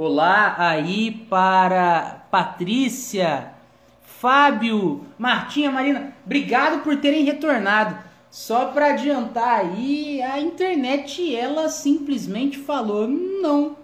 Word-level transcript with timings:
Olá 0.00 0.54
aí 0.56 1.10
para 1.28 2.24
Patrícia, 2.30 3.52
Fábio, 4.00 5.04
Martinha, 5.18 5.72
Marina. 5.72 6.12
Obrigado 6.24 6.84
por 6.84 7.00
terem 7.00 7.24
retornado. 7.24 7.98
Só 8.30 8.66
para 8.66 8.90
adiantar 8.90 9.58
aí, 9.58 10.22
a 10.22 10.38
internet 10.38 11.34
ela 11.34 11.68
simplesmente 11.68 12.56
falou: 12.56 13.08
"Não. 13.08 13.76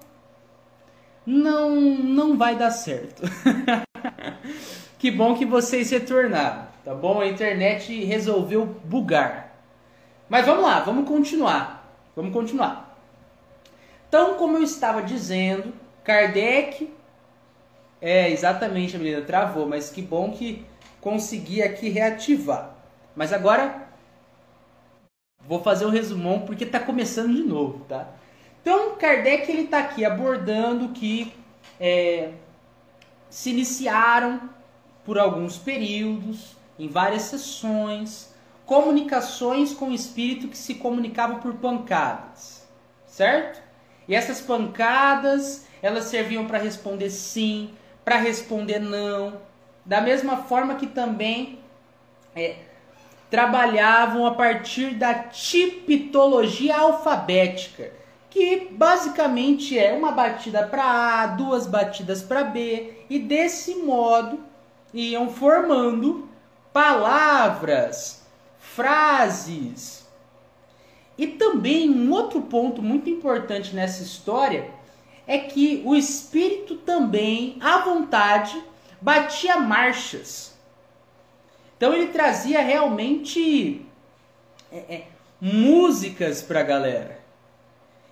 Não, 1.26 1.74
não 1.74 2.38
vai 2.38 2.54
dar 2.54 2.70
certo". 2.70 3.24
que 4.96 5.10
bom 5.10 5.34
que 5.34 5.44
vocês 5.44 5.90
retornaram, 5.90 6.68
tá 6.84 6.94
bom? 6.94 7.22
A 7.22 7.26
internet 7.26 8.04
resolveu 8.04 8.64
bugar. 8.84 9.52
Mas 10.28 10.46
vamos 10.46 10.62
lá, 10.62 10.78
vamos 10.78 11.08
continuar. 11.08 11.92
Vamos 12.14 12.32
continuar. 12.32 12.96
Então, 14.08 14.34
como 14.34 14.58
eu 14.58 14.62
estava 14.62 15.02
dizendo, 15.02 15.82
Kardec. 16.04 16.92
É, 18.00 18.30
exatamente, 18.30 18.98
menina 18.98 19.22
travou, 19.22 19.66
mas 19.66 19.88
que 19.88 20.02
bom 20.02 20.30
que 20.30 20.64
consegui 21.00 21.62
aqui 21.62 21.88
reativar. 21.88 22.74
Mas 23.16 23.32
agora 23.32 23.88
vou 25.40 25.62
fazer 25.62 25.86
um 25.86 25.90
resumão 25.90 26.40
porque 26.40 26.64
está 26.64 26.78
começando 26.78 27.34
de 27.34 27.42
novo, 27.42 27.84
tá? 27.86 28.08
Então, 28.60 28.96
Kardec 28.96 29.50
ele 29.50 29.62
está 29.62 29.78
aqui 29.78 30.04
abordando 30.04 30.90
que 30.90 31.32
é, 31.80 32.32
se 33.30 33.50
iniciaram 33.50 34.50
por 35.04 35.18
alguns 35.18 35.58
períodos, 35.58 36.56
em 36.78 36.88
várias 36.88 37.22
sessões, 37.22 38.34
comunicações 38.66 39.74
com 39.74 39.90
o 39.90 39.94
espírito 39.94 40.48
que 40.48 40.56
se 40.56 40.76
comunicava 40.76 41.36
por 41.36 41.54
pancadas, 41.54 42.66
certo? 43.06 43.63
E 44.08 44.14
essas 44.14 44.40
pancadas 44.40 45.66
elas 45.82 46.04
serviam 46.04 46.46
para 46.46 46.58
responder 46.58 47.10
sim, 47.10 47.70
para 48.04 48.16
responder 48.16 48.78
não, 48.78 49.38
da 49.84 50.00
mesma 50.00 50.38
forma 50.38 50.76
que 50.76 50.86
também 50.86 51.58
é, 52.34 52.56
trabalhavam 53.30 54.26
a 54.26 54.34
partir 54.34 54.94
da 54.94 55.14
tipitologia 55.14 56.76
alfabética, 56.76 57.92
que 58.30 58.68
basicamente 58.70 59.78
é 59.78 59.92
uma 59.92 60.12
batida 60.12 60.66
para 60.66 60.84
A, 61.22 61.26
duas 61.26 61.66
batidas 61.66 62.22
para 62.22 62.44
B, 62.44 63.04
e 63.10 63.18
desse 63.18 63.74
modo 63.76 64.40
iam 64.92 65.28
formando 65.28 66.28
palavras, 66.72 68.24
frases. 68.58 70.03
E 71.16 71.26
também 71.26 71.88
um 71.88 72.10
outro 72.10 72.42
ponto 72.42 72.82
muito 72.82 73.08
importante 73.08 73.74
nessa 73.74 74.02
história 74.02 74.70
é 75.26 75.38
que 75.38 75.82
o 75.84 75.94
espírito 75.94 76.76
também, 76.76 77.56
à 77.60 77.78
vontade, 77.78 78.60
batia 79.00 79.58
marchas. 79.58 80.54
Então 81.76 81.92
ele 81.94 82.08
trazia 82.08 82.60
realmente 82.60 83.86
é, 84.72 84.76
é, 84.76 85.06
músicas 85.40 86.42
para 86.42 86.60
a 86.60 86.64
galera. 86.64 87.20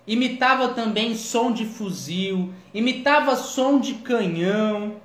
Imitava 0.07 0.69
também 0.69 1.15
som 1.15 1.51
de 1.51 1.65
fuzil, 1.65 2.53
imitava 2.73 3.35
som 3.35 3.79
de 3.79 3.95
canhão. 3.95 4.97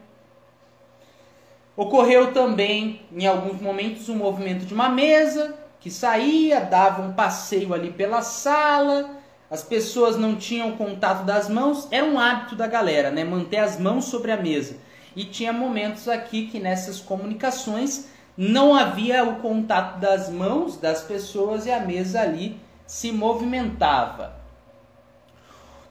Ocorreu 1.77 2.33
também, 2.33 3.03
em 3.13 3.27
alguns 3.27 3.61
momentos, 3.61 4.09
um 4.09 4.17
movimento 4.17 4.65
de 4.65 4.75
uma 4.75 4.89
mesa 4.89 5.58
que 5.81 5.91
saía, 5.91 6.61
dava 6.61 7.03
um 7.03 7.13
passeio 7.13 7.73
ali 7.73 7.91
pela 7.91 8.23
sala 8.23 9.19
as 9.51 9.63
pessoas 9.63 10.17
não 10.17 10.37
tinham 10.37 10.73
contato 10.73 11.25
das 11.25 11.49
mãos, 11.49 11.89
era 11.91 12.05
um 12.05 12.19
hábito 12.19 12.55
da 12.55 12.67
galera, 12.67 13.11
né? 13.11 13.25
Manter 13.25 13.59
as 13.59 13.81
mãos 13.81 14.05
sobre 14.05 14.31
a 14.31 14.37
mesa. 14.37 14.77
E 15.17 15.25
tinha 15.25 15.53
momentos 15.53 16.07
aqui 16.07 16.49
que 16.49 16.61
nessas 16.61 17.01
comunicações 17.01 18.09
não 18.37 18.75
havia 18.75 19.25
o 19.25 19.37
contato 19.37 19.99
das 19.99 20.29
mãos 20.29 20.77
das 20.77 21.03
pessoas 21.03 21.65
e 21.65 21.71
a 21.71 21.81
mesa 21.81 22.21
ali 22.21 22.61
se 22.87 23.11
movimentava. 23.11 24.37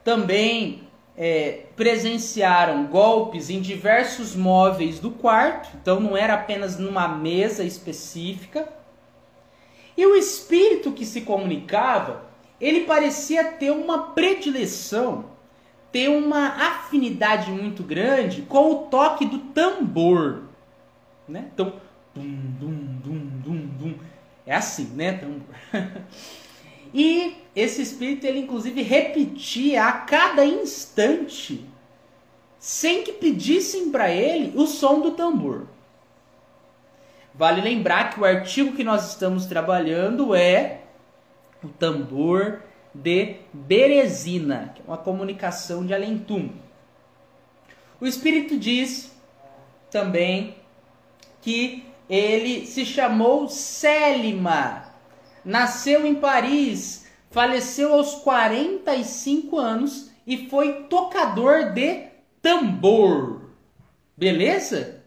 Também 0.04 0.88
é, 1.16 1.64
presenciaram 1.74 2.86
golpes 2.86 3.50
em 3.50 3.60
diversos 3.60 4.36
móveis 4.36 5.00
do 5.00 5.10
quarto, 5.10 5.68
então 5.82 5.98
não 5.98 6.16
era 6.16 6.34
apenas 6.34 6.78
numa 6.78 7.08
mesa 7.08 7.64
específica. 7.64 8.68
E 9.98 10.06
o 10.06 10.14
espírito 10.14 10.92
que 10.92 11.04
se 11.04 11.22
comunicava 11.22 12.28
ele 12.60 12.84
parecia 12.84 13.44
ter 13.44 13.72
uma 13.72 14.10
predileção, 14.12 15.24
ter 15.90 16.08
uma 16.08 16.48
afinidade 16.48 17.50
muito 17.50 17.82
grande 17.82 18.42
com 18.42 18.70
o 18.70 18.76
toque 18.86 19.26
do 19.26 19.38
tambor, 19.38 20.44
né? 21.26 21.50
Então, 21.52 21.74
dum, 22.14 22.22
dum, 22.60 23.00
dum, 23.04 23.30
dum, 23.44 23.66
dum. 23.78 23.94
É 24.46 24.54
assim, 24.54 24.84
né? 24.94 25.14
Tambor. 25.14 25.42
e 26.94 27.36
esse 27.54 27.82
espírito, 27.82 28.24
ele 28.24 28.38
inclusive 28.40 28.82
repetia 28.82 29.84
a 29.84 29.92
cada 29.92 30.44
instante, 30.44 31.64
sem 32.56 33.02
que 33.02 33.12
pedissem 33.12 33.90
para 33.90 34.10
ele 34.10 34.52
o 34.56 34.64
som 34.64 35.00
do 35.00 35.10
tambor. 35.12 35.66
Vale 37.38 37.60
lembrar 37.60 38.10
que 38.10 38.18
o 38.18 38.24
artigo 38.24 38.74
que 38.74 38.82
nós 38.82 39.10
estamos 39.10 39.46
trabalhando 39.46 40.34
é 40.34 40.80
o 41.62 41.68
tambor 41.68 42.64
de 42.92 43.36
Berezina, 43.52 44.72
que 44.74 44.82
é 44.82 44.84
uma 44.84 44.96
comunicação 44.96 45.86
de 45.86 45.94
além-túmulo. 45.94 46.60
O 48.00 48.06
Espírito 48.08 48.58
diz 48.58 49.16
também 49.88 50.56
que 51.40 51.84
ele 52.10 52.66
se 52.66 52.84
chamou 52.84 53.48
Célima, 53.48 54.92
nasceu 55.44 56.04
em 56.04 56.16
Paris, 56.16 57.06
faleceu 57.30 57.92
aos 57.94 58.16
45 58.16 59.56
anos 59.56 60.10
e 60.26 60.48
foi 60.48 60.82
tocador 60.88 61.72
de 61.72 62.08
tambor. 62.42 63.42
Beleza? 64.16 64.97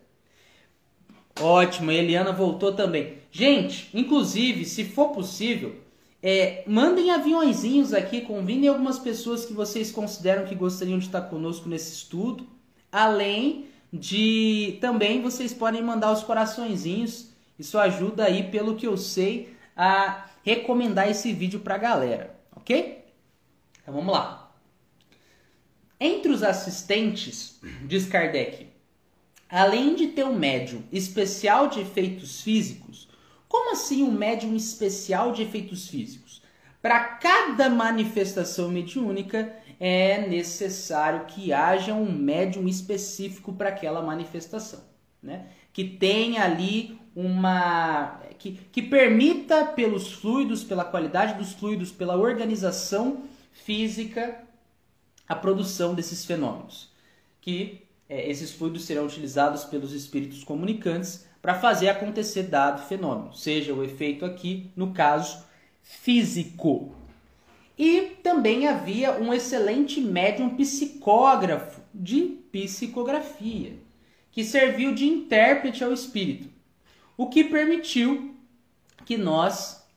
Ótimo, 1.40 1.92
a 1.92 1.94
Eliana 1.94 2.32
voltou 2.32 2.74
também. 2.74 3.18
Gente, 3.32 3.90
inclusive, 3.94 4.66
se 4.66 4.84
for 4.86 5.10
possível, 5.10 5.76
é, 6.22 6.64
mandem 6.68 7.10
aviãozinhos 7.10 7.94
aqui, 7.94 8.22
convidem 8.22 8.68
algumas 8.68 9.00
pessoas 9.00 9.46
que 9.46 9.54
vocês 9.54 9.92
consideram 9.92 10.46
que 10.46 10.54
gostariam 10.54 11.00
de 11.00 11.06
estar 11.06 11.22
conosco 11.22 11.68
nesse 11.68 11.94
estudo. 11.94 12.46
Além 12.92 13.66
de 13.92 14.78
também 14.80 15.22
vocês 15.22 15.54
podem 15.54 15.82
mandar 15.82 16.12
os 16.12 16.24
coraçõezinhos. 16.24 17.32
Isso 17.58 17.78
ajuda 17.78 18.26
aí, 18.26 18.44
pelo 18.44 18.76
que 18.76 18.86
eu 18.86 18.98
sei, 18.98 19.56
a 19.76 20.30
recomendar 20.44 21.10
esse 21.10 21.34
vídeo 21.34 21.60
para 21.60 21.76
a 21.76 21.80
galera, 21.80 22.36
ok? 22.56 23.06
Então 23.82 23.94
vamos 23.94 24.14
lá. 24.14 24.52
Entre 26.00 26.32
os 26.32 26.42
assistentes, 26.42 27.60
diz 27.86 28.08
Kardec, 28.08 28.68
além 29.52 29.96
de 29.96 30.08
ter 30.08 30.24
um 30.24 30.38
médium 30.38 30.84
especial 30.92 31.68
de 31.68 31.82
efeitos 31.82 32.42
físicos, 32.42 33.10
como 33.48 33.74
assim 33.74 34.02
um 34.02 34.12
médium 34.12 34.56
especial 34.56 35.34
de 35.34 35.42
efeitos 35.44 35.88
físicos? 35.88 36.42
Para 36.82 37.00
cada 37.00 37.70
manifestação 37.70 38.70
mediúnica 38.70 39.54
é 39.80 40.28
necessário 40.28 41.26
que 41.26 41.52
haja 41.52 41.94
um 41.94 42.12
médium 42.12 42.68
específico 42.68 43.52
para 43.54 43.70
aquela 43.70 44.02
manifestação, 44.02 44.84
né? 45.22 45.48
Que 45.74 45.84
tenha 45.84 46.44
ali 46.44 47.00
uma 47.16 48.22
que, 48.40 48.54
que 48.72 48.82
permita 48.82 49.66
pelos 49.66 50.14
fluidos, 50.14 50.64
pela 50.64 50.86
qualidade 50.86 51.34
dos 51.34 51.54
fluidos, 51.54 51.92
pela 51.92 52.16
organização 52.16 53.26
física 53.52 54.44
a 55.28 55.36
produção 55.36 55.94
desses 55.94 56.26
fenômenos. 56.26 56.90
Que 57.40 57.81
é, 58.12 58.30
esses 58.30 58.52
fluidos 58.52 58.84
serão 58.84 59.06
utilizados 59.06 59.64
pelos 59.64 59.94
espíritos 59.94 60.44
comunicantes 60.44 61.26
para 61.42 61.56
fazer 61.56 61.88
acontecer 61.88 62.44
dado 62.44 62.86
fenômeno, 62.86 63.34
seja 63.34 63.74
o 63.74 63.82
efeito 63.82 64.26
aqui, 64.26 64.70
no 64.76 64.94
caso, 64.94 65.46
físico. 65.82 66.94
E 67.78 68.18
também 68.22 68.68
havia 68.68 69.14
um 69.14 69.34
excelente 69.34 70.02
médium 70.02 70.58
psicógrafo 70.58 71.80
de 71.94 72.38
psicografia, 72.52 73.78
que 74.30 74.44
serviu 74.44 74.94
de 74.94 75.06
intérprete 75.06 75.82
ao 75.82 75.94
espírito, 75.94 76.50
o 77.16 77.28
que 77.28 77.46
permitiu 77.46 78.36
que 79.06 79.18
nós 79.18 79.88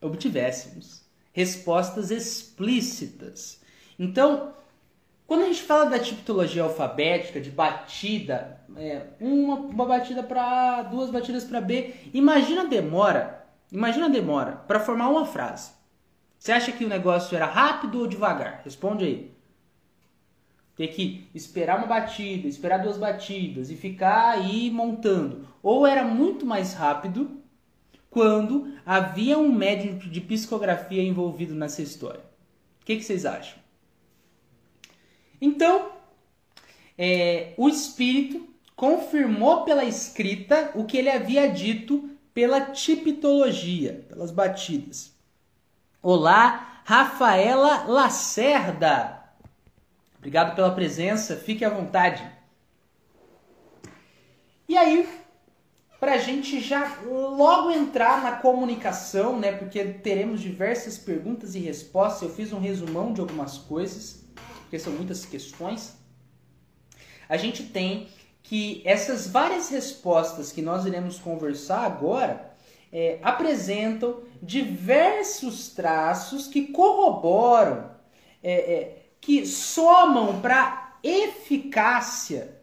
obtivéssemos 0.00 1.02
respostas 1.32 2.10
explícitas. 2.10 3.60
Então, 3.96 4.52
quando 5.28 5.42
a 5.42 5.46
gente 5.48 5.62
fala 5.62 5.90
da 5.90 5.98
tipologia 5.98 6.62
alfabética, 6.62 7.38
de 7.38 7.50
batida, 7.50 8.62
é, 8.74 9.08
uma, 9.20 9.56
uma 9.56 9.84
batida 9.84 10.22
para 10.22 10.78
A, 10.78 10.82
duas 10.82 11.10
batidas 11.10 11.44
para 11.44 11.60
B, 11.60 11.94
imagina 12.14 12.62
a 12.62 12.64
demora, 12.64 13.46
imagina 13.70 14.06
a 14.06 14.08
demora 14.08 14.52
para 14.66 14.80
formar 14.80 15.10
uma 15.10 15.26
frase. 15.26 15.72
Você 16.38 16.50
acha 16.50 16.72
que 16.72 16.82
o 16.82 16.88
negócio 16.88 17.36
era 17.36 17.44
rápido 17.44 17.98
ou 17.98 18.06
devagar? 18.06 18.62
Responde 18.64 19.04
aí. 19.04 19.30
ter 20.74 20.88
que 20.88 21.28
esperar 21.34 21.76
uma 21.76 21.86
batida, 21.86 22.48
esperar 22.48 22.78
duas 22.78 22.96
batidas 22.96 23.70
e 23.70 23.76
ficar 23.76 24.30
aí 24.30 24.70
montando. 24.70 25.46
Ou 25.62 25.86
era 25.86 26.04
muito 26.04 26.46
mais 26.46 26.72
rápido 26.72 27.42
quando 28.08 28.72
havia 28.86 29.36
um 29.38 29.52
médico 29.52 30.08
de 30.08 30.22
psicografia 30.22 31.02
envolvido 31.02 31.54
nessa 31.54 31.82
história. 31.82 32.22
O 32.80 32.86
que, 32.86 32.96
que 32.96 33.04
vocês 33.04 33.26
acham? 33.26 33.67
Então, 35.40 35.90
é, 36.96 37.54
o 37.56 37.68
espírito 37.68 38.48
confirmou 38.74 39.64
pela 39.64 39.84
escrita 39.84 40.70
o 40.74 40.84
que 40.84 40.96
ele 40.96 41.10
havia 41.10 41.48
dito 41.48 42.10
pela 42.32 42.60
tipitologia, 42.60 44.04
pelas 44.08 44.30
batidas. 44.30 45.12
Olá, 46.02 46.82
Rafaela 46.84 47.84
Lacerda. 47.84 49.18
Obrigado 50.16 50.54
pela 50.54 50.70
presença, 50.70 51.36
fique 51.36 51.64
à 51.64 51.70
vontade. 51.70 52.24
E 54.68 54.76
aí, 54.76 55.08
para 55.98 56.14
a 56.14 56.18
gente 56.18 56.60
já 56.60 56.98
logo 57.04 57.70
entrar 57.70 58.22
na 58.22 58.32
comunicação, 58.32 59.38
né? 59.38 59.52
Porque 59.52 59.84
teremos 59.84 60.40
diversas 60.40 60.96
perguntas 60.96 61.54
e 61.54 61.58
respostas. 61.58 62.22
Eu 62.22 62.34
fiz 62.34 62.52
um 62.52 62.60
resumão 62.60 63.12
de 63.12 63.20
algumas 63.20 63.58
coisas, 63.58 64.24
porque 64.68 64.78
são 64.78 64.92
muitas 64.92 65.24
questões. 65.24 65.96
A 67.26 67.38
gente 67.38 67.62
tem 67.62 68.08
que 68.42 68.82
essas 68.84 69.26
várias 69.26 69.70
respostas 69.70 70.52
que 70.52 70.60
nós 70.60 70.84
iremos 70.84 71.18
conversar 71.18 71.86
agora 71.86 72.54
é, 72.92 73.18
apresentam 73.22 74.20
diversos 74.42 75.70
traços 75.70 76.46
que 76.46 76.66
corroboram, 76.68 77.90
é, 78.42 78.52
é, 78.52 79.02
que 79.20 79.46
somam 79.46 80.38
para 80.40 80.98
eficácia 81.02 82.56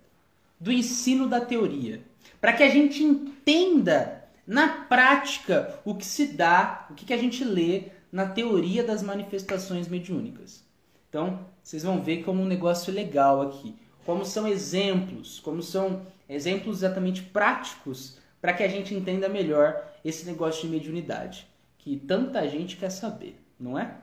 do 0.60 0.72
ensino 0.72 1.28
da 1.28 1.42
teoria, 1.42 2.04
para 2.40 2.54
que 2.54 2.62
a 2.62 2.70
gente 2.70 3.04
entenda 3.04 4.24
na 4.46 4.68
prática 4.84 5.80
o 5.84 5.96
que 5.96 6.06
se 6.06 6.28
dá, 6.28 6.86
o 6.92 6.94
que, 6.94 7.06
que 7.06 7.14
a 7.14 7.18
gente 7.18 7.44
lê 7.44 7.86
na 8.12 8.28
teoria 8.28 8.84
das 8.84 9.02
manifestações 9.02 9.88
mediúnicas. 9.88 10.64
Então, 11.10 11.55
vocês 11.66 11.82
vão 11.82 12.02
ver 12.02 12.24
como 12.24 12.44
um 12.44 12.46
negócio 12.46 12.94
legal 12.94 13.42
aqui 13.42 13.76
como 14.06 14.24
são 14.24 14.48
exemplos, 14.48 15.40
como 15.40 15.62
são 15.64 16.06
exemplos 16.30 16.78
exatamente 16.78 17.24
práticos 17.24 18.20
para 18.40 18.54
que 18.54 18.62
a 18.62 18.68
gente 18.68 18.94
entenda 18.94 19.28
melhor 19.28 19.84
esse 20.04 20.26
negócio 20.26 20.62
de 20.62 20.68
mediunidade, 20.68 21.48
que 21.80 21.98
tanta 21.98 22.48
gente 22.48 22.78
quer 22.78 22.92
saber, 22.92 23.44
não 23.60 23.78
é? 23.78 23.96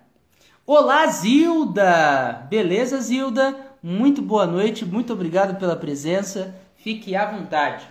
Olá, 0.67 1.07
Zilda! 1.07 2.47
Beleza, 2.51 3.01
Zilda? 3.01 3.57
Muito 3.81 4.21
boa 4.21 4.47
noite, 4.47 4.85
muito 4.85 5.13
obrigado 5.13 5.59
pela 5.59 5.77
presença. 5.77 6.55
Fique 6.77 7.15
à 7.15 7.31
vontade. 7.31 7.87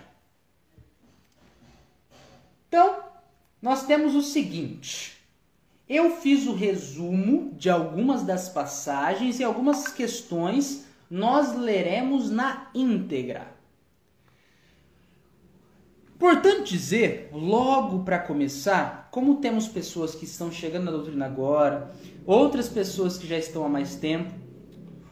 Então, 2.67 3.03
nós 3.61 3.85
temos 3.85 4.15
o 4.15 4.21
seguinte. 4.21 5.20
Eu 5.93 6.11
fiz 6.11 6.47
o 6.47 6.53
resumo 6.53 7.53
de 7.57 7.69
algumas 7.69 8.23
das 8.23 8.47
passagens 8.47 9.41
e 9.41 9.43
algumas 9.43 9.89
questões 9.89 10.85
nós 11.09 11.53
leremos 11.53 12.31
na 12.31 12.69
íntegra. 12.73 13.45
Importante 16.15 16.71
dizer, 16.71 17.29
logo 17.33 18.05
para 18.05 18.19
começar, 18.19 19.09
como 19.11 19.41
temos 19.41 19.67
pessoas 19.67 20.15
que 20.15 20.23
estão 20.23 20.49
chegando 20.49 20.85
na 20.85 20.91
doutrina 20.91 21.25
agora, 21.25 21.93
outras 22.25 22.69
pessoas 22.69 23.17
que 23.17 23.27
já 23.27 23.37
estão 23.37 23.65
há 23.65 23.67
mais 23.67 23.93
tempo, 23.97 24.33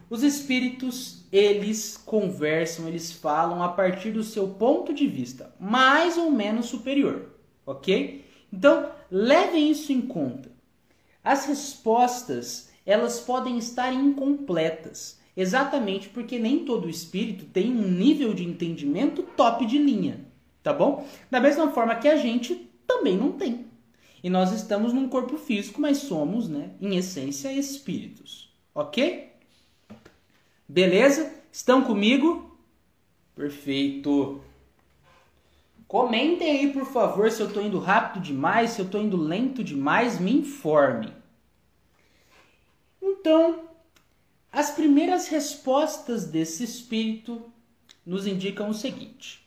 os 0.10 0.24
espíritos, 0.24 1.26
eles 1.30 1.98
conversam, 1.98 2.88
eles 2.88 3.12
falam 3.12 3.62
a 3.62 3.68
partir 3.68 4.12
do 4.12 4.24
seu 4.24 4.48
ponto 4.48 4.94
de 4.94 5.08
vista, 5.08 5.54
mais 5.60 6.18
ou 6.18 6.32
menos 6.32 6.68
superior, 6.68 7.34
ok? 7.66 8.24
Então, 8.54 8.90
levem 9.12 9.70
isso 9.70 9.92
em 9.92 10.00
conta. 10.00 10.58
As 11.24 11.46
respostas, 11.46 12.70
elas 12.86 13.20
podem 13.20 13.58
estar 13.58 13.94
incompletas. 13.94 15.20
Exatamente 15.36 16.10
porque 16.10 16.38
nem 16.38 16.66
todo 16.66 16.90
espírito 16.90 17.46
tem 17.46 17.72
um 17.72 17.90
nível 17.90 18.34
de 18.34 18.44
entendimento 18.44 19.24
top 19.24 19.66
de 19.66 19.78
linha, 19.78 20.26
tá 20.62 20.74
bom? 20.74 21.08
Da 21.32 21.40
mesma 21.40 21.72
forma 21.72 21.96
que 21.96 22.08
a 22.08 22.18
gente 22.18 22.70
também 22.86 23.16
não 23.16 23.32
tem. 23.32 23.66
E 24.22 24.30
nós 24.30 24.52
estamos 24.52 24.92
num 24.92 25.08
corpo 25.08 25.38
físico, 25.38 25.80
mas 25.80 26.00
somos, 26.00 26.50
né, 26.50 26.72
em 26.82 26.98
essência, 26.98 27.54
espíritos. 27.54 28.54
Ok? 28.76 29.32
Beleza? 30.68 31.32
Estão 31.52 31.84
comigo? 31.84 32.58
Perfeito. 33.34 34.42
Comentem 35.90 36.52
aí, 36.52 36.72
por 36.72 36.86
favor, 36.86 37.32
se 37.32 37.42
eu 37.42 37.48
estou 37.48 37.64
indo 37.64 37.80
rápido 37.80 38.22
demais, 38.22 38.70
se 38.70 38.80
eu 38.80 38.86
estou 38.86 39.02
indo 39.02 39.18
lento 39.18 39.64
demais, 39.64 40.20
me 40.20 40.32
informe. 40.32 41.12
Então, 43.02 43.64
as 44.52 44.70
primeiras 44.70 45.30
respostas 45.30 46.26
desse 46.26 46.64
espírito 46.64 47.52
nos 48.06 48.28
indicam 48.28 48.70
o 48.70 48.74
seguinte. 48.74 49.44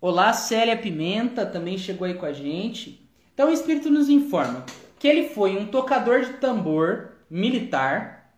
Olá, 0.00 0.32
Célia 0.32 0.76
Pimenta 0.76 1.44
também 1.44 1.76
chegou 1.76 2.06
aí 2.06 2.14
com 2.14 2.26
a 2.26 2.32
gente. 2.32 3.04
Então 3.34 3.50
o 3.50 3.52
espírito 3.52 3.90
nos 3.90 4.08
informa 4.08 4.64
que 5.00 5.08
ele 5.08 5.28
foi 5.30 5.56
um 5.56 5.66
tocador 5.66 6.20
de 6.20 6.34
tambor 6.34 7.14
militar. 7.28 8.32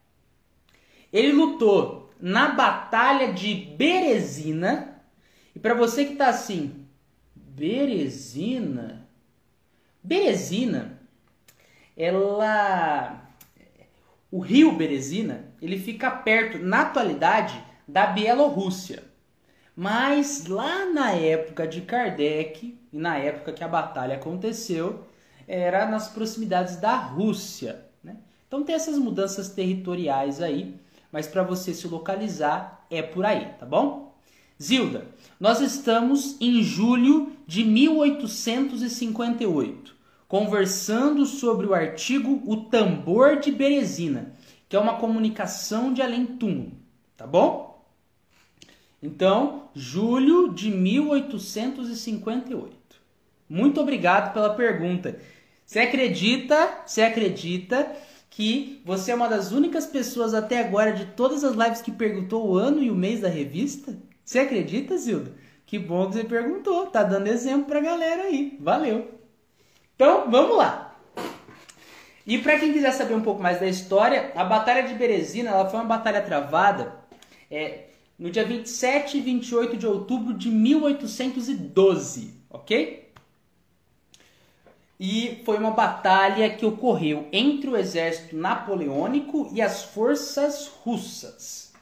Ele 1.13 1.33
lutou 1.33 2.11
na 2.19 2.49
batalha 2.49 3.35
de 3.35 3.53
Berezina. 3.77 4.96
E 5.57 5.59
para 5.59 5.73
você 5.73 6.05
que 6.05 6.13
está 6.13 6.29
assim, 6.29 6.87
Berezina? 7.35 9.09
Berezina, 10.03 11.01
ela 11.97 13.27
o 14.31 14.39
rio 14.39 14.77
Berezina, 14.77 15.47
ele 15.63 15.79
fica 15.79 16.11
perto, 16.11 16.59
na 16.59 16.83
atualidade, 16.83 17.59
da 17.89 18.07
Bielorrússia. 18.07 19.03
Mas 19.75 20.45
lá 20.47 20.85
na 20.93 21.13
época 21.13 21.67
de 21.67 21.81
Kardec, 21.81 22.79
e 22.93 22.99
na 22.99 23.17
época 23.17 23.55
que 23.55 23.65
a 23.65 23.69
batalha 23.69 24.17
aconteceu, 24.17 25.07
era 25.49 25.87
nas 25.87 26.11
proximidades 26.11 26.77
da 26.77 26.97
Rússia. 26.97 27.83
Né? 28.05 28.19
Então 28.47 28.63
tem 28.63 28.75
essas 28.75 28.99
mudanças 28.99 29.49
territoriais 29.49 30.43
aí, 30.43 30.79
mas 31.11 31.27
para 31.27 31.43
você 31.43 31.73
se 31.73 31.89
localizar 31.89 32.85
é 32.91 33.01
por 33.01 33.25
aí, 33.25 33.55
tá 33.59 33.65
bom? 33.65 34.06
Zilda, 34.63 35.09
nós 35.39 35.61
estamos 35.61 36.37
em 36.41 36.63
julho 36.63 37.33
de 37.47 37.63
1858 37.65 39.97
conversando 40.29 41.25
sobre 41.25 41.67
o 41.67 41.75
artigo 41.75 42.43
O 42.45 42.65
Tambor 42.65 43.39
de 43.39 43.53
Berezina, 43.53 44.35
que 44.69 44.75
é 44.75 44.79
uma 44.79 44.99
comunicação 44.99 45.93
de 45.93 46.03
além-túmulo, 46.03 46.73
tá 47.17 47.25
bom? 47.27 47.87
Então, 49.03 49.71
julho 49.75 50.53
de 50.53 50.71
1858. 50.71 52.77
Muito 53.49 53.81
obrigado 53.81 54.35
pela 54.35 54.55
pergunta. 54.55 55.19
Você 55.65 55.79
acredita, 55.79 56.83
você 56.85 57.03
acredita 57.03 57.95
que 58.29 58.83
você 58.85 59.13
é 59.13 59.15
uma 59.15 59.29
das 59.29 59.53
únicas 59.53 59.87
pessoas 59.87 60.35
até 60.35 60.59
agora 60.59 60.93
de 60.93 61.07
todas 61.07 61.45
as 61.45 61.55
lives 61.55 61.81
que 61.81 61.93
perguntou 61.93 62.49
o 62.49 62.57
ano 62.57 62.83
e 62.83 62.91
o 62.91 62.97
mês 62.97 63.21
da 63.21 63.29
revista? 63.29 63.97
Você 64.27 64.41
acredita, 64.41 64.99
Zilda? 64.99 65.33
Que 65.65 65.79
bom 65.79 66.09
que 66.09 66.15
você 66.15 66.25
perguntou. 66.25 66.89
Tá 66.89 67.05
dando 67.05 67.29
exemplo 67.29 67.67
pra 67.67 67.81
galera 67.81 68.25
aí. 68.25 68.59
Valeu. 68.61 69.09
Então, 69.95 70.29
vamos 70.29 70.57
lá. 70.57 70.99
E 72.27 72.37
para 72.39 72.59
quem 72.59 72.73
quiser 72.73 72.91
saber 72.91 73.15
um 73.15 73.23
pouco 73.23 73.41
mais 73.41 73.61
da 73.61 73.69
história, 73.69 74.33
a 74.35 74.45
Batalha 74.45 74.83
de 74.83 74.95
Berezina 74.95 75.51
ela 75.51 75.71
foi 75.71 75.79
uma 75.79 75.87
batalha 75.87 76.21
travada 76.21 76.99
é, 77.49 77.85
no 78.19 78.29
dia 78.29 78.45
27 78.45 79.19
e 79.19 79.21
28 79.21 79.77
de 79.77 79.87
outubro 79.87 80.35
de 80.35 80.51
1812, 80.51 82.35
ok? 82.51 83.13
E 84.99 85.41
foi 85.45 85.57
uma 85.57 85.71
batalha 85.71 86.51
que 86.51 86.67
ocorreu 86.67 87.29
entre 87.31 87.71
o 87.71 87.77
exército 87.77 88.35
napoleônico 88.35 89.49
e 89.53 89.63
as 89.63 89.85
forças 89.85 90.67
russas. 90.67 91.73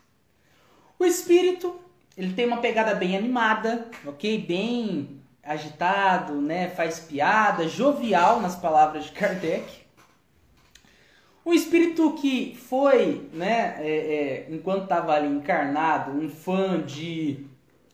O 0.98 1.06
espírito, 1.06 1.74
ele 2.16 2.32
tem 2.32 2.46
uma 2.46 2.58
pegada 2.58 2.94
bem 2.94 3.16
animada, 3.16 3.88
ok? 4.06 4.38
Bem 4.38 5.20
agitado, 5.42 6.34
né? 6.40 6.68
faz 6.70 7.00
piada, 7.00 7.68
jovial 7.68 8.40
nas 8.40 8.56
palavras 8.56 9.04
de 9.04 9.12
Kardec. 9.12 9.84
Um 11.44 11.52
espírito 11.52 12.12
que 12.12 12.56
foi, 12.68 13.28
né, 13.32 13.76
é, 13.78 13.90
é, 13.90 14.46
enquanto 14.48 14.84
estava 14.84 15.12
ali 15.12 15.28
encarnado, 15.28 16.12
um 16.12 16.30
fã 16.30 16.80
de 16.80 17.44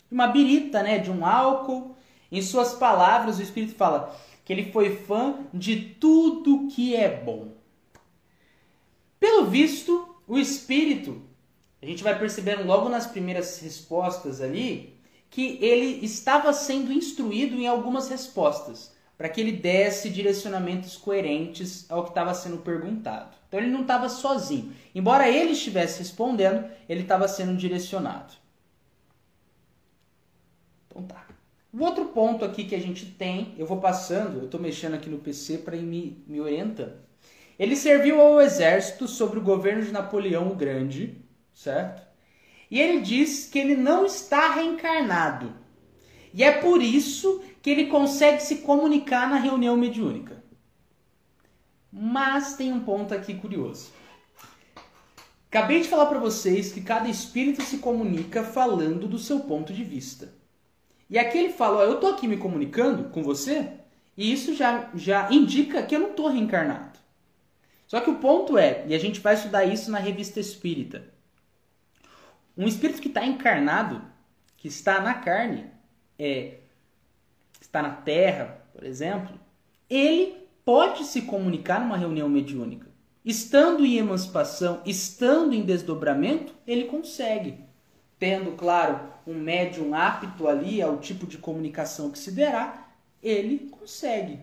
uma 0.09 0.29
birita, 0.29 0.83
né, 0.85 0.99
de 0.99 1.11
um 1.11 1.27
álcool. 1.27 1.97
Em 2.31 2.41
suas 2.41 2.75
palavras, 2.75 3.39
o 3.39 3.43
espírito 3.43 3.75
fala 3.75 4.17
que 4.45 4.53
ele 4.53 4.71
foi 4.71 4.97
fã 4.99 5.35
de 5.53 5.81
tudo 5.99 6.69
que 6.69 6.95
é 6.95 7.09
bom. 7.09 7.49
Pelo 9.19 9.47
visto, 9.47 10.15
o 10.29 10.39
espírito 10.39 11.21
a 11.82 11.87
gente 11.87 12.02
vai 12.02 12.18
percebendo 12.18 12.64
logo 12.64 12.88
nas 12.88 13.06
primeiras 13.06 13.58
respostas 13.60 14.40
ali 14.40 14.99
que 15.30 15.58
ele 15.62 16.04
estava 16.04 16.52
sendo 16.52 16.92
instruído 16.92 17.56
em 17.56 17.66
algumas 17.66 18.08
respostas 18.08 18.92
para 19.16 19.28
que 19.28 19.40
ele 19.40 19.52
desse 19.52 20.10
direcionamentos 20.10 20.96
coerentes 20.96 21.84
ao 21.90 22.04
que 22.04 22.08
estava 22.08 22.34
sendo 22.34 22.58
perguntado. 22.58 23.37
Então 23.46 23.60
ele 23.60 23.70
não 23.70 23.82
estava 23.82 24.08
sozinho. 24.08 24.72
Embora 24.94 25.28
ele 25.28 25.52
estivesse 25.52 25.99
respondendo, 25.99 26.68
ele 26.88 27.02
estava 27.02 27.28
sendo 27.28 27.56
direcionado. 27.56 28.32
Então 30.88 31.02
tá. 31.02 31.26
O 31.72 31.84
outro 31.84 32.06
ponto 32.06 32.44
aqui 32.44 32.64
que 32.64 32.75
a 32.75 32.80
gente 32.80 33.06
tem, 33.06 33.54
eu 33.56 33.66
vou 33.66 33.78
passando, 33.78 34.38
eu 34.38 34.44
estou 34.46 34.58
mexendo 34.60 34.94
aqui 34.94 35.08
no 35.08 35.18
PC 35.18 35.58
para 35.58 35.76
ir 35.76 35.82
me, 35.82 36.25
me 36.26 36.40
orientando. 36.40 36.94
Ele 37.58 37.76
serviu 37.76 38.20
ao 38.20 38.40
exército 38.40 39.06
sobre 39.06 39.38
o 39.38 39.42
governo 39.42 39.84
de 39.84 39.92
Napoleão 39.92 40.50
o 40.50 40.56
Grande, 40.56 41.20
certo? 41.61 42.02
E 42.71 42.81
ele 42.81 43.00
diz 43.00 43.47
que 43.47 43.59
ele 43.59 43.76
não 43.76 44.07
está 44.07 44.55
reencarnado. 44.55 45.52
E 46.33 46.43
é 46.43 46.52
por 46.52 46.81
isso 46.81 47.43
que 47.61 47.69
ele 47.69 47.87
consegue 47.87 48.40
se 48.40 48.59
comunicar 48.59 49.29
na 49.29 49.37
reunião 49.37 49.76
mediúnica. 49.76 50.43
Mas 51.93 52.57
tem 52.57 52.73
um 52.73 52.81
ponto 52.81 53.12
aqui 53.12 53.35
curioso. 53.35 53.93
Acabei 55.49 55.81
de 55.81 55.88
falar 55.88 56.07
para 56.07 56.21
vocês 56.21 56.73
que 56.73 56.81
cada 56.81 57.09
espírito 57.09 57.61
se 57.62 57.79
comunica 57.79 58.43
falando 58.43 59.07
do 59.09 59.19
seu 59.19 59.40
ponto 59.40 59.73
de 59.73 59.85
vista. 59.85 60.33
E 61.11 61.19
aqui 61.19 61.37
ele 61.37 61.52
fala: 61.52 61.79
ó, 61.79 61.83
eu 61.83 61.99
tô 61.99 62.07
aqui 62.07 62.29
me 62.29 62.37
comunicando 62.37 63.11
com 63.11 63.23
você, 63.23 63.73
e 64.17 64.33
isso 64.33 64.55
já, 64.55 64.88
já 64.95 65.31
indica 65.33 65.83
que 65.83 65.95
eu 65.97 66.00
não 66.00 66.12
tô 66.12 66.29
reencarnado. 66.29 67.00
Só 67.88 68.00
que 68.00 68.09
o 68.09 68.21
ponto 68.21 68.57
é, 68.57 68.87
e 68.87 68.95
a 68.95 68.99
gente 68.99 69.19
vai 69.19 69.35
estudar 69.35 69.64
isso 69.64 69.90
na 69.90 69.99
revista 69.99 70.38
espírita: 70.38 71.12
um 72.57 72.66
espírito 72.66 73.00
que 73.00 73.09
está 73.09 73.25
encarnado, 73.25 74.02
que 74.57 74.69
está 74.69 75.00
na 75.00 75.14
carne, 75.14 75.66
é, 76.19 76.59
está 77.61 77.83
na 77.83 77.90
Terra, 77.90 78.62
por 78.73 78.85
exemplo, 78.85 79.38
ele 79.88 80.47
pode 80.64 81.04
se 81.04 81.23
comunicar 81.23 81.80
numa 81.80 81.97
reunião 81.97 82.28
mediúnica. 82.28 82.88
Estando 83.25 83.85
em 83.85 83.97
emancipação, 83.97 84.80
estando 84.87 85.52
em 85.52 85.62
desdobramento, 85.62 86.54
ele 86.66 86.85
consegue. 86.85 87.59
Tendo, 88.19 88.52
claro, 88.52 89.00
um 89.26 89.35
médium 89.35 89.95
apto 89.95 90.49
ali 90.49 90.80
ao 90.80 90.99
tipo 90.99 91.26
de 91.26 91.38
comunicação 91.38 92.11
que 92.11 92.19
se 92.19 92.33
derá, 92.33 92.88
ele 93.23 93.71
consegue. 93.71 94.40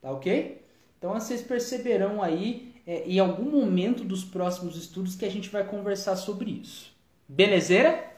Tá 0.00 0.10
ok? 0.10 0.64
Então 0.98 1.14
vocês 1.14 1.42
perceberão 1.42 2.22
aí 2.22 2.74
é, 2.86 3.04
em 3.04 3.18
algum 3.18 3.50
momento 3.50 4.04
dos 4.04 4.24
próximos 4.24 4.76
estudos 4.76 5.14
que 5.14 5.24
a 5.24 5.30
gente 5.30 5.48
vai 5.48 5.66
conversar 5.66 6.16
sobre 6.16 6.50
isso. 6.50 6.89
Belezeira? 7.32 8.12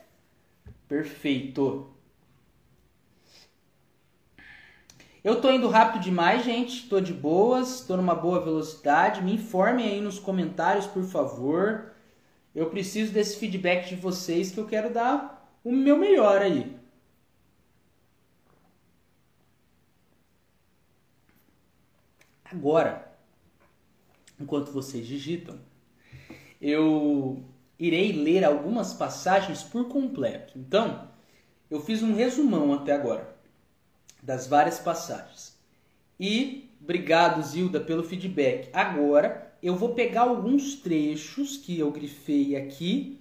Perfeito. 0.89 1.95
Eu 5.23 5.39
tô 5.39 5.53
indo 5.53 5.69
rápido 5.69 6.03
demais, 6.03 6.47
gente. 6.47 6.89
Tô 6.89 6.99
de 6.99 7.13
boas, 7.13 7.83
tô 7.83 7.95
numa 7.95 8.15
boa 8.15 8.43
velocidade. 8.43 9.23
Me 9.23 9.35
informem 9.35 9.87
aí 9.87 10.01
nos 10.01 10.19
comentários, 10.19 10.87
por 10.87 11.05
favor. 11.05 11.93
Eu 12.55 12.71
preciso 12.71 13.13
desse 13.13 13.37
feedback 13.37 13.91
de 13.91 13.97
vocês 13.97 14.51
que 14.51 14.59
eu 14.59 14.67
quero 14.67 14.91
dar 14.91 15.47
o 15.63 15.71
meu 15.71 15.99
melhor 15.99 16.41
aí. 16.41 16.75
Agora, 22.47 23.15
enquanto 24.41 24.73
vocês 24.73 25.07
digitam, 25.07 25.59
eu 26.59 27.45
irei 27.83 28.13
ler 28.13 28.45
algumas 28.45 28.95
passagens 28.95 29.65
por 29.65 29.89
completo. 29.89 30.53
Então, 30.57 31.09
eu 31.69 31.81
fiz 31.81 32.01
um 32.01 32.15
resumão 32.15 32.73
até 32.73 32.93
agora 32.93 33.35
das 34.23 34.47
várias 34.47 34.79
passagens. 34.79 35.59
E 36.19 36.71
obrigado, 36.81 37.43
Zilda, 37.43 37.81
pelo 37.81 38.05
feedback. 38.05 38.69
Agora 38.73 39.53
eu 39.61 39.75
vou 39.75 39.95
pegar 39.95 40.23
alguns 40.23 40.77
trechos 40.77 41.57
que 41.57 41.77
eu 41.77 41.91
grifei 41.91 42.55
aqui, 42.55 43.19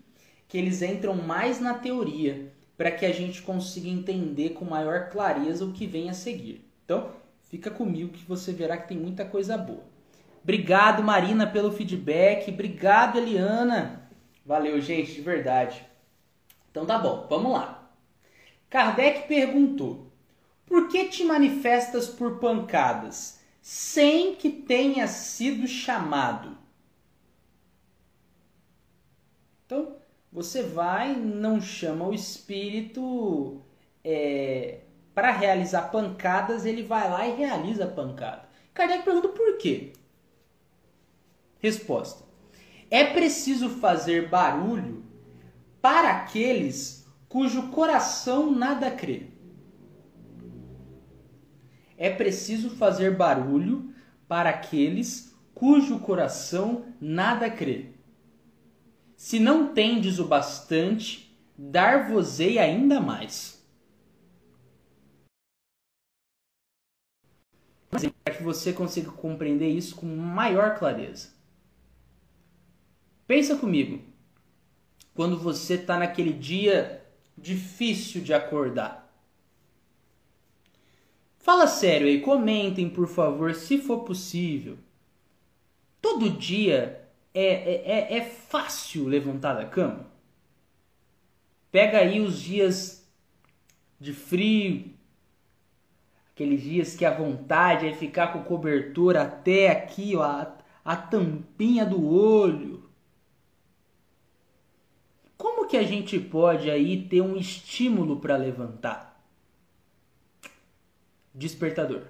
que 0.48 0.60
eles 0.60 0.84
entram 0.84 1.16
mais 1.16 1.60
na 1.60 1.74
teoria, 1.74 2.52
para 2.78 2.92
que 2.92 3.06
a 3.06 3.12
gente 3.12 3.42
consiga 3.42 3.90
entender 3.90 4.50
com 4.50 4.66
maior 4.66 5.10
clareza 5.10 5.66
o 5.66 5.72
que 5.72 5.88
vem 5.88 6.08
a 6.08 6.14
seguir. 6.14 6.64
Então, 6.86 7.10
fica 7.50 7.72
comigo 7.72 8.14
que 8.14 8.26
você 8.26 8.54
verá 8.54 8.78
que 8.78 8.90
tem 8.90 8.98
muita 8.98 9.26
coisa 9.26 9.58
boa. 9.58 9.84
Obrigado, 10.44 11.02
Marina, 11.02 11.48
pelo 11.48 11.72
feedback. 11.72 12.52
Obrigado, 12.52 13.18
Eliana. 13.18 14.01
Valeu, 14.46 14.82
gente, 14.82 15.14
de 15.14 15.22
verdade. 15.22 15.86
Então 16.70 16.86
tá 16.86 16.98
bom, 16.98 17.28
vamos 17.30 17.52
lá. 17.52 17.92
Kardec 18.70 19.28
perguntou: 19.28 20.12
por 20.66 20.88
que 20.88 21.10
te 21.10 21.24
manifestas 21.24 22.08
por 22.08 22.40
pancadas, 22.40 23.42
sem 23.62 24.36
que 24.36 24.50
tenha 24.50 25.08
sido 25.08 25.68
chamado? 25.68 26.58
Então, 29.66 29.98
você 30.32 30.64
vai, 30.64 31.14
não 31.16 31.62
chama 31.62 32.08
o 32.08 32.14
espírito 32.14 33.62
é, 34.04 34.80
para 35.14 35.32
realizar 35.32 35.92
pancadas, 35.92 36.66
ele 36.66 36.84
vai 36.84 37.10
lá 37.10 37.28
e 37.28 37.36
realiza 37.36 37.86
a 37.86 37.92
pancada. 37.92 38.50
Kardec 38.74 39.04
pergunta 39.04 39.28
por 39.30 39.58
quê? 39.58 39.94
Resposta: 41.60 42.24
É 42.92 43.04
preciso 43.06 43.70
fazer 43.70 44.30
barulho 44.30 45.04
para 45.82 46.12
aqueles 46.12 47.08
cujo 47.28 47.70
coração 47.70 48.52
nada 48.52 48.92
crê 48.92 49.32
é 52.02 52.10
preciso 52.10 52.72
fazer 52.72 53.16
barulho 53.16 53.94
para 54.28 54.50
aqueles 54.50 55.36
cujo 55.54 56.00
coração 56.00 56.84
nada 57.00 57.48
crê. 57.48 57.92
Se 59.16 59.40
não 59.40 59.72
tendes 59.72 60.18
o 60.18 60.26
bastante, 60.26 61.32
dar-vos-ei 61.56 62.58
ainda 62.58 63.00
mais. 63.00 63.64
Para 67.92 68.34
que 68.34 68.42
você 68.42 68.74
consiga 68.74 69.12
compreender 69.12 69.70
isso 69.70 69.96
com 69.96 70.08
maior 70.08 70.80
clareza. 70.80 71.40
Pensa 73.32 73.56
comigo, 73.56 74.02
quando 75.16 75.40
você 75.40 75.76
está 75.76 75.98
naquele 75.98 76.34
dia 76.34 77.02
difícil 77.38 78.22
de 78.22 78.34
acordar 78.34 79.10
Fala 81.38 81.66
sério 81.66 82.08
aí, 82.08 82.20
comentem 82.20 82.90
por 82.90 83.08
favor, 83.08 83.56
se 83.56 83.78
for 83.78 84.00
possível. 84.00 84.78
Todo 86.02 86.30
dia 86.30 87.08
é, 87.34 87.46
é, 87.46 87.84
é, 87.86 88.18
é 88.18 88.22
fácil 88.22 89.08
levantar 89.08 89.54
da 89.54 89.66
cama? 89.66 90.12
Pega 91.72 92.00
aí 92.00 92.20
os 92.20 92.38
dias 92.38 93.10
de 93.98 94.12
frio, 94.12 94.92
aqueles 96.34 96.62
dias 96.62 96.98
que 96.98 97.06
a 97.06 97.16
vontade 97.16 97.88
é 97.88 97.94
ficar 97.94 98.34
com 98.34 98.44
cobertura 98.44 99.22
até 99.22 99.70
aqui, 99.70 100.18
ó, 100.18 100.22
a, 100.22 100.58
a 100.84 100.98
tampinha 100.98 101.86
do 101.86 102.06
olho. 102.06 102.82
Como 105.42 105.61
que 105.72 105.78
a 105.78 105.84
gente 105.84 106.20
pode 106.20 106.70
aí 106.70 107.02
ter 107.08 107.22
um 107.22 107.36
estímulo 107.36 108.20
para 108.20 108.38
levantar? 108.38 109.12
despertador. 111.34 112.04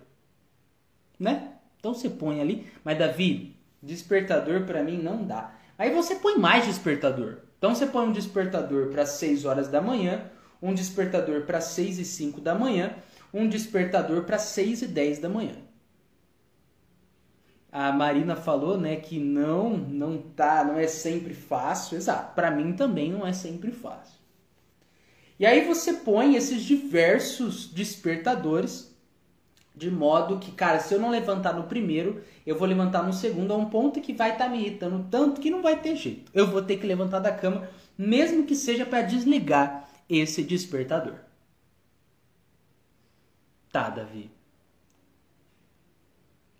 Né? 1.20 1.54
Então 1.80 1.94
você 1.94 2.10
põe 2.10 2.42
ali, 2.42 2.68
mas 2.84 2.98
Davi, 2.98 3.56
despertador 3.82 4.66
para 4.66 4.84
mim 4.84 4.98
não 4.98 5.26
dá. 5.26 5.54
Aí 5.78 5.94
você 5.94 6.16
põe 6.16 6.38
mais 6.38 6.66
despertador. 6.66 7.38
Então 7.58 7.74
você 7.74 7.86
põe 7.86 8.08
um 8.08 8.12
despertador 8.12 8.90
para 8.90 9.06
6 9.06 9.46
horas 9.46 9.68
da 9.68 9.82
manhã, 9.82 10.30
um 10.62 10.74
despertador 10.74 11.44
para 11.44 11.62
6 11.62 12.00
e 12.00 12.06
5 12.06 12.42
da 12.42 12.56
manhã, 12.56 12.96
um 13.34 13.48
despertador 13.48 14.24
para 14.24 14.38
6 14.38 14.84
e 14.84 14.88
10 14.88 15.20
da 15.20 15.30
manhã. 15.30 15.56
A 17.72 17.92
Marina 17.92 18.36
falou, 18.36 18.78
né, 18.78 18.98
que 18.98 19.18
não, 19.18 19.78
não 19.78 20.18
tá, 20.18 20.64
não 20.64 20.78
é 20.78 20.88
sempre 20.88 21.34
fácil. 21.34 21.98
Exato. 21.98 22.36
Para 22.36 22.52
mim 22.52 22.74
também 22.74 23.12
não 23.12 23.26
é 23.26 23.32
sempre 23.32 23.72
fácil. 23.72 24.20
E 25.40 25.46
aí 25.46 25.66
você 25.66 25.94
põe 25.94 26.36
esses 26.36 26.62
diversos 26.64 27.68
despertadores 27.68 28.92
de 29.74 29.90
modo 29.90 30.38
que, 30.38 30.52
cara, 30.52 30.80
se 30.80 30.94
eu 30.94 31.00
não 31.00 31.10
levantar 31.10 31.54
no 31.54 31.64
primeiro, 31.64 32.24
eu 32.46 32.58
vou 32.58 32.68
levantar 32.68 33.04
no 33.04 33.14
segundo 33.14 33.54
a 33.54 33.58
um 33.58 33.70
ponto 33.70 34.02
que 34.02 34.14
vai 34.14 34.34
estar 34.34 34.46
tá 34.46 34.50
me 34.52 34.60
irritando 34.60 35.08
tanto 35.10 35.42
que 35.42 35.50
não 35.50 35.62
vai 35.62 35.80
ter 35.80 35.96
jeito. 35.96 36.32
Eu 36.34 36.48
vou 36.48 36.62
ter 36.62 36.78
que 36.78 36.86
levantar 36.86 37.20
da 37.20 37.32
cama, 37.32 37.68
mesmo 37.98 38.46
que 38.46 38.56
seja 38.56 38.86
para 38.86 39.02
desligar 39.02 39.90
esse 40.10 40.44
despertador. 40.44 41.16
Tá, 43.72 43.90
Davi. 43.90 44.30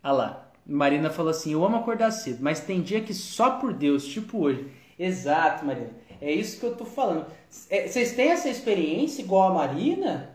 Ah 0.02 0.12
lá. 0.12 0.51
Marina 0.66 1.10
falou 1.10 1.30
assim: 1.30 1.52
Eu 1.52 1.64
amo 1.64 1.76
acordar 1.76 2.10
cedo, 2.10 2.38
mas 2.40 2.60
tem 2.60 2.82
dia 2.82 3.00
que 3.00 3.12
só 3.12 3.52
por 3.58 3.72
Deus, 3.72 4.04
tipo 4.04 4.38
hoje. 4.38 4.70
Exato, 4.98 5.64
Marina. 5.64 5.90
É 6.20 6.32
isso 6.32 6.60
que 6.60 6.66
eu 6.66 6.76
tô 6.76 6.84
falando. 6.84 7.26
É, 7.68 7.88
vocês 7.88 8.12
têm 8.12 8.30
essa 8.30 8.48
experiência 8.48 9.22
igual 9.22 9.50
a 9.50 9.54
Marina? 9.54 10.30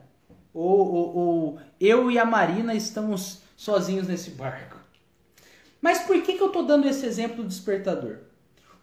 Ou, 0.53 0.93
ou, 0.93 1.15
ou, 1.15 1.59
eu 1.79 2.11
e 2.11 2.19
a 2.19 2.25
Marina 2.25 2.73
estamos 2.73 3.41
sozinhos 3.55 4.07
nesse 4.07 4.31
barco? 4.31 4.77
Mas 5.81 5.99
por 5.99 6.21
que, 6.21 6.33
que 6.33 6.41
eu 6.41 6.49
tô 6.49 6.63
dando 6.63 6.87
esse 6.87 7.05
exemplo 7.05 7.43
do 7.43 7.47
despertador? 7.47 8.17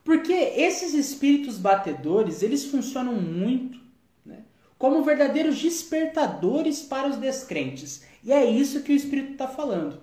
Porque 0.04 0.32
esses 0.32 0.94
espíritos 0.94 1.58
batedores, 1.58 2.42
eles 2.42 2.66
funcionam 2.66 3.14
muito 3.14 3.78
né, 4.24 4.44
como 4.78 5.02
verdadeiros 5.02 5.60
despertadores 5.60 6.82
para 6.82 7.08
os 7.08 7.16
descrentes. 7.16 8.04
E 8.22 8.32
é 8.32 8.44
isso 8.44 8.82
que 8.82 8.92
o 8.92 8.96
Espírito 8.96 9.32
está 9.32 9.48
falando. 9.48 10.00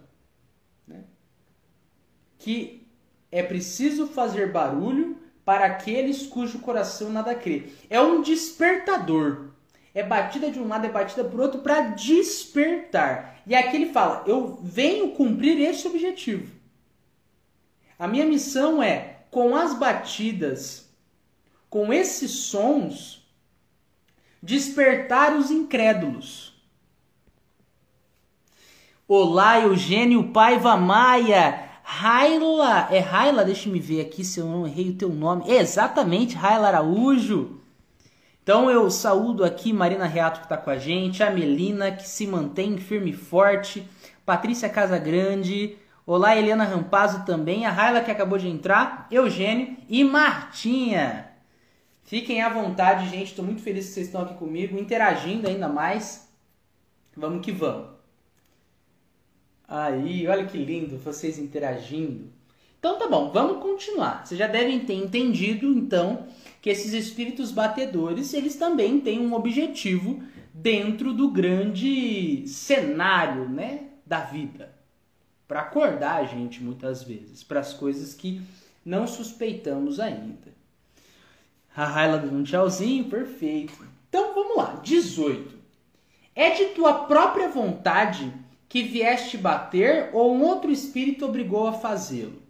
Que 2.41 2.87
é 3.31 3.43
preciso 3.43 4.07
fazer 4.07 4.51
barulho 4.51 5.15
para 5.45 5.65
aqueles 5.65 6.25
cujo 6.25 6.57
coração 6.57 7.11
nada 7.11 7.35
crê. 7.35 7.65
É 7.87 8.01
um 8.01 8.23
despertador. 8.23 9.51
É 9.93 10.01
batida 10.01 10.49
de 10.49 10.59
um 10.59 10.67
lado, 10.67 10.85
é 10.85 10.89
batida 10.89 11.23
por 11.23 11.39
outro 11.39 11.61
para 11.61 11.81
despertar. 11.89 13.41
E 13.45 13.53
aqui 13.53 13.75
ele 13.75 13.93
fala: 13.93 14.23
Eu 14.25 14.59
venho 14.63 15.11
cumprir 15.11 15.59
esse 15.59 15.87
objetivo. 15.87 16.51
A 17.99 18.07
minha 18.07 18.25
missão 18.25 18.81
é, 18.81 19.19
com 19.29 19.55
as 19.55 19.77
batidas, 19.77 20.89
com 21.69 21.93
esses 21.93 22.31
sons, 22.31 23.23
despertar 24.41 25.35
os 25.35 25.51
incrédulos. 25.51 26.51
Olá, 29.07 29.59
Eugênio 29.59 30.31
Paiva 30.31 30.75
Maia. 30.75 31.70
Raila, 31.93 32.87
é 32.89 32.99
Raila, 32.99 33.43
deixa 33.43 33.69
me 33.69 33.77
ver 33.77 33.99
aqui 33.99 34.23
se 34.23 34.39
eu 34.39 34.45
não 34.45 34.65
errei 34.65 34.91
o 34.91 34.95
teu 34.95 35.09
nome. 35.09 35.43
É 35.45 35.57
exatamente, 35.57 36.35
Raila 36.35 36.69
Araújo. 36.69 37.59
Então 38.41 38.71
eu 38.71 38.89
saúdo 38.89 39.43
aqui 39.43 39.73
Marina 39.73 40.05
Reato 40.05 40.39
que 40.39 40.45
está 40.45 40.55
com 40.55 40.69
a 40.69 40.77
gente, 40.77 41.21
a 41.21 41.29
Melina 41.29 41.91
que 41.91 42.07
se 42.07 42.25
mantém 42.25 42.77
firme 42.77 43.11
e 43.11 43.13
forte, 43.13 43.85
Patrícia 44.25 44.69
Casagrande, 44.69 45.77
olá 46.07 46.35
Eliana 46.35 46.63
Rampazzo 46.63 47.25
também, 47.25 47.65
a 47.65 47.71
Raila 47.71 48.01
que 48.01 48.09
acabou 48.09 48.37
de 48.37 48.47
entrar, 48.47 49.05
Eugênio 49.11 49.75
e 49.89 50.01
Martinha. 50.01 51.29
Fiquem 52.05 52.41
à 52.41 52.47
vontade, 52.47 53.09
gente, 53.09 53.27
estou 53.27 53.43
muito 53.43 53.61
feliz 53.61 53.87
que 53.87 53.91
vocês 53.91 54.07
estão 54.07 54.21
aqui 54.21 54.35
comigo, 54.35 54.79
interagindo 54.79 55.47
ainda 55.47 55.67
mais. 55.67 56.31
Vamos 57.15 57.45
que 57.45 57.51
vamos. 57.51 58.00
Aí, 59.73 60.27
olha 60.27 60.45
que 60.45 60.57
lindo 60.57 60.97
vocês 60.97 61.39
interagindo. 61.39 62.25
Então 62.77 62.99
tá 62.99 63.07
bom, 63.07 63.31
vamos 63.31 63.63
continuar. 63.63 64.27
Vocês 64.27 64.37
já 64.37 64.45
devem 64.45 64.81
ter 64.81 64.95
entendido 64.95 65.65
então 65.71 66.27
que 66.61 66.69
esses 66.69 66.91
espíritos 66.91 67.53
batedores, 67.53 68.33
eles 68.33 68.57
também 68.57 68.99
têm 68.99 69.21
um 69.21 69.33
objetivo 69.33 70.21
dentro 70.53 71.13
do 71.13 71.31
grande 71.31 72.45
cenário, 72.47 73.47
né, 73.47 73.85
da 74.05 74.19
vida. 74.19 74.75
Para 75.47 75.61
acordar 75.61 76.17
a 76.17 76.25
gente 76.25 76.61
muitas 76.61 77.01
vezes 77.01 77.41
para 77.41 77.61
as 77.61 77.73
coisas 77.73 78.13
que 78.13 78.41
não 78.83 79.07
suspeitamos 79.07 80.01
ainda. 80.01 80.51
A 81.73 81.85
Raila 81.85 82.17
dando 82.17 82.39
um 82.39 82.43
tchauzinho, 82.43 83.05
perfeito. 83.05 83.87
Então 84.09 84.33
vamos 84.33 84.57
lá, 84.57 84.81
18. 84.83 85.55
É 86.35 86.49
de 86.49 86.65
tua 86.73 87.05
própria 87.05 87.47
vontade 87.47 88.33
que 88.71 88.81
vieste 88.83 89.37
bater 89.37 90.09
ou 90.13 90.33
um 90.33 90.45
outro 90.45 90.71
espírito 90.71 91.25
obrigou 91.25 91.67
a 91.67 91.73
fazê-lo. 91.73 92.41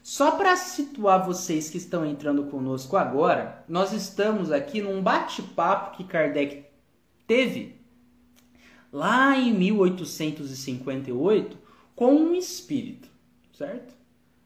Só 0.00 0.30
para 0.30 0.54
situar 0.54 1.26
vocês 1.26 1.68
que 1.68 1.76
estão 1.76 2.06
entrando 2.06 2.44
conosco 2.44 2.96
agora, 2.96 3.64
nós 3.68 3.92
estamos 3.92 4.52
aqui 4.52 4.80
num 4.80 5.02
bate-papo 5.02 5.96
que 5.96 6.04
Kardec 6.04 6.66
teve 7.26 7.80
lá 8.92 9.36
em 9.36 9.52
1858 9.54 11.58
com 11.96 12.14
um 12.14 12.36
espírito, 12.36 13.08
certo? 13.52 13.92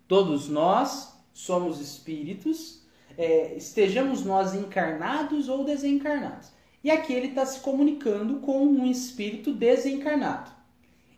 Todos 0.08 0.48
nós 0.48 1.14
somos 1.34 1.82
espíritos, 1.82 2.82
é, 3.18 3.54
estejamos 3.56 4.24
nós 4.24 4.54
encarnados 4.54 5.50
ou 5.50 5.64
desencarnados. 5.64 6.50
E 6.82 6.90
aqui 6.90 7.12
ele 7.12 7.26
está 7.26 7.44
se 7.44 7.60
comunicando 7.60 8.40
com 8.40 8.64
um 8.64 8.86
espírito 8.86 9.52
desencarnado. 9.52 10.61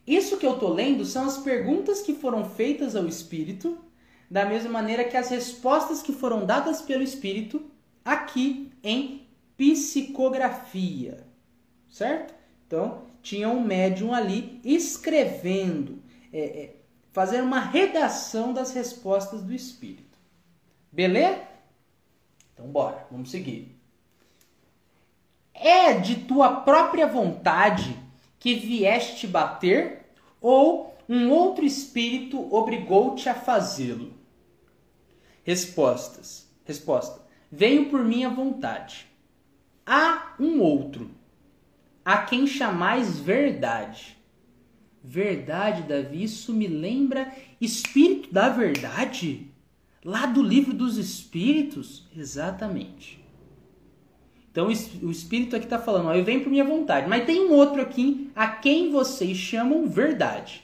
Isso 0.06 0.36
que 0.36 0.46
eu 0.46 0.54
estou 0.54 0.72
lendo 0.72 1.04
são 1.04 1.24
as 1.24 1.38
perguntas 1.38 2.02
que 2.02 2.14
foram 2.14 2.44
feitas 2.44 2.94
ao 2.94 3.06
Espírito, 3.06 3.78
da 4.30 4.44
mesma 4.44 4.70
maneira 4.70 5.04
que 5.04 5.16
as 5.16 5.30
respostas 5.30 6.02
que 6.02 6.12
foram 6.12 6.44
dadas 6.44 6.82
pelo 6.82 7.02
Espírito 7.02 7.70
aqui 8.04 8.70
em 8.82 9.26
psicografia, 9.56 11.26
certo? 11.88 12.34
Então, 12.66 13.02
tinha 13.22 13.48
um 13.48 13.62
médium 13.62 14.12
ali 14.12 14.60
escrevendo, 14.62 16.02
é, 16.32 16.40
é, 16.40 16.76
fazendo 17.12 17.46
uma 17.46 17.60
redação 17.60 18.52
das 18.52 18.72
respostas 18.74 19.42
do 19.42 19.54
Espírito. 19.54 20.18
Beleza? 20.92 21.40
Então, 22.52 22.66
bora, 22.66 23.06
vamos 23.10 23.30
seguir. 23.30 23.74
É 25.54 25.94
de 25.94 26.16
tua 26.16 26.60
própria 26.60 27.06
vontade 27.06 28.03
que 28.44 28.54
vieste 28.54 29.26
bater, 29.26 30.04
ou 30.38 30.94
um 31.08 31.30
outro 31.30 31.64
espírito 31.64 32.54
obrigou-te 32.54 33.26
a 33.26 33.34
fazê-lo? 33.34 34.12
Respostas. 35.42 36.46
Resposta. 36.62 37.22
Venho 37.50 37.88
por 37.88 38.04
minha 38.04 38.28
vontade. 38.28 39.06
Há 39.86 40.34
um 40.38 40.60
outro, 40.60 41.10
a 42.04 42.18
quem 42.18 42.46
chamais 42.46 43.18
verdade. 43.18 44.14
Verdade, 45.02 45.84
Davi, 45.84 46.24
isso 46.24 46.52
me 46.52 46.66
lembra 46.66 47.34
espírito 47.58 48.30
da 48.30 48.50
verdade? 48.50 49.50
Lá 50.04 50.26
do 50.26 50.42
livro 50.42 50.74
dos 50.74 50.98
espíritos? 50.98 52.06
Exatamente. 52.14 53.23
Então 54.54 54.68
o 54.68 55.10
Espírito 55.10 55.56
aqui 55.56 55.66
está 55.66 55.80
falando, 55.80 56.06
ó, 56.06 56.14
eu 56.14 56.22
venho 56.22 56.40
por 56.40 56.48
minha 56.48 56.62
vontade. 56.62 57.08
Mas 57.08 57.26
tem 57.26 57.44
um 57.44 57.52
outro 57.52 57.82
aqui 57.82 58.30
a 58.36 58.46
quem 58.46 58.88
vocês 58.92 59.36
chamam 59.36 59.88
verdade, 59.88 60.62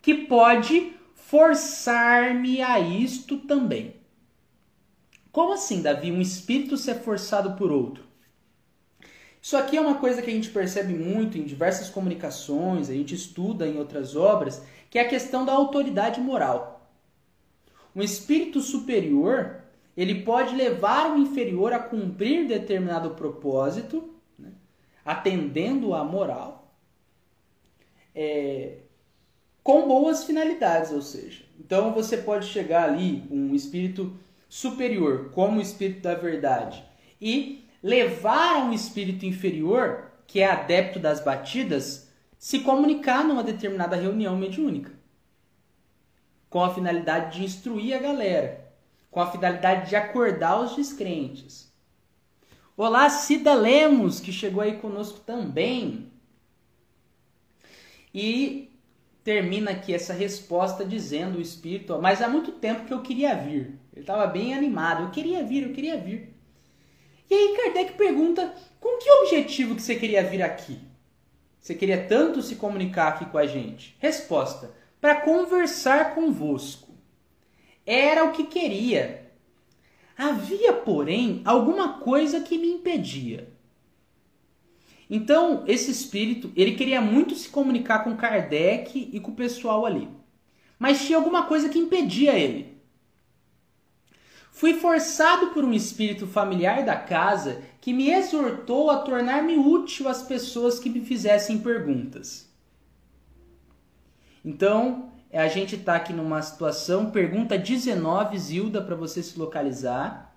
que 0.00 0.14
pode 0.14 0.94
forçar-me 1.14 2.62
a 2.62 2.80
isto 2.80 3.36
também. 3.36 3.96
Como 5.30 5.52
assim, 5.52 5.82
Davi, 5.82 6.10
um 6.10 6.22
espírito 6.22 6.78
ser 6.78 6.94
forçado 6.94 7.58
por 7.58 7.70
outro? 7.70 8.04
Isso 9.42 9.54
aqui 9.54 9.76
é 9.76 9.80
uma 9.82 9.96
coisa 9.96 10.22
que 10.22 10.30
a 10.30 10.32
gente 10.32 10.48
percebe 10.48 10.94
muito 10.94 11.36
em 11.36 11.44
diversas 11.44 11.90
comunicações, 11.90 12.88
a 12.88 12.94
gente 12.94 13.14
estuda 13.14 13.68
em 13.68 13.76
outras 13.76 14.16
obras, 14.16 14.62
que 14.88 14.98
é 14.98 15.02
a 15.02 15.08
questão 15.08 15.44
da 15.44 15.52
autoridade 15.52 16.22
moral. 16.22 16.90
Um 17.94 18.02
espírito 18.02 18.62
superior, 18.62 19.62
ele 19.96 20.22
pode 20.22 20.54
levar 20.54 21.12
o 21.12 21.18
inferior 21.18 21.72
a 21.72 21.78
cumprir 21.78 22.46
determinado 22.46 23.10
propósito, 23.10 24.14
né, 24.38 24.52
atendendo 25.04 25.94
à 25.94 26.04
moral, 26.04 26.74
é, 28.14 28.78
com 29.62 29.88
boas 29.88 30.24
finalidades, 30.24 30.92
ou 30.92 31.00
seja, 31.00 31.44
então 31.58 31.92
você 31.92 32.18
pode 32.18 32.46
chegar 32.46 32.88
ali 32.88 33.26
um 33.30 33.54
espírito 33.54 34.14
superior, 34.48 35.30
como 35.32 35.58
o 35.58 35.62
espírito 35.62 36.02
da 36.02 36.14
verdade, 36.14 36.84
e 37.20 37.64
levar 37.82 38.58
um 38.58 38.72
espírito 38.72 39.24
inferior, 39.24 40.12
que 40.26 40.40
é 40.40 40.50
adepto 40.50 40.98
das 40.98 41.20
batidas, 41.20 42.12
se 42.38 42.60
comunicar 42.60 43.24
numa 43.24 43.42
determinada 43.42 43.96
reunião 43.96 44.36
mediúnica, 44.36 44.92
com 46.50 46.62
a 46.62 46.72
finalidade 46.72 47.38
de 47.38 47.44
instruir 47.44 47.96
a 47.96 47.98
galera 47.98 48.65
com 49.16 49.22
a 49.22 49.30
finalidade 49.32 49.88
de 49.88 49.96
acordar 49.96 50.60
os 50.60 50.76
descrentes. 50.76 51.72
Olá, 52.76 53.08
Cida 53.08 53.54
Lemos, 53.54 54.20
que 54.20 54.30
chegou 54.30 54.62
aí 54.62 54.76
conosco 54.76 55.20
também. 55.20 56.12
E 58.12 58.70
termina 59.24 59.70
aqui 59.70 59.94
essa 59.94 60.12
resposta 60.12 60.84
dizendo 60.84 61.38
o 61.38 61.40
espírito, 61.40 61.98
mas 61.98 62.20
há 62.20 62.28
muito 62.28 62.52
tempo 62.52 62.84
que 62.84 62.92
eu 62.92 63.00
queria 63.00 63.34
vir. 63.34 63.80
Ele 63.90 64.02
estava 64.02 64.26
bem 64.26 64.52
animado, 64.52 65.04
eu 65.04 65.10
queria 65.10 65.42
vir, 65.42 65.62
eu 65.62 65.72
queria 65.72 65.96
vir. 65.96 66.36
E 67.30 67.34
aí 67.34 67.56
Kardec 67.56 67.94
pergunta, 67.94 68.54
com 68.78 68.98
que 68.98 69.10
objetivo 69.10 69.74
que 69.74 69.80
você 69.80 69.94
queria 69.94 70.22
vir 70.22 70.42
aqui? 70.42 70.78
Você 71.58 71.74
queria 71.74 72.06
tanto 72.06 72.42
se 72.42 72.56
comunicar 72.56 73.08
aqui 73.08 73.24
com 73.24 73.38
a 73.38 73.46
gente? 73.46 73.96
Resposta, 73.98 74.74
para 75.00 75.22
conversar 75.22 76.14
convosco 76.14 76.85
era 77.86 78.24
o 78.24 78.32
que 78.32 78.44
queria. 78.44 79.30
Havia, 80.18 80.72
porém, 80.72 81.40
alguma 81.44 81.98
coisa 82.00 82.40
que 82.40 82.58
me 82.58 82.68
impedia. 82.68 83.54
Então, 85.08 85.62
esse 85.66 85.90
espírito, 85.90 86.52
ele 86.56 86.74
queria 86.74 87.00
muito 87.00 87.34
se 87.36 87.48
comunicar 87.48 88.02
com 88.02 88.16
Kardec 88.16 89.10
e 89.12 89.20
com 89.20 89.30
o 89.30 89.36
pessoal 89.36 89.86
ali. 89.86 90.08
Mas 90.78 91.06
tinha 91.06 91.16
alguma 91.16 91.44
coisa 91.44 91.68
que 91.68 91.78
impedia 91.78 92.36
ele. 92.36 92.76
Fui 94.50 94.74
forçado 94.74 95.48
por 95.48 95.64
um 95.64 95.72
espírito 95.72 96.26
familiar 96.26 96.84
da 96.84 96.96
casa 96.96 97.62
que 97.80 97.92
me 97.92 98.10
exortou 98.10 98.90
a 98.90 98.98
tornar-me 98.98 99.56
útil 99.56 100.08
às 100.08 100.22
pessoas 100.22 100.80
que 100.80 100.88
me 100.88 101.02
fizessem 101.02 101.58
perguntas. 101.58 102.50
Então, 104.42 105.12
a 105.36 105.48
gente 105.48 105.76
está 105.76 105.96
aqui 105.96 106.12
numa 106.12 106.40
situação, 106.40 107.10
pergunta 107.10 107.58
19, 107.58 108.38
Zilda, 108.38 108.80
para 108.80 108.94
você 108.94 109.22
se 109.22 109.38
localizar. 109.38 110.36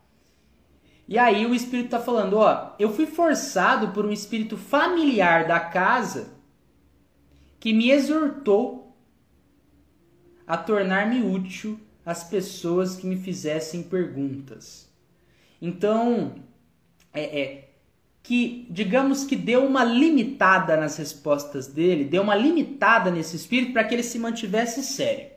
E 1.08 1.18
aí 1.18 1.46
o 1.46 1.56
espírito 1.56 1.86
está 1.86 2.00
falando, 2.00 2.38
ó, 2.38 2.76
eu 2.78 2.92
fui 2.94 3.06
forçado 3.06 3.90
por 3.90 4.06
um 4.06 4.12
espírito 4.12 4.58
familiar 4.58 5.48
da 5.48 5.60
casa 5.60 6.38
que 7.60 7.74
me 7.74 7.90
exortou 7.92 8.96
a 10.46 10.58
tornar-me 10.58 11.22
útil 11.22 11.80
às 12.06 12.24
pessoas 12.24 12.96
que 12.96 13.06
me 13.06 13.18
fizessem 13.18 13.84
perguntas. 13.84 14.90
Então, 15.62 16.36
é, 17.14 17.42
é, 17.42 17.69
que, 18.22 18.68
digamos 18.70 19.24
que 19.24 19.36
deu 19.36 19.66
uma 19.66 19.84
limitada 19.84 20.78
nas 20.78 20.98
respostas 20.98 21.68
dele, 21.68 22.04
deu 22.04 22.22
uma 22.22 22.36
limitada 22.36 23.10
nesse 23.10 23.36
espírito 23.36 23.74
para 23.74 23.84
que 23.84 23.96
ele 23.96 24.04
se 24.04 24.20
mantivesse 24.20 24.84
sério, 24.84 25.32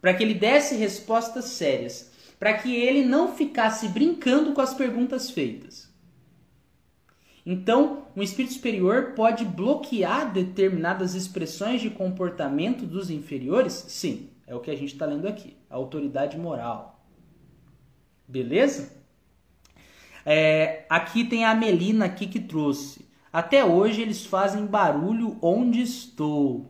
para 0.00 0.14
que 0.14 0.22
ele 0.22 0.34
desse 0.34 0.76
respostas 0.76 1.46
sérias, 1.46 2.10
para 2.38 2.54
que 2.54 2.74
ele 2.74 3.04
não 3.04 3.34
ficasse 3.34 3.88
brincando 3.88 4.52
com 4.52 4.60
as 4.60 4.74
perguntas 4.74 5.30
feitas. 5.30 5.90
Então, 7.44 8.06
um 8.14 8.22
espírito 8.22 8.54
superior 8.54 9.14
pode 9.14 9.44
bloquear 9.44 10.32
determinadas 10.32 11.14
expressões 11.14 11.80
de 11.80 11.90
comportamento 11.90 12.86
dos 12.86 13.10
inferiores? 13.10 13.72
Sim. 13.72 14.28
É 14.46 14.54
o 14.54 14.60
que 14.60 14.70
a 14.70 14.76
gente 14.76 14.92
está 14.92 15.06
lendo 15.06 15.26
aqui. 15.26 15.56
A 15.68 15.76
autoridade 15.76 16.36
moral. 16.36 17.02
Beleza? 18.26 18.99
É, 20.24 20.84
aqui 20.88 21.24
tem 21.24 21.44
a 21.44 21.54
Melina 21.54 22.06
aqui 22.06 22.26
que 22.26 22.40
trouxe. 22.40 23.08
Até 23.32 23.64
hoje 23.64 24.02
eles 24.02 24.26
fazem 24.26 24.66
barulho 24.66 25.38
onde 25.40 25.80
estou. 25.80 26.66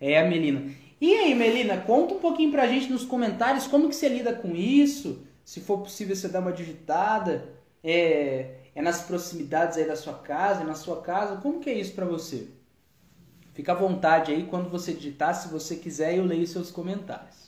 É 0.00 0.20
a 0.20 0.28
Melina. 0.28 0.70
E 1.00 1.14
aí, 1.14 1.34
Melina, 1.34 1.76
conta 1.76 2.14
um 2.14 2.18
pouquinho 2.18 2.50
pra 2.50 2.66
gente 2.66 2.90
nos 2.90 3.04
comentários 3.04 3.66
como 3.66 3.88
que 3.88 3.94
você 3.94 4.08
lida 4.08 4.32
com 4.32 4.54
isso. 4.54 5.24
Se 5.44 5.60
for 5.60 5.78
possível, 5.78 6.14
você 6.14 6.28
dá 6.28 6.40
uma 6.40 6.52
digitada. 6.52 7.48
É, 7.82 8.56
é 8.74 8.82
nas 8.82 9.02
proximidades 9.02 9.78
aí 9.78 9.86
da 9.86 9.96
sua 9.96 10.14
casa, 10.14 10.62
é 10.62 10.64
na 10.64 10.74
sua 10.74 11.00
casa. 11.00 11.36
Como 11.36 11.60
que 11.60 11.70
é 11.70 11.74
isso 11.74 11.94
para 11.94 12.04
você? 12.04 12.48
Fica 13.54 13.72
à 13.72 13.74
vontade 13.74 14.30
aí 14.30 14.44
quando 14.44 14.68
você 14.68 14.92
digitar, 14.92 15.34
se 15.34 15.48
você 15.48 15.74
quiser, 15.74 16.16
eu 16.16 16.24
leio 16.24 16.46
seus 16.46 16.70
comentários. 16.70 17.47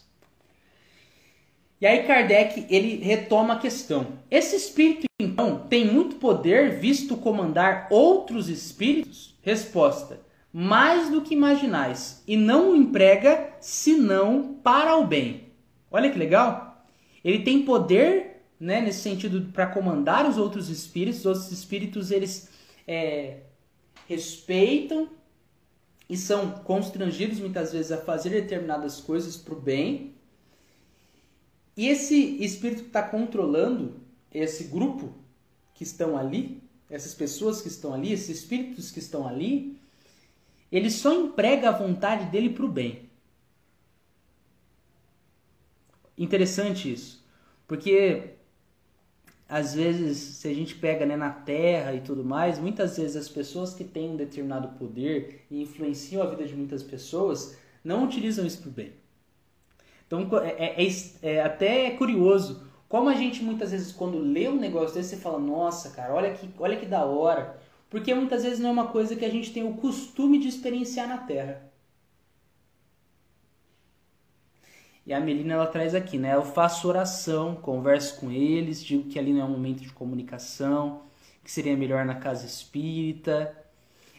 E 1.81 1.87
aí 1.87 2.03
Kardec, 2.03 2.67
ele 2.69 3.03
retoma 3.03 3.55
a 3.55 3.59
questão. 3.59 4.19
Esse 4.29 4.55
espírito, 4.55 5.07
então, 5.19 5.65
tem 5.67 5.83
muito 5.83 6.17
poder 6.17 6.79
visto 6.79 7.17
comandar 7.17 7.87
outros 7.89 8.49
espíritos? 8.49 9.35
Resposta: 9.41 10.21
mais 10.53 11.09
do 11.09 11.23
que 11.23 11.33
imaginais, 11.33 12.23
e 12.27 12.37
não 12.37 12.71
o 12.71 12.75
emprega 12.75 13.53
senão 13.59 14.59
para 14.63 14.95
o 14.95 15.07
bem. 15.07 15.49
Olha 15.89 16.11
que 16.11 16.19
legal. 16.19 16.85
Ele 17.23 17.39
tem 17.39 17.65
poder, 17.65 18.43
né, 18.59 18.79
nesse 18.79 18.99
sentido, 18.99 19.51
para 19.51 19.65
comandar 19.65 20.29
os 20.29 20.37
outros 20.37 20.69
espíritos. 20.69 21.21
Os 21.21 21.25
outros 21.25 21.51
espíritos, 21.51 22.11
eles 22.11 22.47
é, 22.87 23.37
respeitam 24.07 25.09
e 26.07 26.15
são 26.15 26.51
constrangidos 26.51 27.39
muitas 27.39 27.73
vezes 27.73 27.91
a 27.91 27.97
fazer 27.97 28.29
determinadas 28.29 29.01
coisas 29.01 29.35
para 29.35 29.55
o 29.55 29.59
bem. 29.59 30.20
E 31.75 31.87
esse 31.87 32.43
espírito 32.43 32.83
que 32.83 32.87
está 32.87 33.03
controlando 33.03 33.99
esse 34.31 34.65
grupo 34.65 35.13
que 35.73 35.83
estão 35.83 36.17
ali, 36.17 36.61
essas 36.89 37.13
pessoas 37.13 37.61
que 37.61 37.67
estão 37.67 37.93
ali, 37.93 38.11
esses 38.11 38.39
espíritos 38.39 38.91
que 38.91 38.99
estão 38.99 39.27
ali, 39.27 39.77
ele 40.71 40.89
só 40.89 41.13
emprega 41.13 41.69
a 41.69 41.71
vontade 41.71 42.25
dele 42.31 42.49
para 42.49 42.65
o 42.65 42.69
bem. 42.69 43.09
Interessante 46.17 46.91
isso, 46.91 47.25
porque 47.67 48.35
às 49.51 49.73
vezes, 49.73 50.17
se 50.17 50.47
a 50.47 50.53
gente 50.53 50.75
pega 50.75 51.05
né, 51.05 51.17
na 51.17 51.29
terra 51.29 51.93
e 51.93 51.99
tudo 51.99 52.23
mais, 52.23 52.57
muitas 52.57 52.95
vezes 52.95 53.17
as 53.17 53.27
pessoas 53.27 53.73
que 53.73 53.83
têm 53.83 54.11
um 54.11 54.15
determinado 54.15 54.77
poder 54.77 55.45
e 55.51 55.61
influenciam 55.61 56.23
a 56.23 56.25
vida 56.25 56.45
de 56.45 56.55
muitas 56.55 56.81
pessoas 56.81 57.57
não 57.83 58.05
utilizam 58.05 58.45
isso 58.45 58.59
para 58.59 58.69
o 58.69 58.71
bem. 58.71 59.00
Então 60.11 60.39
é, 60.39 60.49
é, 60.49 60.83
é, 60.83 61.35
é, 61.35 61.41
até 61.41 61.91
curioso 61.91 62.69
como 62.89 63.07
a 63.07 63.15
gente 63.15 63.41
muitas 63.41 63.71
vezes 63.71 63.93
quando 63.93 64.19
lê 64.19 64.49
um 64.49 64.59
negócio 64.59 64.93
desse 64.93 65.15
você 65.15 65.21
fala, 65.21 65.39
nossa 65.39 65.91
cara, 65.91 66.13
olha 66.13 66.33
que, 66.33 66.49
olha 66.59 66.75
que 66.77 66.85
da 66.85 67.05
hora. 67.05 67.57
Porque 67.89 68.13
muitas 68.13 68.43
vezes 68.43 68.59
não 68.59 68.69
é 68.69 68.73
uma 68.73 68.87
coisa 68.87 69.15
que 69.15 69.23
a 69.23 69.29
gente 69.29 69.53
tem 69.53 69.63
o 69.63 69.75
costume 69.75 70.37
de 70.39 70.49
experienciar 70.49 71.07
na 71.07 71.17
terra. 71.17 71.71
E 75.05 75.13
a 75.13 75.19
Melina 75.19 75.53
ela 75.53 75.67
traz 75.67 75.95
aqui, 75.95 76.17
né? 76.17 76.35
Eu 76.35 76.43
faço 76.43 76.87
oração, 76.87 77.55
converso 77.55 78.19
com 78.19 78.29
eles, 78.31 78.83
digo 78.83 79.09
que 79.09 79.17
ali 79.17 79.33
não 79.33 79.41
é 79.41 79.45
um 79.45 79.51
momento 79.51 79.81
de 79.81 79.91
comunicação, 79.91 81.03
que 81.43 81.51
seria 81.51 81.75
melhor 81.75 82.05
na 82.05 82.15
casa 82.15 82.45
espírita. 82.45 83.55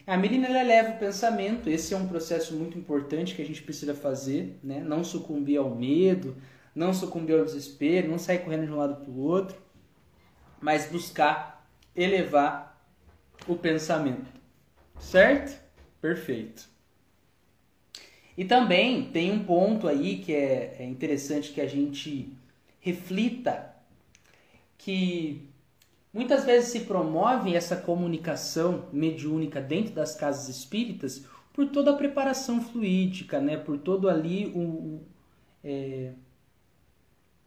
A 0.07 0.17
Melina 0.17 0.49
leva 0.49 0.93
o 0.93 0.99
pensamento, 0.99 1.71
esse 1.71 1.95
é 1.95 1.97
um 1.97 2.09
processo 2.09 2.55
muito 2.55 2.77
importante 2.77 3.35
que 3.35 3.43
a 3.43 3.47
gente 3.47 3.63
precisa 3.63 3.95
fazer, 3.95 4.59
né? 4.63 4.81
Não 4.81 5.05
sucumbir 5.05 5.59
ao 5.59 5.75
medo, 5.75 6.37
não 6.75 6.93
sucumbir 6.93 7.39
ao 7.39 7.45
desespero, 7.45 8.09
não 8.09 8.19
sair 8.19 8.39
correndo 8.41 8.67
de 8.67 8.73
um 8.73 8.77
lado 8.77 8.97
para 8.97 9.11
o 9.11 9.21
outro, 9.21 9.57
mas 10.61 10.87
buscar 10.87 11.69
elevar 11.95 12.83
o 13.47 13.55
pensamento. 13.55 14.31
Certo? 14.99 15.61
Perfeito. 16.01 16.69
E 18.37 18.45
também 18.45 19.11
tem 19.11 19.31
um 19.31 19.45
ponto 19.45 19.87
aí 19.87 20.19
que 20.19 20.35
é, 20.35 20.77
é 20.79 20.85
interessante 20.85 21.53
que 21.53 21.61
a 21.61 21.67
gente 21.67 22.37
reflita 22.81 23.73
que 24.79 25.52
muitas 26.13 26.45
vezes 26.45 26.71
se 26.71 26.81
promove 26.81 27.55
essa 27.55 27.77
comunicação 27.77 28.89
mediúnica 28.93 29.61
dentro 29.61 29.95
das 29.95 30.15
casas 30.15 30.49
espíritas 30.49 31.27
por 31.53 31.69
toda 31.69 31.91
a 31.93 31.97
preparação 31.97 32.61
fluídica, 32.61 33.41
né? 33.41 33.57
por 33.57 33.79
todo 33.79 34.09
ali 34.09 34.47
o, 34.55 35.01
é, 35.63 36.13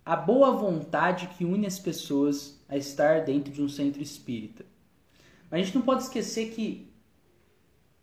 a 0.05 0.15
boa 0.15 0.51
vontade 0.51 1.27
que 1.27 1.43
une 1.43 1.65
as 1.65 1.79
pessoas 1.79 2.63
a 2.69 2.77
estar 2.77 3.23
dentro 3.25 3.51
de 3.51 3.61
um 3.61 3.69
centro 3.69 4.01
espírita. 4.01 4.65
Mas 5.49 5.61
a 5.61 5.63
gente 5.63 5.75
não 5.75 5.81
pode 5.83 6.03
esquecer 6.03 6.51
que 6.51 6.91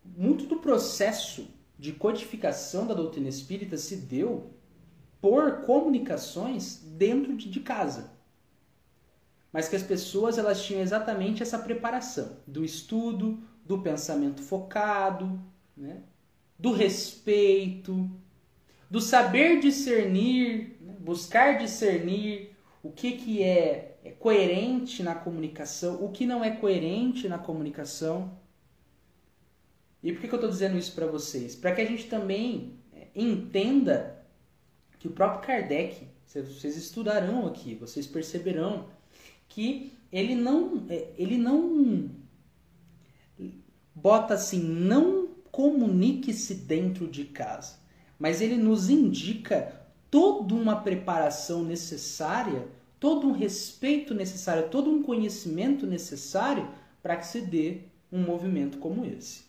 muito 0.05 0.45
do 0.45 0.57
processo 0.57 1.47
de 1.79 1.93
codificação 1.93 2.85
da 2.85 2.93
doutrina 2.93 3.29
espírita 3.29 3.77
se 3.77 3.97
deu 3.97 4.51
por 5.21 5.61
comunicações 5.61 6.81
dentro 6.83 7.35
de, 7.35 7.49
de 7.49 7.59
casa. 7.61 8.12
Mas 9.53 9.69
que 9.69 9.75
as 9.75 9.83
pessoas 9.83 10.39
elas 10.39 10.65
tinham 10.65 10.81
exatamente 10.81 11.43
essa 11.43 11.59
preparação 11.59 12.37
do 12.47 12.65
estudo, 12.65 13.39
do 13.63 13.79
pensamento 13.83 14.41
focado, 14.41 15.39
né? 15.77 16.01
do 16.57 16.71
respeito, 16.71 18.09
do 18.89 18.99
saber 18.99 19.59
discernir, 19.59 20.77
né? 20.81 20.95
buscar 20.99 21.59
discernir 21.59 22.55
o 22.81 22.91
que, 22.91 23.11
que 23.13 23.43
é, 23.43 23.99
é 24.03 24.11
coerente 24.11 25.03
na 25.03 25.13
comunicação, 25.13 26.03
o 26.03 26.11
que 26.11 26.25
não 26.25 26.43
é 26.43 26.49
coerente 26.49 27.29
na 27.29 27.37
comunicação. 27.37 28.35
E 30.01 30.11
por 30.11 30.19
que, 30.21 30.27
que 30.27 30.33
eu 30.33 30.37
estou 30.37 30.49
dizendo 30.49 30.77
isso 30.77 30.93
para 30.93 31.05
vocês? 31.05 31.55
Para 31.55 31.73
que 31.73 31.81
a 31.81 31.85
gente 31.85 32.07
também 32.07 32.79
é, 32.91 33.07
entenda 33.15 34.25
que 34.99 35.07
o 35.07 35.11
próprio 35.11 35.41
Kardec, 35.41 36.07
vocês 36.25 36.75
estudarão 36.75 37.45
aqui, 37.45 37.75
vocês 37.75 38.07
perceberão 38.07 38.87
que 39.53 39.93
ele 40.11 40.35
não, 40.35 40.85
é, 40.89 41.09
ele 41.17 41.37
não 41.37 42.09
bota 43.93 44.33
assim, 44.33 44.59
não 44.59 45.29
comunique-se 45.51 46.55
dentro 46.55 47.07
de 47.07 47.25
casa, 47.25 47.77
mas 48.17 48.41
ele 48.41 48.57
nos 48.57 48.89
indica 48.89 49.81
toda 50.09 50.55
uma 50.55 50.81
preparação 50.81 51.63
necessária, 51.63 52.67
todo 52.99 53.27
um 53.27 53.31
respeito 53.31 54.13
necessário, 54.15 54.69
todo 54.69 54.89
um 54.89 55.03
conhecimento 55.03 55.85
necessário 55.85 56.67
para 57.01 57.15
que 57.15 57.27
se 57.27 57.41
dê 57.41 57.81
um 58.11 58.21
movimento 58.21 58.79
como 58.79 59.05
esse. 59.05 59.43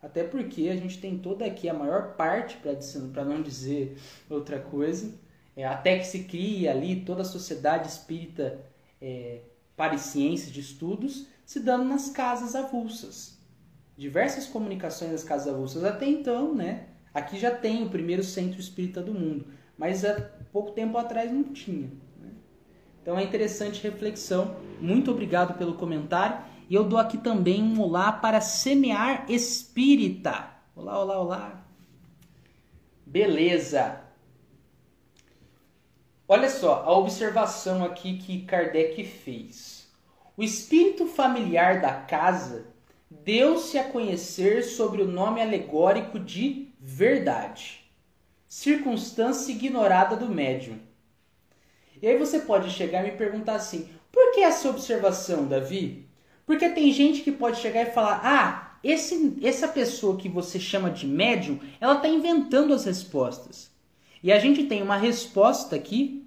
Até 0.00 0.24
porque 0.24 0.68
a 0.68 0.76
gente 0.76 0.98
tem 0.98 1.18
toda 1.18 1.44
aqui 1.44 1.68
a 1.68 1.74
maior 1.74 2.14
parte, 2.14 2.58
para 3.12 3.24
não 3.24 3.42
dizer 3.42 3.96
outra 4.28 4.58
coisa, 4.58 5.12
é, 5.56 5.64
até 5.64 5.98
que 5.98 6.06
se 6.06 6.24
cria 6.24 6.70
ali 6.70 7.04
toda 7.04 7.22
a 7.22 7.24
sociedade 7.24 7.88
espírita 7.88 8.71
é, 9.02 9.40
ciências 9.98 10.52
de 10.52 10.60
estudos, 10.60 11.26
se 11.44 11.58
dando 11.58 11.84
nas 11.84 12.08
casas 12.08 12.54
avulsas. 12.54 13.36
Diversas 13.96 14.46
comunicações 14.46 15.10
nas 15.10 15.24
casas 15.24 15.52
avulsas. 15.52 15.84
Até 15.84 16.06
então, 16.06 16.54
né? 16.54 16.86
Aqui 17.12 17.38
já 17.38 17.50
tem 17.50 17.82
o 17.82 17.90
primeiro 17.90 18.22
centro 18.22 18.58
espírita 18.58 19.02
do 19.02 19.12
mundo, 19.12 19.46
mas 19.76 20.04
há 20.04 20.18
pouco 20.52 20.70
tempo 20.70 20.96
atrás 20.96 21.30
não 21.30 21.42
tinha. 21.42 21.90
Né? 22.18 22.30
Então 23.02 23.18
é 23.18 23.24
interessante 23.24 23.82
reflexão. 23.82 24.56
Muito 24.80 25.10
obrigado 25.10 25.58
pelo 25.58 25.74
comentário. 25.74 26.38
E 26.70 26.74
eu 26.74 26.84
dou 26.84 26.98
aqui 26.98 27.18
também 27.18 27.62
um 27.62 27.80
olá 27.80 28.12
para 28.12 28.40
semear 28.40 29.26
espírita. 29.28 30.52
Olá, 30.74 31.02
olá, 31.02 31.20
olá. 31.20 31.66
Beleza. 33.04 34.01
Olha 36.34 36.48
só 36.48 36.82
a 36.86 36.96
observação 36.96 37.84
aqui 37.84 38.16
que 38.16 38.40
Kardec 38.46 39.04
fez. 39.04 39.86
O 40.34 40.42
espírito 40.42 41.04
familiar 41.04 41.82
da 41.82 41.92
casa 41.92 42.68
deu-se 43.10 43.76
a 43.76 43.84
conhecer 43.84 44.62
sobre 44.62 45.02
o 45.02 45.06
nome 45.06 45.42
alegórico 45.42 46.18
de 46.18 46.72
verdade, 46.80 47.84
circunstância 48.48 49.52
ignorada 49.52 50.16
do 50.16 50.26
médium. 50.26 50.78
E 52.00 52.06
aí 52.06 52.16
você 52.16 52.38
pode 52.38 52.70
chegar 52.70 53.06
e 53.06 53.10
me 53.10 53.18
perguntar 53.18 53.56
assim: 53.56 53.90
por 54.10 54.32
que 54.32 54.40
essa 54.40 54.70
observação, 54.70 55.46
Davi? 55.46 56.08
Porque 56.46 56.66
tem 56.70 56.90
gente 56.92 57.20
que 57.20 57.30
pode 57.30 57.60
chegar 57.60 57.82
e 57.82 57.92
falar: 57.92 58.22
ah, 58.24 58.78
esse, 58.82 59.36
essa 59.42 59.68
pessoa 59.68 60.16
que 60.16 60.30
você 60.30 60.58
chama 60.58 60.90
de 60.90 61.06
médium, 61.06 61.60
ela 61.78 61.96
está 61.96 62.08
inventando 62.08 62.72
as 62.72 62.86
respostas. 62.86 63.70
E 64.22 64.32
a 64.32 64.38
gente 64.38 64.64
tem 64.64 64.82
uma 64.82 64.96
resposta 64.96 65.76
aqui, 65.76 66.21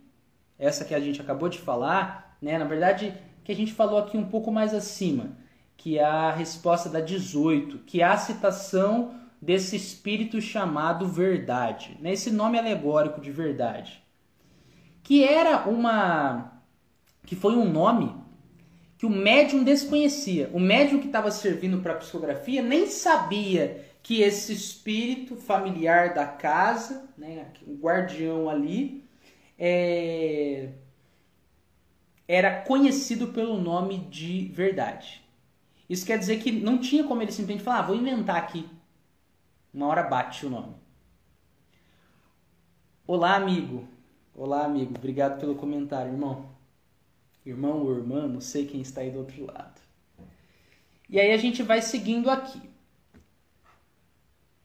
essa 0.57 0.85
que 0.85 0.95
a 0.95 0.99
gente 0.99 1.21
acabou 1.21 1.49
de 1.49 1.59
falar, 1.59 2.37
né? 2.41 2.57
Na 2.57 2.65
verdade, 2.65 3.13
que 3.43 3.51
a 3.51 3.55
gente 3.55 3.73
falou 3.73 3.99
aqui 3.99 4.17
um 4.17 4.25
pouco 4.25 4.51
mais 4.51 4.73
acima, 4.73 5.37
que 5.77 5.97
é 5.97 6.03
a 6.03 6.31
resposta 6.31 6.89
da 6.89 6.99
18, 6.99 7.79
que 7.79 8.01
é 8.01 8.05
a 8.05 8.17
citação 8.17 9.19
desse 9.41 9.75
espírito 9.75 10.41
chamado 10.41 11.07
verdade, 11.07 11.97
né? 12.01 12.13
esse 12.13 12.31
nome 12.31 12.57
alegórico 12.57 13.21
de 13.21 13.31
verdade, 13.31 14.03
que 15.03 15.23
era 15.23 15.69
uma 15.69 16.51
que 17.25 17.35
foi 17.35 17.55
um 17.55 17.69
nome 17.69 18.15
que 18.97 19.05
o 19.05 19.09
médium 19.09 19.63
desconhecia. 19.63 20.49
O 20.53 20.59
médium 20.59 20.99
que 20.99 21.07
estava 21.07 21.29
servindo 21.31 21.81
para 21.81 21.93
a 21.93 21.97
psicografia 21.97 22.61
nem 22.61 22.87
sabia 22.87 23.83
que 24.01 24.21
esse 24.21 24.53
espírito 24.53 25.35
familiar 25.35 26.13
da 26.13 26.25
casa, 26.25 27.09
né, 27.17 27.47
o 27.67 27.75
guardião 27.75 28.49
ali, 28.49 29.03
é, 29.57 30.69
era 32.27 32.61
conhecido 32.61 33.27
pelo 33.27 33.59
nome 33.59 33.99
de 34.09 34.47
verdade. 34.49 35.23
Isso 35.89 36.05
quer 36.05 36.17
dizer 36.17 36.41
que 36.41 36.51
não 36.51 36.79
tinha 36.79 37.03
como 37.03 37.21
ele 37.21 37.31
simplesmente 37.31 37.63
falar, 37.63 37.79
ah, 37.79 37.83
vou 37.83 37.95
inventar 37.95 38.37
aqui. 38.37 38.67
Uma 39.73 39.87
hora 39.87 40.03
bate 40.03 40.45
o 40.45 40.49
nome. 40.49 40.75
Olá, 43.05 43.35
amigo. 43.35 43.87
Olá, 44.33 44.65
amigo. 44.65 44.95
Obrigado 44.97 45.39
pelo 45.39 45.55
comentário, 45.55 46.11
irmão. 46.11 46.49
Irmão 47.45 47.83
ou 47.83 47.95
irmã, 47.95 48.27
não 48.27 48.41
sei 48.41 48.65
quem 48.65 48.81
está 48.81 49.01
aí 49.01 49.11
do 49.11 49.19
outro 49.19 49.45
lado. 49.45 49.79
E 51.07 51.19
aí 51.19 51.31
a 51.31 51.37
gente 51.37 51.61
vai 51.61 51.81
seguindo 51.81 52.31
aqui. 52.31 52.59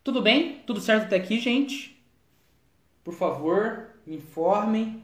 Tudo 0.02 0.22
bem? 0.22 0.60
Tudo 0.60 0.80
certo 0.80 1.04
até 1.04 1.16
aqui, 1.16 1.38
gente? 1.38 2.02
Por 3.04 3.12
favor, 3.12 3.89
informem 4.10 5.02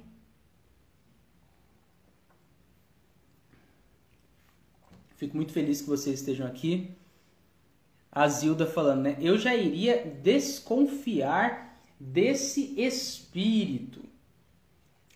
Fico 5.16 5.34
muito 5.34 5.52
feliz 5.52 5.80
que 5.80 5.88
vocês 5.88 6.20
estejam 6.20 6.46
aqui. 6.46 6.90
A 8.12 8.28
Zilda 8.28 8.66
falando, 8.66 9.02
né? 9.02 9.16
Eu 9.18 9.38
já 9.38 9.54
iria 9.54 10.04
desconfiar 10.22 11.80
desse 11.98 12.78
espírito. 12.78 14.02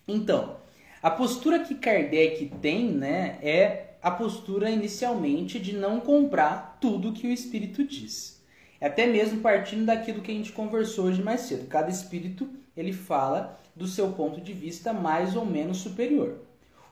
Então, 0.07 0.57
a 1.01 1.09
postura 1.11 1.59
que 1.59 1.75
Kardec 1.75 2.51
tem, 2.61 2.91
né, 2.91 3.37
é 3.41 3.95
a 4.01 4.09
postura 4.09 4.69
inicialmente 4.69 5.59
de 5.59 5.73
não 5.73 5.99
comprar 5.99 6.77
tudo 6.81 7.13
que 7.13 7.27
o 7.27 7.31
espírito 7.31 7.83
diz. 7.83 8.41
Até 8.79 9.05
mesmo 9.05 9.41
partindo 9.41 9.85
daquilo 9.85 10.21
que 10.21 10.31
a 10.31 10.33
gente 10.33 10.51
conversou 10.51 11.05
hoje 11.05 11.21
mais 11.21 11.41
cedo. 11.41 11.67
Cada 11.67 11.91
espírito, 11.91 12.49
ele 12.75 12.91
fala 12.91 13.60
do 13.75 13.87
seu 13.87 14.11
ponto 14.11 14.41
de 14.41 14.53
vista 14.53 14.93
mais 14.93 15.35
ou 15.35 15.45
menos 15.45 15.77
superior. 15.77 16.39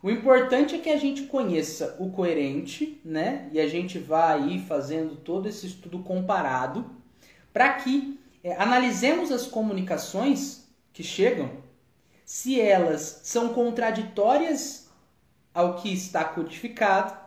O 0.02 0.10
importante 0.10 0.76
é 0.76 0.80
que 0.80 0.90
a 0.90 0.98
gente 0.98 1.24
conheça 1.24 1.98
o 2.00 2.10
coerente, 2.10 3.02
né? 3.04 3.50
E 3.52 3.60
a 3.60 3.68
gente 3.68 4.00
vá 4.00 4.34
aí 4.34 4.60
fazendo 4.60 5.18
todo 5.18 5.50
esse 5.50 5.68
estudo 5.68 6.00
comparado 6.00 6.90
para 7.52 7.74
que 7.74 8.18
é, 8.42 8.56
analisemos 8.56 9.32
as 9.32 9.46
comunicações 9.46 10.70
que 10.94 11.04
chegam, 11.04 11.52
se 12.26 12.60
elas 12.62 13.22
são 13.24 13.54
contraditórias 13.54 14.90
ao 15.54 15.76
que 15.76 15.92
está 15.92 16.24
codificado 16.24 17.18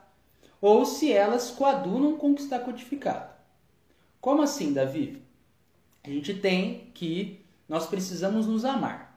ou 0.61 0.87
se 0.87 1.13
elas 1.13 1.51
coadunam 1.51 2.17
com 2.17 2.31
o 2.31 2.35
que 2.35 2.43
está 2.43 2.59
codificado. 2.59 3.31
Como 4.21 4.41
assim, 4.41 4.73
Davi? 4.73 5.23
A 6.05 6.09
gente 6.09 6.35
tem 6.35 6.91
que 6.95 7.45
nós 7.69 7.87
precisamos 7.87 8.47
nos 8.47 8.65
amar. 8.65 9.12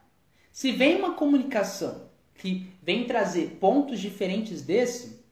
Se 0.56 0.72
vem 0.72 0.96
uma 0.96 1.12
comunicação 1.12 2.08
que 2.34 2.72
vem 2.82 3.06
trazer 3.06 3.58
pontos 3.60 4.00
diferentes 4.00 4.62
desse, 4.62 5.22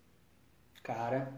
cara, 0.83 1.33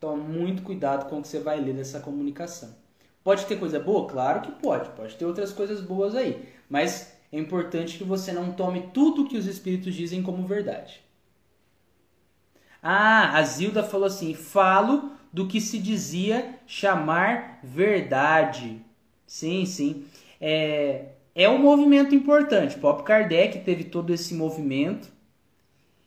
toma 0.00 0.24
muito 0.24 0.62
cuidado 0.62 1.10
com 1.10 1.18
o 1.18 1.22
que 1.22 1.28
você 1.28 1.40
vai 1.40 1.60
ler 1.60 1.74
nessa 1.74 2.00
comunicação. 2.00 2.74
Pode 3.22 3.44
ter 3.44 3.58
coisa 3.58 3.78
boa? 3.78 4.08
Claro 4.08 4.40
que 4.40 4.50
pode. 4.50 4.88
Pode 4.92 5.14
ter 5.16 5.26
outras 5.26 5.52
coisas 5.52 5.82
boas 5.82 6.14
aí. 6.14 6.48
Mas 6.70 7.14
é 7.30 7.38
importante 7.38 7.98
que 7.98 8.04
você 8.04 8.32
não 8.32 8.54
tome 8.54 8.88
tudo 8.94 9.28
que 9.28 9.36
os 9.36 9.44
espíritos 9.44 9.94
dizem 9.94 10.22
como 10.22 10.46
verdade. 10.46 11.02
Ah, 12.82 13.36
a 13.36 13.42
Zilda 13.42 13.82
falou 13.82 14.06
assim: 14.06 14.32
falo 14.32 15.12
do 15.30 15.46
que 15.46 15.60
se 15.60 15.78
dizia 15.78 16.58
chamar 16.66 17.60
verdade. 17.62 18.82
Sim, 19.26 19.66
sim. 19.66 20.06
É, 20.40 21.06
é 21.34 21.48
um 21.48 21.58
movimento 21.58 22.14
importante. 22.14 22.78
Pop 22.78 23.02
Kardec 23.02 23.60
teve 23.60 23.84
todo 23.84 24.12
esse 24.12 24.34
movimento. 24.34 25.08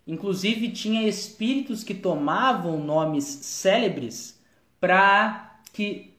Inclusive 0.05 0.71
tinha 0.71 1.07
espíritos 1.07 1.83
que 1.83 1.93
tomavam 1.93 2.79
nomes 2.79 3.23
célebres 3.25 4.39
para 4.79 5.59
que 5.71 6.13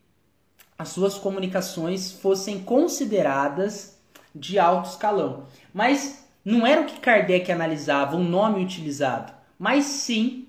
as 0.78 0.88
suas 0.88 1.18
comunicações 1.18 2.12
fossem 2.12 2.60
consideradas 2.60 4.00
de 4.34 4.58
alto 4.58 4.88
escalão. 4.88 5.46
Mas 5.74 6.26
não 6.44 6.66
era 6.66 6.80
o 6.80 6.86
que 6.86 7.00
Kardec 7.00 7.50
analisava, 7.52 8.16
o 8.16 8.22
nome 8.22 8.64
utilizado, 8.64 9.32
mas 9.58 9.84
sim, 9.84 10.48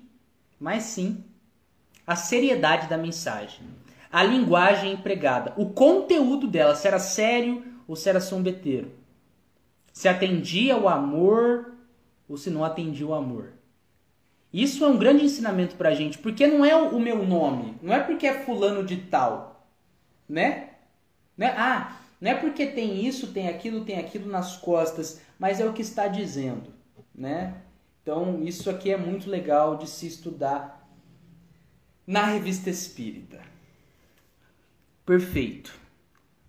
mas 0.58 0.84
sim 0.84 1.22
a 2.06 2.16
seriedade 2.16 2.88
da 2.88 2.98
mensagem, 2.98 3.60
a 4.14 4.22
linguagem 4.22 4.92
empregada, 4.92 5.52
o 5.56 5.70
conteúdo 5.70 6.46
dela, 6.46 6.76
se 6.76 6.86
era 6.86 7.00
sério, 7.00 7.64
ou 7.84 7.96
se 7.96 8.08
era 8.08 8.20
sombeteiro. 8.20 8.92
Se 9.92 10.06
atendia 10.06 10.76
o 10.76 10.88
amor 10.88 11.72
ou 12.28 12.36
se 12.36 12.48
não 12.48 12.62
atendia 12.62 13.08
o 13.08 13.12
amor. 13.12 13.54
Isso 14.52 14.84
é 14.84 14.88
um 14.88 14.96
grande 14.96 15.24
ensinamento 15.24 15.74
pra 15.74 15.94
gente, 15.94 16.16
porque 16.18 16.46
não 16.46 16.64
é 16.64 16.76
o 16.76 17.00
meu 17.00 17.26
nome, 17.26 17.76
não 17.82 17.92
é 17.92 17.98
porque 17.98 18.24
é 18.24 18.44
fulano 18.44 18.84
de 18.84 18.98
tal, 18.98 19.66
né? 20.28 20.68
né? 21.36 21.52
Ah, 21.58 21.96
não 22.20 22.30
é 22.30 22.34
porque 22.36 22.66
tem 22.68 23.04
isso, 23.04 23.32
tem 23.32 23.48
aquilo, 23.48 23.84
tem 23.84 23.98
aquilo 23.98 24.30
nas 24.30 24.56
costas, 24.56 25.20
mas 25.36 25.58
é 25.58 25.66
o 25.66 25.72
que 25.72 25.82
está 25.82 26.06
dizendo, 26.06 26.72
né? 27.12 27.62
Então, 28.00 28.44
isso 28.44 28.70
aqui 28.70 28.92
é 28.92 28.96
muito 28.96 29.28
legal 29.28 29.76
de 29.76 29.90
se 29.90 30.06
estudar 30.06 30.88
na 32.06 32.26
revista 32.26 32.70
Espírita. 32.70 33.53
Perfeito. 35.04 35.78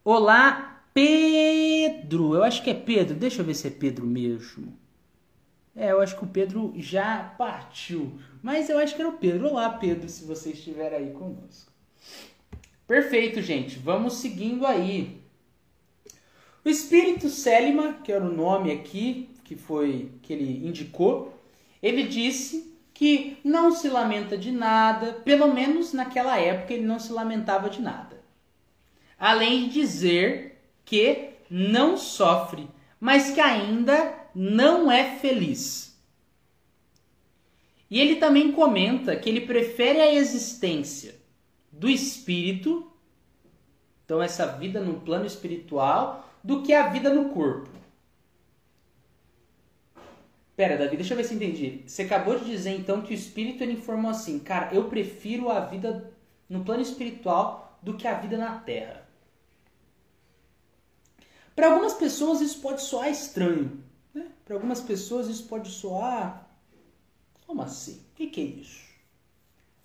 Olá, 0.01 0.81
Pedro, 0.93 2.35
eu 2.35 2.43
acho 2.43 2.63
que 2.63 2.69
é 2.69 2.73
Pedro, 2.73 3.13
deixa 3.13 3.41
eu 3.41 3.45
ver 3.45 3.53
se 3.53 3.67
é 3.67 3.69
Pedro 3.69 4.05
mesmo. 4.05 4.77
É, 5.75 5.91
eu 5.91 5.99
acho 5.99 6.17
que 6.17 6.23
o 6.23 6.27
Pedro 6.27 6.73
já 6.77 7.35
partiu, 7.37 8.17
mas 8.41 8.69
eu 8.69 8.79
acho 8.79 8.95
que 8.95 9.01
era 9.01 9.09
o 9.09 9.17
Pedro. 9.17 9.49
Olá, 9.49 9.69
Pedro, 9.71 10.07
se 10.07 10.23
você 10.23 10.51
estiver 10.51 10.93
aí 10.93 11.11
conosco. 11.11 11.69
Perfeito, 12.87 13.41
gente, 13.41 13.77
vamos 13.77 14.13
seguindo 14.13 14.65
aí. 14.65 15.21
O 16.63 16.69
espírito 16.69 17.27
Selima, 17.27 17.95
que 18.05 18.11
era 18.11 18.23
o 18.23 18.33
nome 18.33 18.71
aqui 18.71 19.29
que 19.43 19.57
foi 19.57 20.11
que 20.21 20.31
ele 20.31 20.65
indicou, 20.65 21.37
ele 21.83 22.03
disse 22.03 22.73
que 22.93 23.37
não 23.43 23.69
se 23.71 23.89
lamenta 23.89 24.37
de 24.37 24.51
nada, 24.51 25.11
pelo 25.25 25.53
menos 25.53 25.91
naquela 25.91 26.39
época 26.39 26.73
ele 26.73 26.85
não 26.85 26.99
se 26.99 27.11
lamentava 27.11 27.69
de 27.69 27.81
nada. 27.81 28.14
Além 29.17 29.67
de 29.67 29.82
dizer 29.82 30.62
que 30.84 31.30
não 31.49 31.97
sofre, 31.97 32.67
mas 32.99 33.32
que 33.32 33.39
ainda 33.39 34.13
não 34.34 34.91
é 34.91 35.17
feliz. 35.17 35.95
E 37.89 37.99
ele 37.99 38.15
também 38.17 38.51
comenta 38.51 39.15
que 39.15 39.30
ele 39.30 39.41
prefere 39.41 40.01
a 40.01 40.13
existência 40.13 41.15
do 41.71 41.89
espírito, 41.89 42.91
então 44.04 44.21
essa 44.21 44.45
vida 44.45 44.82
no 44.82 45.01
plano 45.01 45.25
espiritual, 45.25 46.30
do 46.43 46.62
que 46.62 46.73
a 46.73 46.88
vida 46.88 47.13
no 47.13 47.30
corpo. 47.30 47.69
Pera, 50.56 50.78
Davi, 50.78 50.95
deixa 50.95 51.13
eu 51.13 51.17
ver 51.17 51.25
se 51.25 51.34
entendi. 51.34 51.84
Você 51.86 52.04
acabou 52.04 52.39
de 52.39 52.45
dizer 52.45 52.71
então 52.71 53.01
que 53.01 53.13
o 53.13 53.15
espírito 53.15 53.62
ele 53.62 53.73
informou 53.73 54.10
assim, 54.10 54.39
cara, 54.39 54.73
eu 54.73 54.86
prefiro 54.86 55.49
a 55.49 55.60
vida 55.60 56.13
no 56.47 56.63
plano 56.63 56.82
espiritual 56.82 57.78
do 57.82 57.95
que 57.95 58.08
a 58.08 58.13
vida 58.13 58.38
na 58.38 58.58
terra. 58.60 59.04
Para 61.55 61.71
algumas 61.71 61.93
pessoas 61.93 62.41
isso 62.41 62.59
pode 62.59 62.81
soar 62.81 63.09
estranho. 63.09 63.83
Né? 64.13 64.29
Para 64.43 64.55
algumas 64.55 64.81
pessoas 64.81 65.27
isso 65.27 65.47
pode 65.47 65.69
soar. 65.69 66.49
Como 67.47 67.61
assim? 67.61 68.03
O 68.11 68.15
que, 68.15 68.27
que 68.27 68.41
é 68.41 68.43
isso? 68.43 68.83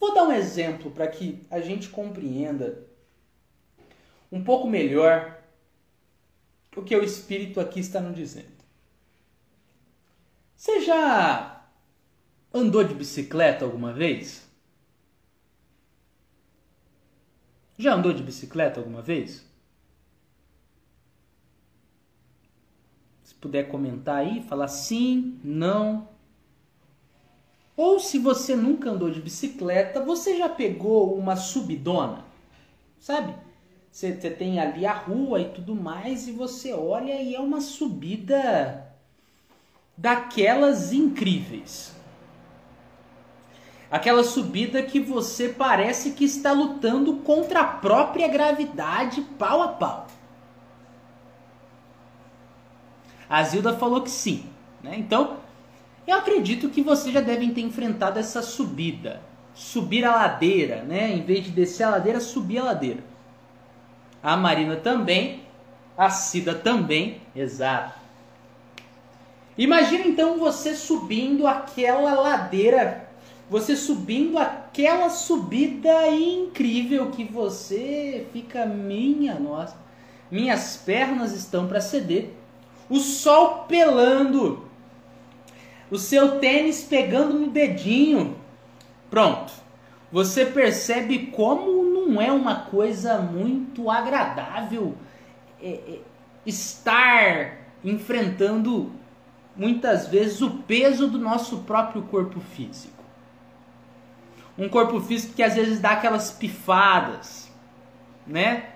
Vou 0.01 0.15
dar 0.15 0.25
um 0.25 0.33
exemplo 0.33 0.91
para 0.91 1.07
que 1.07 1.47
a 1.51 1.61
gente 1.61 1.89
compreenda 1.89 2.87
um 4.33 4.43
pouco 4.43 4.69
melhor 4.69 5.39
o 6.75 6.83
que 6.83 6.97
o 6.97 7.05
Espírito 7.05 7.61
aqui 7.61 7.81
está 7.81 8.01
nos 8.01 8.17
dizendo. 8.17 8.61
Você 10.57 10.81
já 10.81 11.67
andou 12.53 12.85
de 12.85 12.95
bicicleta 12.95 13.65
alguma 13.65 13.93
vez? 13.93 14.49
Já 17.79 17.95
andou 17.95 18.13
de 18.13 18.23
bicicleta 18.23 18.79
alguma 18.79 19.03
vez? 19.03 19.45
Puder 23.41 23.69
comentar 23.69 24.17
aí, 24.17 24.43
falar 24.43 24.69
sim, 24.69 25.39
não. 25.43 26.09
Ou 27.77 27.99
se 27.99 28.19
você 28.19 28.55
nunca 28.55 28.91
andou 28.91 29.11
de 29.11 29.21
bicicleta, 29.21 30.05
você 30.05 30.37
já 30.37 30.49
pegou 30.49 31.15
uma 31.17 31.37
subidona? 31.37 32.25
Sabe? 32.99 33.35
Você, 33.91 34.15
você 34.15 34.31
tem 34.31 34.61
ali 34.61 34.85
a 34.85 34.93
rua 34.93 35.41
e 35.41 35.49
tudo 35.49 35.75
mais, 35.75 36.29
e 36.29 36.33
você 36.33 36.73
olha 36.73 37.21
e 37.21 37.35
é 37.35 37.41
uma 37.41 37.61
subida 37.61 38.87
daquelas 39.97 40.93
incríveis. 40.93 41.95
Aquela 43.91 44.23
subida 44.23 44.83
que 44.83 45.01
você 45.01 45.49
parece 45.49 46.13
que 46.13 46.25
está 46.25 46.53
lutando 46.53 47.17
contra 47.17 47.61
a 47.61 47.65
própria 47.65 48.29
gravidade 48.29 49.23
pau 49.37 49.63
a 49.63 49.69
pau. 49.69 50.07
A 53.31 53.45
Zilda 53.45 53.77
falou 53.77 54.03
que 54.03 54.11
sim. 54.11 54.45
Né? 54.83 54.97
Então, 54.99 55.37
eu 56.05 56.17
acredito 56.17 56.69
que 56.69 56.83
vocês 56.83 57.15
já 57.15 57.21
devem 57.21 57.55
ter 57.55 57.61
enfrentado 57.61 58.19
essa 58.19 58.43
subida. 58.43 59.23
Subir 59.55 60.05
a 60.05 60.17
ladeira, 60.17 60.83
né? 60.83 61.13
Em 61.13 61.23
vez 61.23 61.45
de 61.45 61.51
descer 61.51 61.85
a 61.85 61.91
ladeira, 61.91 62.19
subir 62.19 62.59
a 62.59 62.65
ladeira. 62.65 63.05
A 64.21 64.37
Marina 64.37 64.75
também. 64.75 65.43
A 65.97 66.11
Cida 66.11 66.55
também. 66.55 67.21
Exato. 67.35 68.01
Imagina 69.57 70.07
então 70.07 70.37
você 70.39 70.75
subindo 70.75 71.47
aquela 71.47 72.15
ladeira. 72.15 73.09
Você 73.49 73.77
subindo 73.77 74.39
aquela 74.39 75.09
subida 75.09 76.09
incrível 76.09 77.11
que 77.11 77.25
você 77.25 78.27
fica, 78.33 78.65
minha 78.65 79.39
nossa, 79.39 79.77
minhas 80.31 80.77
pernas 80.77 81.33
estão 81.33 81.67
para 81.67 81.81
ceder 81.81 82.40
o 82.91 82.99
sol 82.99 83.67
pelando, 83.69 84.69
o 85.91 85.97
seu 85.97 86.41
tênis 86.41 86.83
pegando 86.83 87.39
no 87.39 87.47
dedinho. 87.47 88.37
Pronto. 89.09 89.53
Você 90.13 90.45
percebe 90.45 91.29
como 91.29 91.85
não 91.85 92.21
é 92.21 92.33
uma 92.33 92.57
coisa 92.57 93.19
muito 93.19 93.89
agradável 93.89 94.97
é, 95.63 95.69
é, 95.69 95.99
estar 96.45 97.59
enfrentando 97.85 98.93
muitas 99.55 100.09
vezes 100.09 100.41
o 100.41 100.51
peso 100.51 101.07
do 101.07 101.19
nosso 101.19 101.59
próprio 101.59 102.03
corpo 102.03 102.41
físico. 102.41 103.01
Um 104.59 104.69
corpo 104.69 105.01
físico 105.01 105.35
que 105.35 105.43
às 105.43 105.55
vezes 105.55 105.81
dá 105.81 105.91
aquelas 105.93 106.33
pifadas, 106.33 107.51
né? 108.27 108.71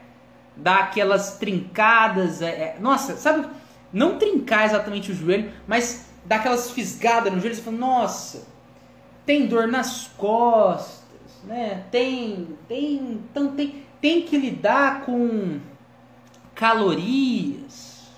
Dá 0.57 0.77
aquelas 0.77 1.37
trincadas. 1.37 2.41
É, 2.41 2.47
é 2.47 2.77
nossa, 2.81 3.17
sabe? 3.17 3.49
Não 3.95 4.19
trincar 4.19 4.65
exatamente 4.65 5.13
o 5.13 5.15
joelho, 5.15 5.53
mas 5.69 6.11
dar 6.25 6.37
aquelas 6.37 6.73
fisgadas 6.73 7.33
no 7.33 7.39
joelho, 7.39 7.55
você 7.55 7.63
fala, 7.63 7.77
nossa, 7.77 8.49
tem 9.25 9.47
dor 9.47 9.69
nas 9.69 10.09
costas, 10.19 11.05
né? 11.45 11.85
Tem, 11.93 12.49
tem, 12.67 13.21
então 13.31 13.55
tem, 13.55 13.85
tem 14.01 14.23
que 14.23 14.37
lidar 14.37 15.03
com 15.03 15.61
calorias. 16.57 18.11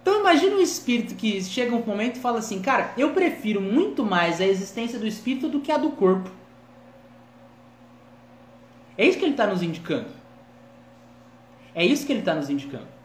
Então 0.00 0.20
imagina 0.20 0.54
um 0.54 0.60
espírito 0.60 1.16
que 1.16 1.42
chega 1.42 1.74
um 1.74 1.84
momento 1.84 2.16
e 2.16 2.20
fala 2.20 2.38
assim, 2.38 2.62
cara, 2.62 2.92
eu 2.96 3.10
prefiro 3.10 3.60
muito 3.60 4.04
mais 4.04 4.40
a 4.40 4.46
existência 4.46 4.96
do 4.96 5.08
espírito 5.08 5.48
do 5.48 5.60
que 5.60 5.72
a 5.72 5.76
do 5.76 5.90
corpo. 5.90 6.30
É 8.96 9.04
isso 9.04 9.18
que 9.18 9.24
ele 9.24 9.32
está 9.32 9.46
nos 9.46 9.60
indicando. 9.60 10.08
É 11.74 11.84
isso 11.84 12.06
que 12.06 12.12
ele 12.12 12.20
está 12.20 12.34
nos 12.34 12.48
indicando 12.48 12.97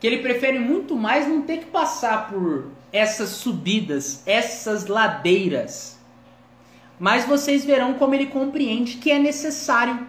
que 0.00 0.06
ele 0.06 0.18
prefere 0.18 0.58
muito 0.58 0.96
mais 0.96 1.28
não 1.28 1.42
ter 1.42 1.58
que 1.58 1.66
passar 1.66 2.30
por 2.30 2.70
essas 2.90 3.28
subidas, 3.28 4.22
essas 4.26 4.86
ladeiras. 4.86 5.98
Mas 6.98 7.26
vocês 7.26 7.64
verão 7.64 7.94
como 7.94 8.14
ele 8.14 8.26
compreende 8.26 8.96
que 8.96 9.10
é 9.10 9.18
necessário 9.18 10.08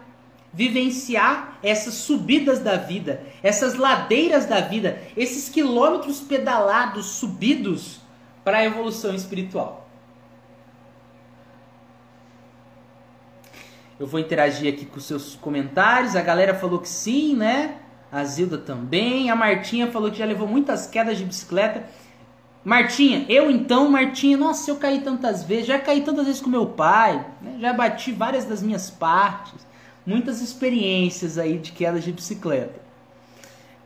vivenciar 0.54 1.58
essas 1.62 1.93
subidas 1.93 2.60
da 2.60 2.75
vida, 2.75 3.23
essas 3.43 3.75
ladeiras 3.75 4.45
da 4.45 4.60
vida, 4.60 5.01
esses 5.15 5.47
quilômetros 5.47 6.19
pedalados, 6.19 7.06
subidos 7.06 7.99
para 8.43 8.58
a 8.58 8.65
evolução 8.65 9.13
espiritual. 9.13 9.89
Eu 13.99 14.08
vou 14.08 14.19
interagir 14.19 14.73
aqui 14.73 14.86
com 14.86 14.99
seus 14.99 15.36
comentários. 15.36 16.15
A 16.15 16.21
galera 16.21 16.56
falou 16.56 16.80
que 16.80 16.89
sim, 16.89 17.36
né? 17.36 17.77
A 18.12 18.24
Zilda 18.24 18.58
também. 18.58 19.30
A 19.30 19.36
Martinha 19.36 19.91
falou 19.91 20.12
que 20.12 20.17
já 20.17 20.26
levou 20.26 20.47
muitas 20.47 20.86
quedas 20.88 21.17
de 21.17 21.24
bicicleta. 21.24 21.84
Martinha, 22.63 23.26
eu 23.28 23.50
então, 23.50 23.89
Martinha, 23.89 24.38
nossa, 24.38 24.69
eu 24.69 24.76
caí 24.76 25.02
tantas 25.02 25.43
vezes, 25.43 25.65
já 25.65 25.80
caí 25.80 26.02
tantas 26.02 26.26
vezes 26.26 26.41
com 26.41 26.50
meu 26.50 26.67
pai, 26.67 27.26
né? 27.41 27.56
já 27.60 27.74
bati 27.74 28.12
várias 28.12 28.45
das 28.45 28.62
minhas 28.62 28.88
partes, 28.88 29.65
muitas 30.06 30.41
experiências 30.41 31.39
aí 31.39 31.58
de 31.58 31.71
quedas 31.71 32.04
de 32.04 32.12
bicicleta. 32.12 32.80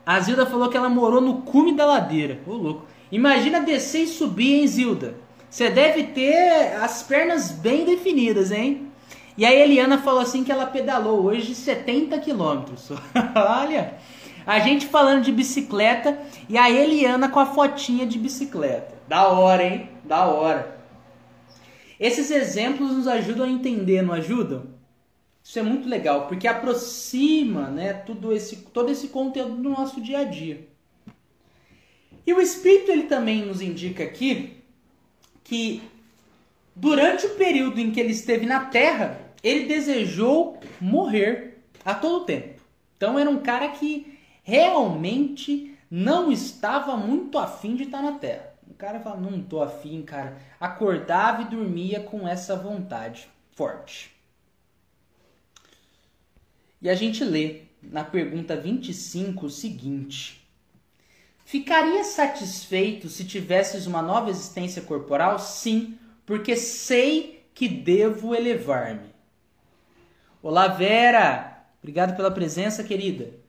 A 0.05 0.19
Zilda 0.19 0.45
falou 0.45 0.69
que 0.69 0.75
ela 0.75 0.89
morou 0.89 1.21
no 1.21 1.41
cume 1.43 1.73
da 1.73 1.85
ladeira, 1.85 2.39
ô 2.45 2.53
louco. 2.53 2.85
Imagina 3.09 3.61
descer 3.61 4.03
e 4.03 4.07
subir, 4.07 4.55
hein, 4.55 4.67
Zilda? 4.67 5.15
Você 5.49 5.69
deve 5.69 6.03
ter 6.07 6.75
as 6.81 7.01
pernas 7.01 7.51
bem 7.51 7.85
definidas, 7.85 8.51
hein? 8.51 8.91
E 9.37 9.45
a 9.45 9.53
Eliana 9.53 9.97
falou 9.97 10.21
assim 10.21 10.43
que 10.43 10.51
ela 10.51 10.65
pedalou 10.65 11.23
hoje 11.23 11.55
70 11.55 12.17
quilômetros. 12.19 12.91
Olha, 13.35 13.93
a 14.45 14.59
gente 14.59 14.87
falando 14.87 15.23
de 15.23 15.31
bicicleta 15.31 16.17
e 16.47 16.57
a 16.57 16.69
Eliana 16.69 17.29
com 17.29 17.39
a 17.39 17.45
fotinha 17.45 18.05
de 18.05 18.19
bicicleta. 18.19 18.93
Da 19.07 19.27
hora, 19.27 19.63
hein? 19.63 19.89
Da 20.03 20.25
hora. 20.25 20.79
Esses 21.99 22.29
exemplos 22.29 22.91
nos 22.91 23.07
ajudam 23.07 23.45
a 23.45 23.49
entender, 23.49 24.01
não 24.01 24.13
ajudam? 24.13 24.67
Isso 25.43 25.59
é 25.59 25.61
muito 25.61 25.87
legal, 25.87 26.27
porque 26.27 26.47
aproxima 26.47 27.69
né, 27.69 27.93
tudo 27.93 28.33
esse, 28.33 28.57
todo 28.57 28.91
esse 28.91 29.09
conteúdo 29.09 29.57
do 29.57 29.69
nosso 29.69 30.01
dia 30.01 30.19
a 30.19 30.23
dia. 30.23 30.67
E 32.25 32.33
o 32.33 32.41
Espírito 32.41 32.91
ele 32.91 33.03
também 33.03 33.45
nos 33.45 33.61
indica 33.61 34.03
aqui 34.03 34.57
que 35.43 35.83
durante 36.75 37.27
o 37.27 37.35
período 37.35 37.79
em 37.79 37.91
que 37.91 37.99
ele 37.99 38.11
esteve 38.11 38.45
na 38.45 38.65
Terra, 38.65 39.21
ele 39.43 39.65
desejou 39.65 40.59
morrer 40.81 41.59
a 41.85 41.93
todo 41.93 42.25
tempo. 42.25 42.59
Então 42.97 43.19
era 43.19 43.29
um 43.29 43.37
cara 43.37 43.67
que 43.69 44.14
realmente 44.45 45.75
não 45.89 46.31
estava 46.31 46.95
muito 46.95 47.37
afim 47.37 47.75
de 47.75 47.83
estar 47.83 48.01
na 48.01 48.13
Terra. 48.13 48.53
O 48.69 48.73
cara 48.75 48.99
fala, 48.99 49.17
não 49.17 49.41
tô 49.41 49.61
afim, 49.61 50.03
cara. 50.03 50.37
Acordava 50.59 51.41
e 51.41 51.45
dormia 51.45 51.99
com 51.99 52.27
essa 52.27 52.55
vontade 52.55 53.27
forte. 53.53 54.15
E 56.81 56.87
a 56.87 56.93
gente 56.93 57.23
lê 57.23 57.63
na 57.81 58.03
pergunta 58.03 58.55
25 58.55 59.47
o 59.47 59.49
seguinte: 59.49 60.47
Ficaria 61.43 62.03
satisfeito 62.03 63.09
se 63.09 63.25
tivesses 63.25 63.87
uma 63.87 64.01
nova 64.01 64.29
existência 64.29 64.81
corporal? 64.83 65.39
Sim, 65.39 65.97
porque 66.25 66.55
sei 66.55 67.47
que 67.53 67.67
devo 67.67 68.35
elevar-me. 68.35 69.09
Olá, 70.43 70.67
Vera! 70.67 71.63
Obrigado 71.81 72.15
pela 72.15 72.29
presença, 72.29 72.83
querida. 72.83 73.44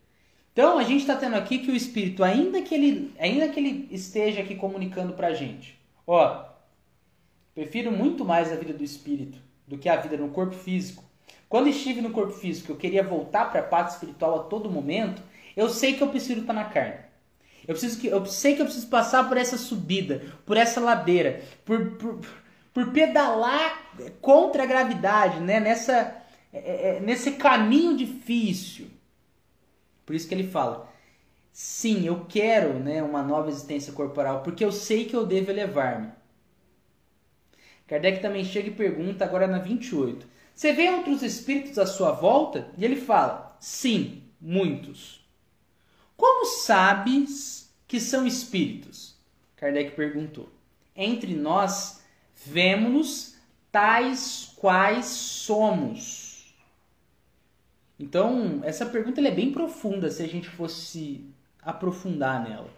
Então 0.56 0.78
a 0.78 0.84
gente 0.84 1.02
está 1.02 1.14
tendo 1.14 1.36
aqui 1.36 1.58
que 1.58 1.70
o 1.70 1.76
espírito, 1.76 2.24
ainda 2.24 2.62
que 2.62 2.74
ele, 2.74 3.14
ainda 3.18 3.46
que 3.46 3.60
ele 3.60 3.86
esteja 3.90 4.40
aqui 4.40 4.54
comunicando 4.54 5.12
para 5.12 5.26
a 5.26 5.34
gente, 5.34 5.78
ó, 6.06 6.46
prefiro 7.54 7.92
muito 7.92 8.24
mais 8.24 8.50
a 8.50 8.56
vida 8.56 8.72
do 8.72 8.82
espírito 8.82 9.38
do 9.68 9.76
que 9.76 9.86
a 9.86 9.96
vida 9.96 10.16
no 10.16 10.30
corpo 10.30 10.54
físico. 10.54 11.04
Quando 11.46 11.68
estive 11.68 12.00
no 12.00 12.10
corpo 12.10 12.32
físico, 12.32 12.72
eu 12.72 12.76
queria 12.76 13.02
voltar 13.02 13.50
para 13.50 13.60
a 13.60 13.64
parte 13.64 13.90
espiritual 13.90 14.34
a 14.34 14.42
todo 14.44 14.70
momento. 14.70 15.20
Eu 15.54 15.68
sei 15.68 15.92
que 15.92 16.02
eu 16.02 16.08
preciso 16.08 16.40
estar 16.40 16.54
na 16.54 16.64
carne. 16.64 17.00
Eu 17.68 17.74
preciso 17.74 18.00
que 18.00 18.06
eu 18.06 18.24
sei 18.24 18.56
que 18.56 18.62
eu 18.62 18.66
preciso 18.66 18.88
passar 18.88 19.28
por 19.28 19.36
essa 19.36 19.58
subida, 19.58 20.22
por 20.46 20.56
essa 20.56 20.80
ladeira, 20.80 21.42
por, 21.66 21.96
por, 21.96 22.20
por 22.72 22.92
pedalar 22.92 23.92
contra 24.22 24.62
a 24.62 24.66
gravidade, 24.66 25.38
né? 25.38 25.60
Nessa 25.60 26.16
é, 26.50 26.58
é, 26.58 26.96
é, 26.96 27.00
nesse 27.00 27.32
caminho 27.32 27.94
difícil. 27.94 28.95
Por 30.06 30.14
isso 30.14 30.28
que 30.28 30.34
ele 30.34 30.48
fala: 30.48 30.88
sim, 31.52 32.06
eu 32.06 32.24
quero 32.26 32.78
né, 32.78 33.02
uma 33.02 33.22
nova 33.22 33.48
existência 33.48 33.92
corporal, 33.92 34.42
porque 34.42 34.64
eu 34.64 34.70
sei 34.70 35.04
que 35.04 35.16
eu 35.16 35.26
devo 35.26 35.50
elevar-me. 35.50 36.12
Kardec 37.88 38.20
também 38.20 38.44
chega 38.44 38.68
e 38.68 38.74
pergunta, 38.74 39.24
agora 39.24 39.46
na 39.46 39.58
28. 39.58 40.26
Você 40.54 40.72
vê 40.72 40.88
outros 40.90 41.22
espíritos 41.22 41.78
à 41.78 41.84
sua 41.84 42.12
volta? 42.12 42.70
E 42.78 42.84
ele 42.84 42.96
fala: 42.96 43.56
sim, 43.60 44.22
muitos. 44.40 45.26
Como 46.16 46.46
sabes 46.46 47.74
que 47.86 48.00
são 48.00 48.26
espíritos? 48.26 49.16
Kardec 49.56 49.90
perguntou. 49.94 50.48
Entre 50.94 51.34
nós, 51.34 52.02
vemos-nos 52.34 53.36
tais 53.70 54.52
quais 54.56 55.06
somos 55.06 56.25
então, 57.98 58.60
essa 58.62 58.84
pergunta 58.84 59.20
é 59.20 59.30
bem 59.30 59.52
profunda 59.52 60.10
se 60.10 60.22
a 60.22 60.28
gente 60.28 60.48
fosse 60.48 61.24
aprofundar 61.62 62.42
nela. 62.42 62.70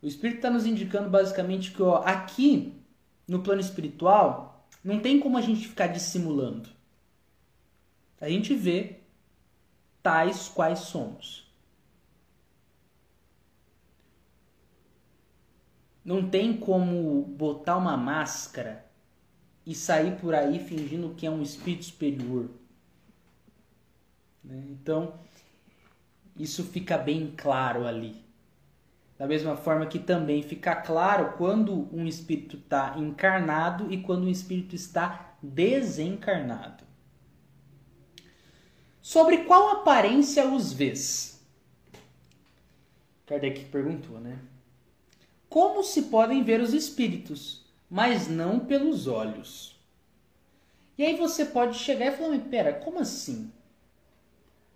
O 0.00 0.06
Espírito 0.06 0.36
está 0.36 0.50
nos 0.50 0.64
indicando 0.64 1.10
basicamente 1.10 1.72
que 1.72 1.82
ó, 1.82 1.96
aqui, 2.04 2.80
no 3.26 3.42
plano 3.42 3.60
espiritual, 3.60 4.66
não 4.82 5.00
tem 5.00 5.18
como 5.18 5.36
a 5.36 5.40
gente 5.40 5.68
ficar 5.68 5.88
dissimulando. 5.88 6.68
A 8.20 8.28
gente 8.28 8.54
vê 8.54 9.00
tais 10.02 10.48
quais 10.48 10.80
somos. 10.80 11.50
Não 16.04 16.30
tem 16.30 16.56
como 16.56 17.22
botar 17.22 17.76
uma 17.76 17.96
máscara 17.96 18.86
e 19.66 19.74
sair 19.74 20.18
por 20.18 20.34
aí 20.34 20.58
fingindo 20.58 21.14
que 21.14 21.26
é 21.26 21.30
um 21.30 21.42
espírito 21.42 21.84
superior. 21.84 22.59
Né? 24.42 24.64
Então, 24.70 25.14
isso 26.36 26.64
fica 26.64 26.96
bem 26.96 27.34
claro 27.36 27.86
ali. 27.86 28.24
Da 29.18 29.26
mesma 29.26 29.56
forma 29.56 29.86
que 29.86 29.98
também 29.98 30.42
fica 30.42 30.74
claro 30.74 31.36
quando 31.36 31.94
um 31.94 32.06
espírito 32.06 32.56
está 32.56 32.98
encarnado 32.98 33.92
e 33.92 34.00
quando 34.02 34.24
um 34.24 34.30
espírito 34.30 34.74
está 34.74 35.34
desencarnado. 35.42 36.84
Sobre 39.02 39.44
qual 39.44 39.70
aparência 39.70 40.48
os 40.48 40.72
vês? 40.72 41.44
Kardec 43.26 43.66
perguntou, 43.66 44.18
né? 44.18 44.38
Como 45.48 45.82
se 45.82 46.02
podem 46.02 46.42
ver 46.42 46.60
os 46.60 46.72
espíritos, 46.72 47.64
mas 47.90 48.28
não 48.28 48.60
pelos 48.60 49.06
olhos? 49.06 49.78
E 50.96 51.04
aí 51.04 51.16
você 51.16 51.44
pode 51.44 51.78
chegar 51.78 52.06
e 52.06 52.16
falar, 52.16 52.38
pera, 52.38 52.72
como 52.72 52.98
assim? 52.98 53.52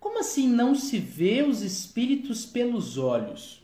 Como 0.05 0.19
assim 0.19 0.47
não 0.47 0.75
se 0.75 0.99
vê 0.99 1.41
os 1.41 1.63
espíritos 1.63 2.45
pelos 2.45 2.95
olhos? 2.95 3.63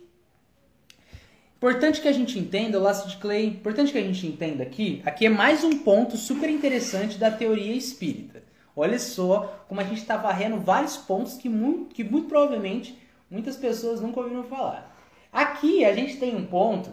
Importante 1.56 2.02
que 2.02 2.08
a 2.08 2.12
gente 2.12 2.40
entenda, 2.40 2.82
o 2.82 3.08
de 3.08 3.18
Clay, 3.18 3.46
importante 3.46 3.92
que 3.92 3.98
a 4.00 4.04
gente 4.04 4.26
entenda 4.26 4.64
aqui, 4.64 5.04
aqui 5.06 5.28
é 5.28 5.30
mais 5.30 5.64
um 5.64 5.78
ponto 5.78 6.18
super 6.18 6.50
interessante 6.50 7.20
da 7.20 7.30
teoria 7.30 7.76
espírita. 7.76 8.42
Olha 8.76 8.98
só 8.98 9.64
como 9.68 9.82
a 9.82 9.84
gente 9.84 10.00
está 10.00 10.18
varrendo 10.18 10.60
vários 10.60 10.98
pontos 10.98 11.36
que 11.36 11.48
muito, 11.48 11.94
que 11.94 12.04
muito 12.04 12.28
provavelmente 12.28 12.98
muitas 13.30 13.56
pessoas 13.56 14.02
nunca 14.02 14.20
ouviram 14.20 14.44
falar. 14.44 14.98
Aqui 15.32 15.86
a 15.86 15.94
gente 15.94 16.18
tem 16.18 16.36
um 16.36 16.48
ponto 16.48 16.90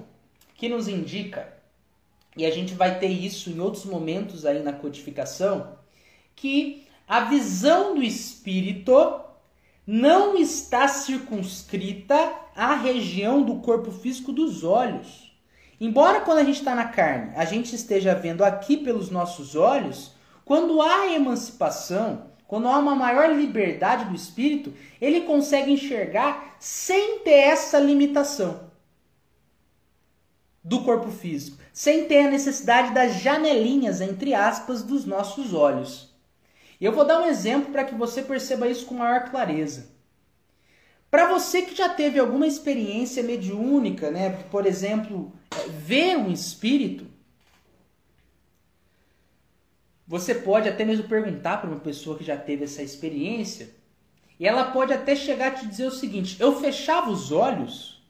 que 0.57 0.69
nos 0.69 0.89
indica, 0.89 1.51
e 2.37 2.45
a 2.45 2.51
gente 2.51 2.75
vai 2.75 2.99
ter 2.99 3.09
isso 3.09 3.49
em 3.49 3.59
outros 3.61 3.87
momentos 3.87 4.45
aí 4.45 4.63
na 4.63 4.75
codificação, 4.75 5.79
que 6.37 6.87
a 7.09 7.21
visão 7.21 7.95
do 7.95 8.03
espírito 8.03 9.27
não 9.91 10.37
está 10.37 10.87
circunscrita 10.87 12.35
à 12.55 12.75
região 12.75 13.43
do 13.43 13.61
corpo 13.61 13.91
físico 13.91 14.31
dos 14.31 14.63
olhos. 14.63 15.35
Embora 15.81 16.21
quando 16.21 16.41
a 16.41 16.45
gente 16.45 16.59
está 16.59 16.75
na 16.75 16.89
carne, 16.89 17.33
a 17.35 17.47
gente 17.47 17.75
esteja 17.75 18.15
vendo 18.15 18.45
aqui 18.45 18.77
pelos 18.77 19.09
nossos 19.09 19.57
olhos, 19.57 20.13
quando 20.45 20.83
há 20.83 21.07
emancipação, 21.07 22.27
quando 22.47 22.69
há 22.69 22.79
uma 22.79 22.95
maior 22.95 23.35
liberdade 23.35 24.05
do 24.05 24.15
espírito, 24.15 24.75
ele 25.01 25.23
consegue 25.23 25.73
enxergar 25.73 26.57
sem 26.61 27.21
ter 27.21 27.31
essa 27.31 27.79
limitação 27.79 28.69
do 30.63 30.83
corpo 30.83 31.11
físico, 31.11 31.57
sem 31.73 32.05
ter 32.05 32.27
a 32.27 32.31
necessidade 32.31 32.93
das 32.93 33.23
janelinhas, 33.23 34.03
entre 34.03 34.35
aspas, 34.35 34.83
dos 34.83 35.07
nossos 35.07 35.55
olhos. 35.55 36.08
Eu 36.81 36.93
vou 36.93 37.05
dar 37.05 37.21
um 37.21 37.27
exemplo 37.27 37.73
para 37.73 37.85
que 37.85 37.95
você 37.95 38.23
perceba 38.23 38.69
isso 38.69 38.87
com 38.87 38.95
maior 38.95 39.31
clareza. 39.31 39.91
Para 41.11 41.29
você 41.29 41.63
que 41.63 41.75
já 41.75 41.89
teve 41.89 42.19
alguma 42.19 42.47
experiência 42.47 43.23
mediúnica, 43.23 44.11
né, 44.11 44.31
por 44.51 44.67
exemplo, 44.67 45.33
é, 45.51 45.69
ver 45.69 46.17
um 46.17 46.31
espírito, 46.31 47.07
você 50.07 50.35
pode 50.35 50.69
até 50.69 50.85
mesmo 50.85 51.09
perguntar 51.09 51.61
para 51.61 51.71
uma 51.71 51.81
pessoa 51.81 52.17
que 52.17 52.25
já 52.25 52.37
teve 52.37 52.65
essa 52.65 52.83
experiência, 52.83 53.75
e 54.39 54.47
ela 54.47 54.71
pode 54.71 54.93
até 54.93 55.17
chegar 55.17 55.49
a 55.49 55.55
te 55.55 55.67
dizer 55.67 55.87
o 55.87 55.91
seguinte: 55.91 56.41
eu 56.41 56.61
fechava 56.61 57.11
os 57.11 57.33
olhos, 57.33 58.03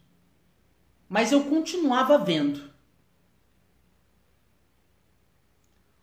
mas 1.07 1.31
eu 1.31 1.43
continuava 1.45 2.17
vendo. 2.17 2.69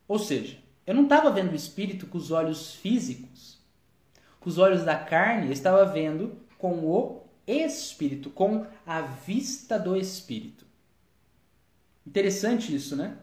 Ou 0.07 0.19
seja, 0.19 0.57
eu 0.87 0.95
não 0.95 1.03
estava 1.03 1.29
vendo 1.29 1.51
o 1.51 1.55
espírito 1.55 2.07
com 2.07 2.17
os 2.17 2.31
olhos 2.31 2.73
físicos, 2.73 3.59
com 4.39 4.49
os 4.49 4.57
olhos 4.57 4.85
da 4.85 4.95
carne, 4.95 5.47
eu 5.47 5.51
estava 5.51 5.85
vendo 5.85 6.37
com 6.57 6.79
o 6.79 7.23
espírito, 7.45 8.29
com 8.29 8.65
a 8.85 9.01
vista 9.01 9.77
do 9.77 9.97
espírito. 9.97 10.65
Interessante 12.05 12.73
isso, 12.73 12.95
né? 12.95 13.17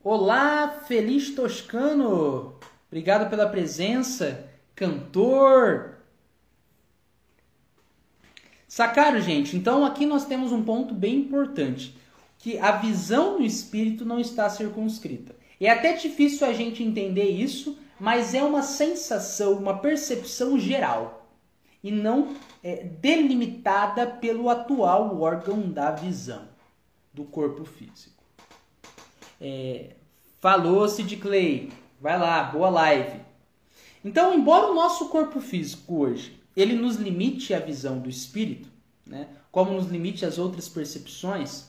Olá, 0.00 0.68
Feliz 0.86 1.34
Toscano! 1.34 2.56
Obrigado 2.86 3.28
pela 3.28 3.48
presença, 3.48 4.48
cantor. 4.76 5.96
Sacaram, 8.68 9.20
gente? 9.20 9.56
Então 9.56 9.84
aqui 9.84 10.06
nós 10.06 10.24
temos 10.24 10.52
um 10.52 10.62
ponto 10.62 10.94
bem 10.94 11.16
importante, 11.16 11.98
que 12.38 12.58
a 12.58 12.72
visão 12.72 13.38
do 13.38 13.42
espírito 13.42 14.04
não 14.04 14.20
está 14.20 14.48
circunscrita. 14.48 15.37
É 15.60 15.70
até 15.70 15.92
difícil 15.94 16.46
a 16.46 16.52
gente 16.52 16.82
entender 16.82 17.28
isso, 17.28 17.78
mas 17.98 18.34
é 18.34 18.42
uma 18.42 18.62
sensação, 18.62 19.54
uma 19.54 19.78
percepção 19.78 20.58
geral 20.58 21.26
e 21.82 21.90
não 21.90 22.36
é, 22.62 22.84
delimitada 22.84 24.06
pelo 24.06 24.48
atual 24.48 25.20
órgão 25.20 25.68
da 25.70 25.90
visão 25.90 26.48
do 27.12 27.24
corpo 27.24 27.64
físico. 27.64 28.22
É, 29.40 29.96
falou 30.40 30.88
Sid 30.88 31.16
Clay, 31.16 31.72
vai 32.00 32.18
lá, 32.18 32.44
boa 32.44 32.68
live. 32.68 33.20
Então, 34.04 34.34
embora 34.34 34.70
o 34.70 34.74
nosso 34.74 35.08
corpo 35.08 35.40
físico 35.40 35.96
hoje 35.96 36.38
ele 36.56 36.74
nos 36.74 36.96
limite 36.96 37.54
a 37.54 37.60
visão 37.60 38.00
do 38.00 38.10
espírito, 38.10 38.68
né, 39.06 39.28
como 39.50 39.72
nos 39.72 39.86
limite 39.86 40.26
as 40.26 40.38
outras 40.38 40.68
percepções, 40.68 41.67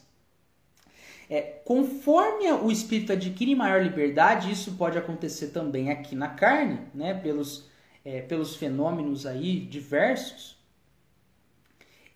é, 1.30 1.42
conforme 1.64 2.52
o 2.52 2.72
espírito 2.72 3.14
adquire 3.14 3.54
maior 3.54 3.84
liberdade, 3.84 4.52
isso 4.52 4.74
pode 4.74 4.98
acontecer 4.98 5.50
também 5.50 5.92
aqui 5.92 6.16
na 6.16 6.30
carne, 6.30 6.80
né, 6.94 7.14
pelos, 7.14 7.70
é, 8.04 8.22
pelos 8.22 8.56
fenômenos 8.56 9.28
aí 9.28 9.60
diversos, 9.60 10.58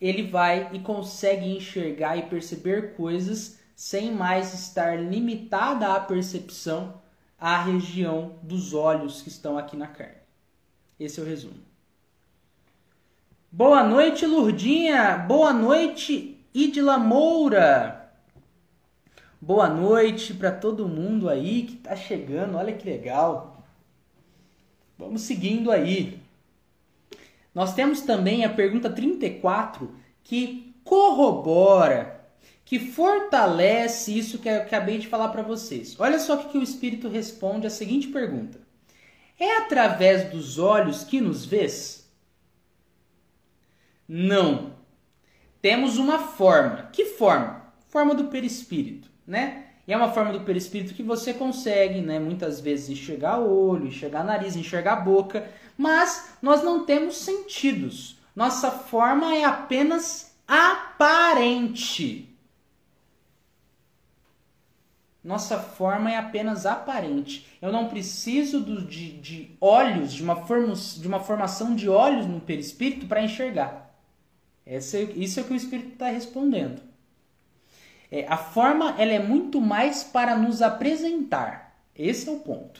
ele 0.01 0.23
vai 0.23 0.69
e 0.73 0.79
consegue 0.79 1.45
enxergar 1.45 2.17
e 2.17 2.23
perceber 2.23 2.95
coisas 2.95 3.59
sem 3.75 4.11
mais 4.11 4.53
estar 4.53 4.99
limitada 4.99 5.93
à 5.93 5.99
percepção 5.99 7.01
à 7.39 7.61
região 7.61 8.39
dos 8.41 8.73
olhos 8.73 9.21
que 9.21 9.29
estão 9.29 9.57
aqui 9.57 9.77
na 9.77 9.87
carne. 9.87 10.23
Esse 10.99 11.19
é 11.19 11.23
o 11.23 11.25
resumo. 11.25 11.61
Boa 13.51 13.83
noite, 13.83 14.25
Lurdinha. 14.25 15.17
Boa 15.17 15.53
noite, 15.53 16.43
Idila 16.53 16.97
Moura. 16.97 18.02
Boa 19.45 19.67
noite 19.67 20.33
para 20.33 20.53
todo 20.53 20.87
mundo 20.87 21.27
aí 21.27 21.63
que 21.63 21.73
está 21.73 21.97
chegando. 21.97 22.55
Olha 22.55 22.71
que 22.71 22.89
legal. 22.89 23.61
Vamos 24.97 25.23
seguindo 25.23 25.69
aí. 25.69 26.21
Nós 27.53 27.73
temos 27.73 27.99
também 27.99 28.45
a 28.45 28.49
pergunta 28.49 28.89
34 28.89 29.93
que 30.23 30.73
corrobora, 30.85 32.25
que 32.63 32.79
fortalece 32.79 34.17
isso 34.17 34.39
que 34.39 34.47
eu 34.47 34.61
acabei 34.61 34.97
de 34.97 35.09
falar 35.09 35.27
para 35.27 35.41
vocês. 35.41 35.99
Olha 35.99 36.19
só 36.19 36.35
o 36.35 36.47
que 36.47 36.57
o 36.57 36.63
Espírito 36.63 37.09
responde 37.09 37.67
à 37.67 37.69
seguinte 37.69 38.07
pergunta: 38.07 38.61
É 39.37 39.57
através 39.57 40.31
dos 40.31 40.57
olhos 40.57 41.03
que 41.03 41.19
nos 41.19 41.43
vês? 41.43 42.09
Não. 44.07 44.71
temos 45.61 45.97
uma 45.97 46.17
forma. 46.17 46.83
Que 46.93 47.03
forma? 47.03 47.73
Forma 47.89 48.15
do 48.15 48.29
perispírito, 48.29 49.11
né? 49.25 49.65
E 49.87 49.91
é 49.91 49.97
uma 49.97 50.11
forma 50.11 50.31
do 50.31 50.41
perispírito 50.41 50.93
que 50.93 51.03
você 51.03 51.33
consegue, 51.33 52.01
né, 52.01 52.17
muitas 52.17 52.61
vezes 52.61 52.89
enxergar 52.89 53.39
olho, 53.39 53.87
enxergar 53.87 54.23
nariz, 54.23 54.55
enxergar 54.55 54.93
a 54.93 55.01
boca, 55.01 55.49
mas 55.77 56.37
nós 56.41 56.63
não 56.63 56.85
temos 56.85 57.17
sentidos. 57.17 58.17
Nossa 58.35 58.71
forma 58.71 59.35
é 59.35 59.43
apenas 59.43 60.35
aparente. 60.47 62.29
Nossa 65.23 65.57
forma 65.57 66.11
é 66.11 66.17
apenas 66.17 66.65
aparente. 66.65 67.47
Eu 67.61 67.71
não 67.71 67.87
preciso 67.87 68.59
do, 68.59 68.81
de, 68.85 69.17
de 69.19 69.51
olhos, 69.59 70.13
de 70.13 70.21
uma, 70.21 70.45
forma, 70.45 70.73
de 70.73 71.07
uma 71.07 71.19
formação 71.19 71.75
de 71.75 71.87
olhos 71.87 72.25
no 72.25 72.41
perispírito 72.41 73.05
para 73.07 73.23
enxergar. 73.23 73.93
Essa, 74.65 74.99
isso 74.99 75.39
é 75.39 75.43
o 75.43 75.45
que 75.45 75.53
o 75.53 75.57
espírito 75.57 75.93
está 75.93 76.07
respondendo. 76.07 76.81
É, 78.15 78.27
a 78.27 78.37
forma 78.37 78.91
ela 78.99 79.11
é 79.11 79.17
muito 79.17 79.59
mais 79.59 80.03
para 80.03 80.37
nos 80.37 80.61
apresentar. 80.61 81.75
Esse 81.95 82.29
é 82.29 82.31
o 82.31 82.41
ponto. 82.41 82.79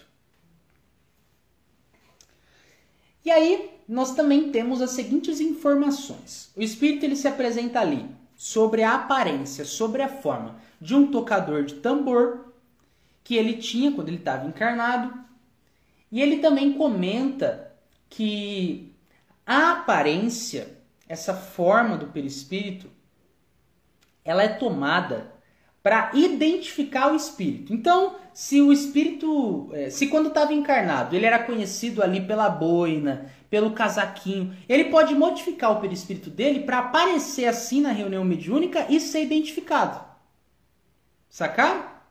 E 3.25 3.31
aí 3.31 3.71
nós 3.89 4.13
também 4.13 4.51
temos 4.51 4.79
as 4.79 4.91
seguintes 4.91 5.39
informações. 5.41 6.51
O 6.55 6.61
espírito 6.61 7.03
ele 7.03 7.15
se 7.15 7.27
apresenta 7.27 7.79
ali 7.79 8.05
sobre 8.36 8.84
a 8.84 8.93
aparência, 8.93 9.65
sobre 9.65 10.03
a 10.03 10.07
forma 10.07 10.55
de 10.79 10.93
um 10.93 11.09
tocador 11.09 11.63
de 11.63 11.75
tambor 11.75 12.53
que 13.23 13.36
ele 13.36 13.57
tinha 13.57 13.91
quando 13.91 14.09
ele 14.09 14.17
estava 14.17 14.47
encarnado. 14.47 15.17
E 16.11 16.21
ele 16.21 16.38
também 16.38 16.73
comenta 16.73 17.73
que 18.07 18.93
a 19.47 19.71
aparência, 19.71 20.77
essa 21.09 21.34
forma 21.34 21.97
do 21.97 22.09
perispírito, 22.09 22.88
ela 24.24 24.43
é 24.43 24.47
tomada 24.47 25.32
para 25.82 26.11
identificar 26.13 27.11
o 27.11 27.15
espírito. 27.15 27.74
Então, 27.74 28.15
se 28.34 28.61
o 28.61 28.71
espírito, 28.71 29.69
é, 29.74 29.89
se 29.89 30.07
quando 30.07 30.30
estava 30.30 30.53
encarnado, 30.53 31.15
ele 31.15 31.26
era 31.26 31.39
conhecido 31.39 32.01
ali 32.01 32.21
pela 32.21 32.49
boina, 32.49 33.30
pelo 33.49 33.71
casaquinho, 33.71 34.55
ele 34.67 34.86
pode 34.86 35.13
modificar 35.13 35.71
o 35.71 35.82
perispírito 35.82 36.30
dele 36.30 36.61
para 36.61 36.80
aparecer 36.80 37.45
assim 37.45 37.82
na 37.82 37.91
reunião 37.91 38.24
mediúnica 38.24 38.86
e 38.89 38.99
ser 38.99 39.24
identificado. 39.24 40.03
Sacar? 41.30 42.07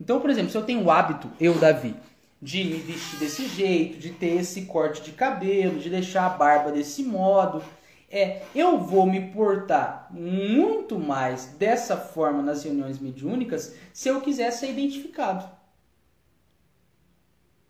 Então, 0.00 0.20
por 0.20 0.28
exemplo, 0.28 0.50
se 0.50 0.56
eu 0.56 0.64
tenho 0.64 0.82
o 0.82 0.90
hábito, 0.90 1.30
eu, 1.38 1.54
Davi, 1.54 1.94
de 2.42 2.64
me 2.64 2.76
vestir 2.76 3.18
desse 3.18 3.46
jeito, 3.46 3.98
de 3.98 4.10
ter 4.10 4.40
esse 4.40 4.62
corte 4.62 5.02
de 5.02 5.12
cabelo, 5.12 5.78
de 5.78 5.90
deixar 5.90 6.26
a 6.26 6.30
barba 6.30 6.72
desse 6.72 7.02
modo, 7.02 7.62
é, 8.10 8.42
eu 8.52 8.76
vou 8.76 9.06
me 9.06 9.30
portar 9.30 10.08
muito 10.10 10.98
mais 10.98 11.46
dessa 11.46 11.96
forma 11.96 12.42
nas 12.42 12.64
reuniões 12.64 12.98
mediúnicas 12.98 13.76
se 13.92 14.08
eu 14.08 14.20
quiser 14.20 14.50
ser 14.50 14.72
identificado. 14.72 15.48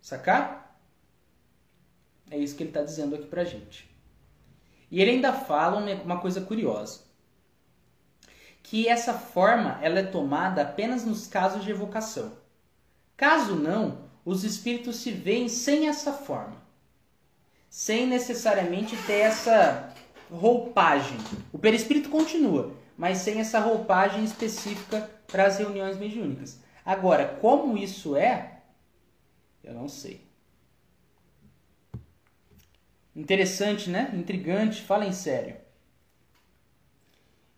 Sacar? 0.01 0.81
É 2.31 2.39
isso 2.39 2.57
que 2.57 2.63
ele 2.63 2.71
está 2.71 2.83
dizendo 2.83 3.15
aqui 3.15 3.27
pra 3.27 3.45
gente. 3.45 3.91
E 4.91 5.03
ele 5.03 5.11
ainda 5.11 5.33
fala 5.33 5.79
uma 6.03 6.21
coisa 6.21 6.41
curiosa. 6.41 7.01
Que 8.63 8.89
essa 8.89 9.13
forma 9.13 9.79
ela 9.83 9.99
é 9.99 10.05
tomada 10.05 10.63
apenas 10.63 11.05
nos 11.05 11.27
casos 11.27 11.65
de 11.65 11.71
evocação. 11.71 12.33
Caso 13.15 13.57
não, 13.57 14.09
os 14.25 14.43
espíritos 14.43 14.97
se 14.97 15.11
veem 15.11 15.51
sem 15.51 15.87
essa 15.87 16.13
forma. 16.13 16.57
Sem 17.69 18.07
necessariamente 18.07 18.97
ter 19.07 19.21
essa 19.21 19.95
roupagem. 20.31 21.17
O 21.53 21.59
perispírito 21.59 22.09
continua, 22.09 22.75
mas 22.97 23.19
sem 23.19 23.41
essa 23.41 23.59
roupagem 23.61 24.25
específica 24.25 25.11
para 25.27 25.47
as 25.47 25.59
reuniões 25.59 25.99
mediúnicas. 25.99 26.61
Agora, 26.85 27.39
como 27.41 27.77
isso 27.77 28.17
é, 28.17 28.63
eu 29.63 29.75
não 29.75 29.89
sei. 29.89 30.29
Interessante, 33.15 33.91
né? 33.91 34.11
Intrigante, 34.15 34.83
fala 34.83 35.05
em 35.05 35.13
sério. 35.13 35.57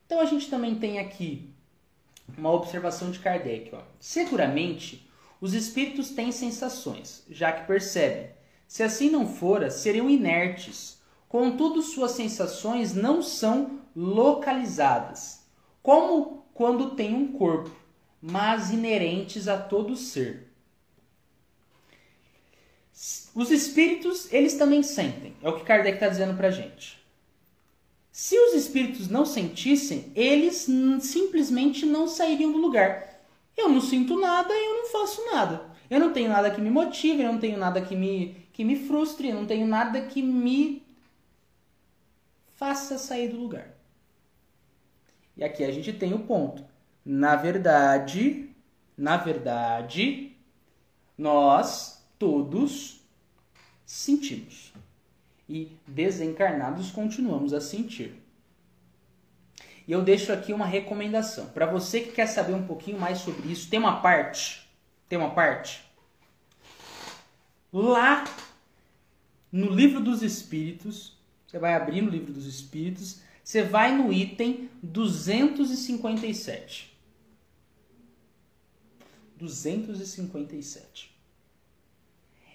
Então 0.06 0.20
a 0.20 0.24
gente 0.24 0.48
também 0.48 0.74
tem 0.74 0.98
aqui 0.98 1.52
uma 2.36 2.50
observação 2.50 3.10
de 3.10 3.18
Kardec. 3.18 3.74
Ó. 3.74 3.82
Seguramente, 4.00 5.08
os 5.40 5.54
espíritos 5.54 6.10
têm 6.10 6.30
sensações, 6.32 7.24
já 7.28 7.52
que 7.52 7.66
percebem. 7.66 8.30
Se 8.66 8.82
assim 8.82 9.10
não 9.10 9.26
fora, 9.26 9.70
seriam 9.70 10.08
inertes 10.08 11.01
Contudo, 11.32 11.80
suas 11.80 12.10
sensações 12.10 12.92
não 12.92 13.22
são 13.22 13.80
localizadas, 13.96 15.46
como 15.82 16.44
quando 16.52 16.90
tem 16.90 17.14
um 17.14 17.32
corpo, 17.32 17.74
mas 18.20 18.70
inerentes 18.70 19.48
a 19.48 19.56
todo 19.56 19.96
ser. 19.96 20.52
Os 23.34 23.50
espíritos, 23.50 24.30
eles 24.30 24.56
também 24.56 24.82
sentem. 24.82 25.34
É 25.40 25.48
o 25.48 25.56
que 25.56 25.64
Kardec 25.64 25.94
está 25.94 26.06
dizendo 26.06 26.36
para 26.36 26.50
gente. 26.50 27.02
Se 28.10 28.38
os 28.38 28.52
espíritos 28.52 29.08
não 29.08 29.24
sentissem, 29.24 30.12
eles 30.14 30.66
simplesmente 31.00 31.86
não 31.86 32.06
sairiam 32.06 32.52
do 32.52 32.58
lugar. 32.58 33.22
Eu 33.56 33.70
não 33.70 33.80
sinto 33.80 34.20
nada 34.20 34.52
eu 34.52 34.82
não 34.82 34.90
faço 34.90 35.24
nada. 35.32 35.64
Eu 35.88 35.98
não 35.98 36.12
tenho 36.12 36.28
nada 36.28 36.50
que 36.50 36.60
me 36.60 36.68
motive, 36.68 37.22
eu 37.22 37.32
não 37.32 37.40
tenho 37.40 37.56
nada 37.56 37.80
que 37.80 37.96
me, 37.96 38.36
que 38.52 38.62
me 38.62 38.76
frustre, 38.76 39.30
eu 39.30 39.36
não 39.36 39.46
tenho 39.46 39.66
nada 39.66 40.02
que 40.02 40.20
me 40.20 40.81
faça 42.62 42.96
sair 42.96 43.26
do 43.26 43.38
lugar. 43.38 43.74
E 45.36 45.42
aqui 45.42 45.64
a 45.64 45.72
gente 45.72 45.92
tem 45.92 46.14
o 46.14 46.20
ponto. 46.20 46.64
Na 47.04 47.34
verdade, 47.34 48.50
na 48.96 49.16
verdade, 49.16 50.36
nós 51.18 52.06
todos 52.20 53.00
sentimos. 53.84 54.72
E 55.48 55.76
desencarnados 55.88 56.92
continuamos 56.92 57.52
a 57.52 57.60
sentir. 57.60 58.22
E 59.84 59.90
eu 59.90 60.00
deixo 60.00 60.32
aqui 60.32 60.52
uma 60.52 60.64
recomendação. 60.64 61.46
Para 61.46 61.66
você 61.66 61.98
que 61.98 62.12
quer 62.12 62.28
saber 62.28 62.54
um 62.54 62.64
pouquinho 62.64 63.00
mais 63.00 63.18
sobre 63.18 63.50
isso, 63.50 63.68
tem 63.68 63.80
uma 63.80 64.00
parte. 64.00 64.70
Tem 65.08 65.18
uma 65.18 65.34
parte. 65.34 65.82
Lá 67.72 68.22
no 69.50 69.68
livro 69.68 69.98
dos 69.98 70.22
Espíritos, 70.22 71.20
você 71.52 71.58
vai 71.58 71.74
abrir 71.74 72.00
no 72.00 72.08
livro 72.08 72.32
dos 72.32 72.46
Espíritos, 72.46 73.20
você 73.44 73.62
vai 73.62 73.94
no 73.94 74.10
item 74.10 74.70
257. 74.82 76.96
257. 79.36 81.14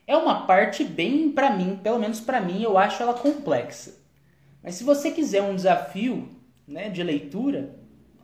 É 0.07 0.17
uma 0.17 0.47
parte 0.47 0.83
bem, 0.83 1.31
para 1.31 1.55
mim, 1.55 1.77
pelo 1.77 1.99
menos 1.99 2.19
para 2.19 2.41
mim, 2.41 2.63
eu 2.63 2.75
acho 2.75 3.03
ela 3.03 3.13
complexa. 3.13 3.99
Mas 4.63 4.73
se 4.73 4.83
você 4.83 5.11
quiser 5.11 5.43
um 5.43 5.55
desafio 5.55 6.35
né, 6.67 6.89
de 6.89 7.03
leitura, 7.03 7.75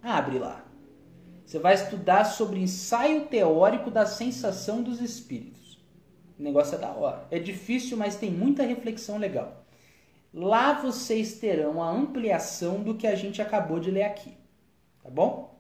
abre 0.02 0.40
lá. 0.40 0.66
Você 1.46 1.60
vai 1.60 1.76
estudar 1.76 2.24
sobre 2.24 2.60
ensaio 2.60 3.28
teórico 3.28 3.92
da 3.92 4.08
sensação 4.08 4.82
dos 4.82 5.00
espíritos. 5.00 5.80
O 6.40 6.42
negócio 6.42 6.74
é 6.74 6.80
da 6.80 6.90
hora. 6.90 7.28
É 7.30 7.38
difícil, 7.38 7.96
mas 7.96 8.16
tem 8.16 8.32
muita 8.32 8.64
reflexão 8.64 9.20
legal. 9.20 9.63
Lá 10.34 10.74
vocês 10.74 11.36
terão 11.40 11.82
a 11.82 11.90
ampliação 11.90 12.82
do 12.82 12.96
que 12.96 13.06
a 13.06 13.16
gente 13.16 13.42
acabou 13.42 13.80
de 13.80 13.92
ler 13.92 14.04
aqui, 14.04 14.36
tá 15.04 15.10
bom? 15.10 15.54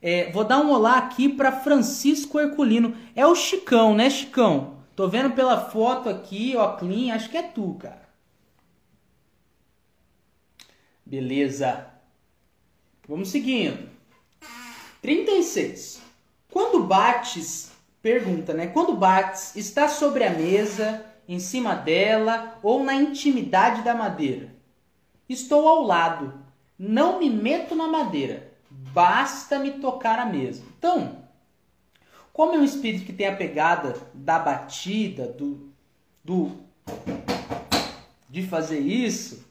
É, 0.00 0.30
vou 0.32 0.44
dar 0.44 0.58
um 0.58 0.70
olá 0.70 0.96
aqui 0.98 1.28
para 1.28 1.52
Francisco 1.52 2.40
Herculino. 2.40 2.96
É 3.14 3.26
o 3.26 3.34
Chicão, 3.34 3.94
né, 3.94 4.08
Chicão? 4.08 4.76
Tô 4.94 5.08
vendo 5.08 5.34
pela 5.34 5.68
foto 5.68 6.08
aqui, 6.08 6.54
ó, 6.56 6.76
clean, 6.76 7.14
acho 7.14 7.28
que 7.28 7.36
é 7.36 7.42
tu, 7.42 7.74
cara. 7.74 8.08
Beleza. 11.04 11.86
Vamos 13.06 13.28
seguindo. 13.28 13.88
36. 15.02 16.02
Quando 16.50 16.82
bates, 16.82 17.70
pergunta, 18.02 18.52
né? 18.52 18.66
Quando 18.66 18.96
bates, 18.96 19.54
está 19.54 19.88
sobre 19.88 20.24
a 20.24 20.30
mesa 20.30 21.05
em 21.28 21.38
cima 21.38 21.74
dela 21.74 22.58
ou 22.62 22.82
na 22.84 22.94
intimidade 22.94 23.82
da 23.82 23.94
madeira. 23.94 24.54
Estou 25.28 25.68
ao 25.68 25.82
lado, 25.82 26.34
não 26.78 27.18
me 27.18 27.28
meto 27.28 27.74
na 27.74 27.88
madeira, 27.88 28.52
basta 28.70 29.58
me 29.58 29.72
tocar 29.72 30.18
a 30.18 30.26
mesa. 30.26 30.62
Então, 30.78 31.24
como 32.32 32.54
é 32.54 32.58
um 32.58 32.64
espírito 32.64 33.04
que 33.04 33.12
tem 33.12 33.26
a 33.26 33.36
pegada 33.36 33.96
da 34.12 34.38
batida, 34.38 35.26
do, 35.26 35.72
do 36.22 36.52
de 38.28 38.46
fazer 38.46 38.78
isso, 38.78 39.46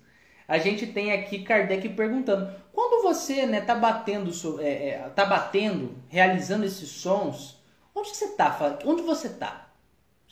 a 0.47 0.57
gente 0.59 0.85
tem 0.87 1.11
aqui 1.11 1.39
Kardec 1.43 1.89
perguntando: 1.89 2.53
quando 2.71 3.01
você 3.01 3.41
está 3.41 3.47
né, 3.47 3.61
tá 3.61 3.75
batendo, 3.75 4.31
é, 4.61 4.89
é, 4.89 5.09
tá 5.15 5.25
batendo, 5.25 5.95
realizando 6.07 6.65
esses 6.65 6.89
sons, 6.89 7.59
onde 7.93 8.09
você 8.09 8.25
está? 8.25 8.77
Onde 8.85 9.01
você 9.01 9.27
está? 9.27 9.64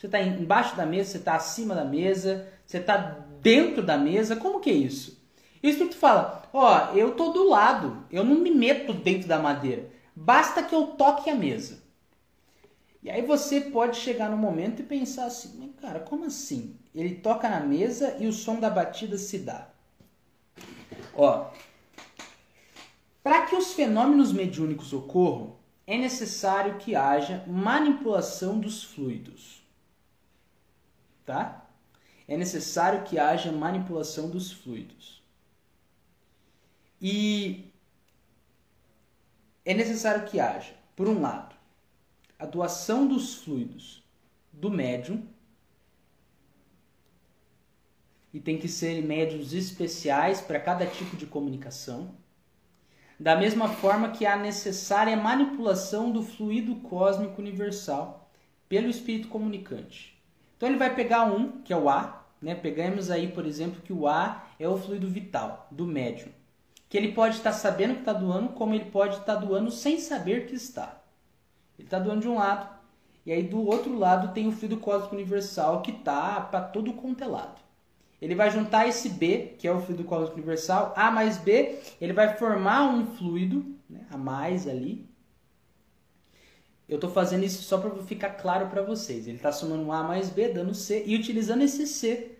Você 0.04 0.08
está 0.08 0.20
embaixo 0.20 0.76
da 0.76 0.84
mesa, 0.84 1.12
você 1.12 1.16
está 1.16 1.34
acima 1.34 1.74
da 1.74 1.82
mesa, 1.82 2.46
você 2.66 2.76
está 2.76 2.94
dentro 3.40 3.82
da 3.82 3.96
mesa, 3.96 4.36
como 4.36 4.60
que 4.60 4.68
é 4.68 4.74
isso? 4.74 5.18
E 5.62 5.66
o 5.66 5.70
espírito 5.70 5.96
fala: 5.96 6.42
Ó, 6.52 6.60
oh, 6.60 6.94
eu 6.94 7.12
tô 7.12 7.30
do 7.30 7.48
lado, 7.48 8.04
eu 8.10 8.22
não 8.22 8.34
me 8.34 8.50
meto 8.50 8.92
dentro 8.92 9.26
da 9.26 9.38
madeira, 9.38 9.88
basta 10.14 10.62
que 10.62 10.74
eu 10.74 10.88
toque 10.88 11.30
a 11.30 11.34
mesa. 11.34 11.82
E 13.02 13.08
aí 13.08 13.22
você 13.22 13.62
pode 13.62 13.96
chegar 13.96 14.28
no 14.28 14.36
momento 14.36 14.80
e 14.80 14.84
pensar 14.84 15.24
assim: 15.24 15.72
cara, 15.80 16.00
como 16.00 16.26
assim? 16.26 16.76
Ele 16.94 17.14
toca 17.14 17.48
na 17.48 17.60
mesa 17.60 18.14
e 18.20 18.26
o 18.26 18.32
som 18.32 18.60
da 18.60 18.68
batida 18.68 19.16
se 19.16 19.38
dá. 19.38 19.68
Ó, 21.14 21.46
para 23.22 23.46
que 23.46 23.56
os 23.56 23.72
fenômenos 23.72 24.34
mediúnicos 24.34 24.92
ocorram, 24.92 25.56
é 25.86 25.96
necessário 25.96 26.76
que 26.76 26.94
haja 26.94 27.42
manipulação 27.46 28.60
dos 28.60 28.84
fluidos. 28.84 29.63
Tá? 31.24 31.66
É 32.26 32.36
necessário 32.36 33.04
que 33.04 33.18
haja 33.18 33.52
manipulação 33.52 34.30
dos 34.30 34.52
fluidos. 34.52 35.22
E 37.00 37.70
é 39.64 39.74
necessário 39.74 40.26
que 40.26 40.40
haja, 40.40 40.74
por 40.96 41.08
um 41.08 41.20
lado, 41.20 41.54
a 42.38 42.46
doação 42.46 43.06
dos 43.06 43.36
fluidos 43.36 44.02
do 44.52 44.70
médium, 44.70 45.26
e 48.32 48.40
tem 48.40 48.58
que 48.58 48.68
ser 48.68 49.00
médiums 49.02 49.52
especiais 49.52 50.40
para 50.40 50.58
cada 50.58 50.84
tipo 50.86 51.16
de 51.16 51.24
comunicação 51.24 52.16
da 53.18 53.36
mesma 53.36 53.68
forma 53.68 54.10
que 54.10 54.26
a 54.26 54.36
necessária 54.36 55.16
manipulação 55.16 56.10
do 56.10 56.22
fluido 56.22 56.74
cósmico 56.76 57.40
universal 57.40 58.28
pelo 58.68 58.88
espírito 58.88 59.28
comunicante. 59.28 60.13
Então 60.56 60.68
ele 60.68 60.78
vai 60.78 60.94
pegar 60.94 61.24
um, 61.24 61.60
que 61.62 61.72
é 61.72 61.76
o 61.76 61.88
A, 61.88 62.24
né? 62.40 62.54
Pegamos 62.54 63.10
aí, 63.10 63.28
por 63.28 63.46
exemplo, 63.46 63.80
que 63.82 63.92
o 63.92 64.06
A 64.06 64.44
é 64.58 64.68
o 64.68 64.76
fluido 64.76 65.08
vital 65.08 65.66
do 65.70 65.86
médium, 65.86 66.28
que 66.88 66.96
ele 66.96 67.12
pode 67.12 67.36
estar 67.36 67.52
sabendo 67.52 67.94
que 67.94 68.00
está 68.00 68.12
doando, 68.12 68.50
como 68.50 68.74
ele 68.74 68.86
pode 68.86 69.16
estar 69.18 69.36
doando 69.36 69.70
sem 69.70 69.98
saber 69.98 70.46
que 70.46 70.54
está. 70.54 71.02
Ele 71.78 71.86
está 71.86 71.98
doando 71.98 72.20
de 72.20 72.28
um 72.28 72.36
lado, 72.36 72.68
e 73.26 73.32
aí 73.32 73.42
do 73.42 73.66
outro 73.66 73.98
lado 73.98 74.32
tem 74.32 74.46
o 74.46 74.52
fluido 74.52 74.76
cósmico 74.76 75.14
universal 75.14 75.82
que 75.82 75.90
está 75.90 76.40
para 76.40 76.60
todo 76.60 76.92
quanto 76.92 77.24
é 77.24 77.26
lado 77.26 77.64
ele 78.24 78.34
vai 78.34 78.50
juntar 78.50 78.88
esse 78.88 79.10
B, 79.10 79.54
que 79.58 79.68
é 79.68 79.72
o 79.72 79.82
fluido 79.82 80.02
cósmico 80.04 80.36
universal, 80.36 80.94
A 80.96 81.10
mais 81.10 81.36
B, 81.36 81.78
ele 82.00 82.14
vai 82.14 82.34
formar 82.38 82.88
um 82.88 83.04
fluido, 83.04 83.76
né, 83.88 84.06
a 84.10 84.16
mais 84.16 84.66
ali. 84.66 85.06
Eu 86.88 86.96
estou 86.96 87.10
fazendo 87.10 87.44
isso 87.44 87.62
só 87.62 87.78
para 87.78 87.90
ficar 88.02 88.30
claro 88.30 88.68
para 88.68 88.82
vocês. 88.82 89.26
Ele 89.26 89.36
está 89.36 89.50
somando 89.50 89.90
A 89.90 90.02
mais 90.02 90.28
B, 90.28 90.48
dando 90.48 90.74
C, 90.74 91.02
e 91.06 91.16
utilizando 91.16 91.62
esse 91.62 91.86
C 91.86 92.32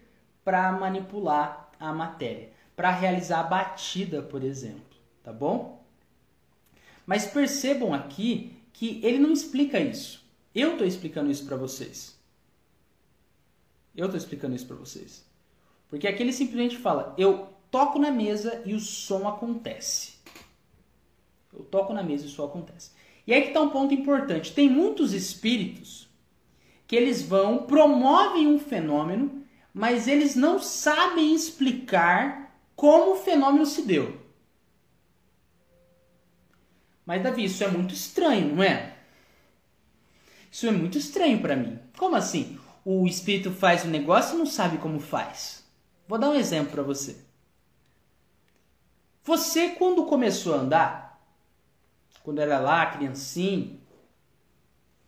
para 0.45 0.70
manipular 0.72 1.70
a 1.80 1.92
matéria, 1.92 2.51
para 2.76 2.90
realizar 2.90 3.40
a 3.40 3.45
batida, 3.45 4.22
por 4.22 4.45
exemplo, 4.45 4.99
tá 5.22 5.32
bom? 5.32 5.82
Mas 7.07 7.26
percebam 7.26 7.95
aqui 7.95 8.57
que 8.72 9.01
ele 9.03 9.18
não 9.18 9.32
explica 9.32 9.80
isso. 9.80 10.24
Eu 10.55 10.72
estou 10.72 10.86
explicando 10.86 11.30
isso 11.30 11.47
para 11.47 11.57
vocês. 11.57 12.18
Eu 13.97 14.07
estou 14.07 14.18
explicando 14.18 14.55
isso 14.55 14.66
para 14.66 14.76
vocês. 14.76 15.24
Porque 15.88 16.07
aqui 16.09 16.22
ele 16.22 16.32
simplesmente 16.32 16.76
fala: 16.76 17.14
eu 17.16 17.49
toco 17.70 17.99
na 17.99 18.11
mesa 18.11 18.62
e 18.64 18.74
o 18.74 18.80
som 18.80 19.28
acontece. 19.28 20.14
Eu 21.53 21.64
toco 21.64 21.92
na 21.92 22.03
mesa 22.03 22.24
e 22.24 22.28
o 22.28 22.30
som 22.30 22.45
acontece. 22.45 22.90
E 23.27 23.33
aí 23.33 23.43
que 23.43 23.49
está 23.49 23.61
um 23.61 23.70
ponto 23.70 23.95
importante: 23.95 24.53
tem 24.53 24.68
muitos 24.68 25.12
espíritos 25.12 26.09
que 26.87 26.97
eles 26.97 27.22
vão, 27.22 27.64
promovem 27.64 28.47
um 28.47 28.59
fenômeno, 28.59 29.43
mas 29.72 30.07
eles 30.07 30.37
não 30.37 30.59
sabem 30.59 31.35
explicar 31.35 32.55
como 32.77 33.12
o 33.12 33.16
fenômeno 33.16 33.66
se 33.66 33.83
deu. 33.83 34.20
Mas, 37.07 37.22
Davi, 37.22 37.45
isso 37.45 37.62
é 37.62 37.68
muito 37.68 37.93
estranho, 37.93 38.55
não 38.55 38.62
é? 38.62 38.97
Isso 40.51 40.66
é 40.66 40.70
muito 40.70 40.97
estranho 40.97 41.41
para 41.41 41.57
mim. 41.57 41.79
Como 41.99 42.16
assim? 42.16 42.59
O 42.85 43.07
espírito 43.07 43.51
faz 43.51 43.85
o 43.85 43.89
um 43.89 43.91
negócio 43.91 44.35
e 44.35 44.39
não 44.39 44.47
sabe 44.47 44.79
como 44.79 45.01
faz. 45.01 45.64
Vou 46.07 46.18
dar 46.18 46.31
um 46.31 46.35
exemplo 46.35 46.72
para 46.72 46.83
você. 46.83 47.16
Você, 49.25 49.70
quando 49.70 50.05
começou 50.05 50.55
a 50.55 50.59
andar, 50.59 51.03
quando 52.25 52.41
era 52.41 52.59
lá, 52.59 52.87
criancinho, 52.87 53.79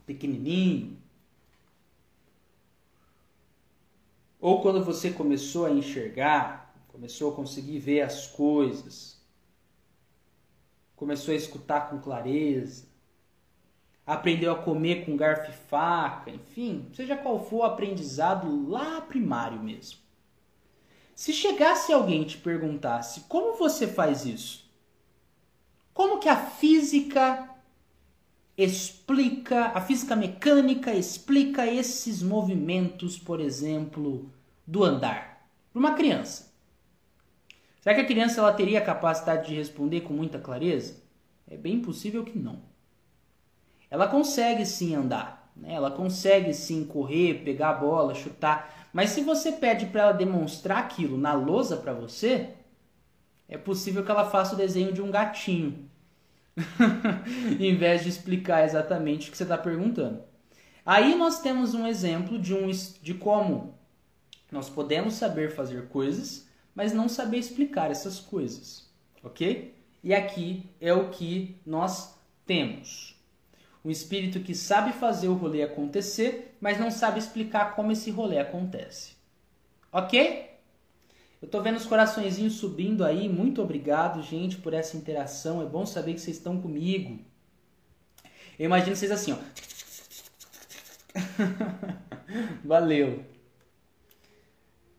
pequenininho, 0.05 0.99
ou 4.39 4.61
quando 4.61 4.85
você 4.85 5.11
começou 5.11 5.65
a 5.65 5.71
enxergar, 5.71 6.75
começou 6.89 7.33
a 7.33 7.35
conseguir 7.35 7.79
ver 7.79 8.03
as 8.03 8.27
coisas, 8.27 9.19
começou 10.95 11.33
a 11.33 11.37
escutar 11.37 11.89
com 11.89 11.99
clareza, 11.99 12.87
aprendeu 14.07 14.53
a 14.53 14.63
comer 14.63 15.07
com 15.07 15.17
garfo 15.17 15.51
e 15.51 15.55
faca, 15.55 16.31
enfim, 16.31 16.87
seja 16.93 17.17
qual 17.17 17.43
for 17.43 17.57
o 17.57 17.63
aprendizado 17.63 18.69
lá 18.69 19.01
primário 19.01 19.63
mesmo. 19.63 20.01
Se 21.15 21.33
chegasse 21.33 21.95
alguém 21.95 22.23
e 22.23 22.27
te 22.27 22.37
perguntasse 22.37 23.21
como 23.23 23.57
você 23.57 23.87
faz 23.87 24.27
isso, 24.27 24.66
como 25.97 26.19
que 26.19 26.29
a 26.29 26.37
física 26.37 27.49
explica, 28.55 29.69
a 29.69 29.81
física 29.81 30.15
mecânica 30.15 30.93
explica 30.93 31.67
esses 31.67 32.23
movimentos, 32.23 33.19
por 33.19 33.41
exemplo, 33.41 34.31
do 34.67 34.85
andar, 34.85 35.49
para 35.73 35.81
uma 35.81 35.95
criança. 35.95 36.53
Será 37.81 37.95
que 37.95 38.03
a 38.03 38.07
criança 38.07 38.43
ela 38.43 38.53
teria 38.53 38.79
a 38.79 38.85
capacidade 38.85 39.49
de 39.49 39.55
responder 39.55 40.03
com 40.03 40.13
muita 40.13 40.39
clareza? 40.39 41.03
É 41.49 41.57
bem 41.57 41.81
possível 41.81 42.25
que 42.25 42.39
não. 42.39 42.61
Ela 43.91 44.07
consegue 44.07 44.67
sim 44.67 44.95
andar, 44.95 45.51
né? 45.57 45.73
ela 45.73 45.91
consegue 45.91 46.53
sim 46.53 46.85
correr, 46.85 47.43
pegar 47.43 47.71
a 47.71 47.75
bola, 47.75 48.15
chutar, 48.15 48.91
mas 48.93 49.11
se 49.11 49.23
você 49.23 49.51
pede 49.51 49.87
para 49.87 50.03
ela 50.03 50.13
demonstrar 50.13 50.77
aquilo 50.77 51.17
na 51.17 51.33
lousa 51.33 51.75
para 51.79 51.95
você, 51.95 52.51
é 53.49 53.57
possível 53.57 54.05
que 54.05 54.11
ela 54.11 54.29
faça 54.29 54.55
o 54.55 54.59
desenho 54.59 54.93
de 54.93 55.01
um 55.01 55.11
gatinho, 55.11 55.89
em 57.61 57.77
vez 57.77 58.03
de 58.03 58.09
explicar 58.09 58.65
exatamente 58.65 59.29
o 59.29 59.31
que 59.31 59.37
você 59.37 59.43
está 59.43 59.59
perguntando. 59.59 60.23
Aí 60.85 61.15
nós 61.15 61.41
temos 61.41 61.75
um 61.75 61.87
exemplo 61.87 62.39
de, 62.39 62.55
um, 62.55 62.71
de 63.03 63.15
como 63.15 63.77
nós 64.51 64.71
podemos 64.71 65.15
saber 65.15 65.51
fazer 65.51 65.89
coisas, 65.89 66.49
mas 66.75 66.93
não 66.93 67.09
saber 67.09 67.39
explicar 67.39 67.91
essas 67.91 68.21
coisas, 68.21 68.89
ok? 69.23 69.75
E 70.03 70.15
aqui 70.15 70.71
é 70.81 70.93
o 70.93 71.11
que 71.11 71.61
nós 71.67 72.17
temos. 72.47 73.17
Um 73.85 73.91
espírito 73.91 74.41
que 74.41 74.55
sabe 74.55 74.93
fazer 74.93 75.29
o 75.29 75.35
rolê 75.35 75.63
acontecer, 75.63 76.57
mas 76.61 76.79
não 76.79 76.91
sabe 76.91 77.19
explicar 77.19 77.75
como 77.75 77.93
esse 77.93 78.11
rolê 78.11 78.39
acontece. 78.39 79.17
Ok? 79.93 80.56
Eu 81.47 81.51
tô 81.51 81.63
vendo 81.63 81.77
os 81.77 81.87
coraçõezinhos 81.87 82.55
subindo 82.55 83.05
aí. 83.05 83.29
Muito 83.29 83.63
obrigado, 83.63 84.21
gente, 84.21 84.57
por 84.57 84.75
essa 84.75 84.97
interação. 84.97 85.63
É 85.63 85.65
bom 85.65 85.87
saber 85.87 86.15
que 86.15 86.21
vocês 86.21 86.39
estão 86.39 86.61
comigo. 86.61 87.21
Eu 88.59 88.65
imagino 88.65 88.97
vocês 88.97 89.13
assim, 89.13 89.31
ó. 89.31 89.37
Valeu. 92.65 93.25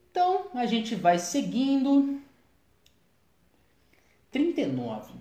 Então, 0.09 0.47
a 0.53 0.65
gente 0.65 0.95
vai 0.95 1.19
seguindo. 1.19 2.21
39. 4.31 5.15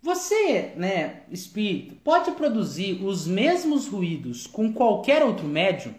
Você, 0.00 0.74
né, 0.76 1.24
espírito, 1.28 1.96
pode 2.04 2.30
produzir 2.36 3.04
os 3.04 3.26
mesmos 3.26 3.88
ruídos 3.88 4.46
com 4.46 4.72
qualquer 4.72 5.24
outro 5.24 5.48
médium? 5.48 5.92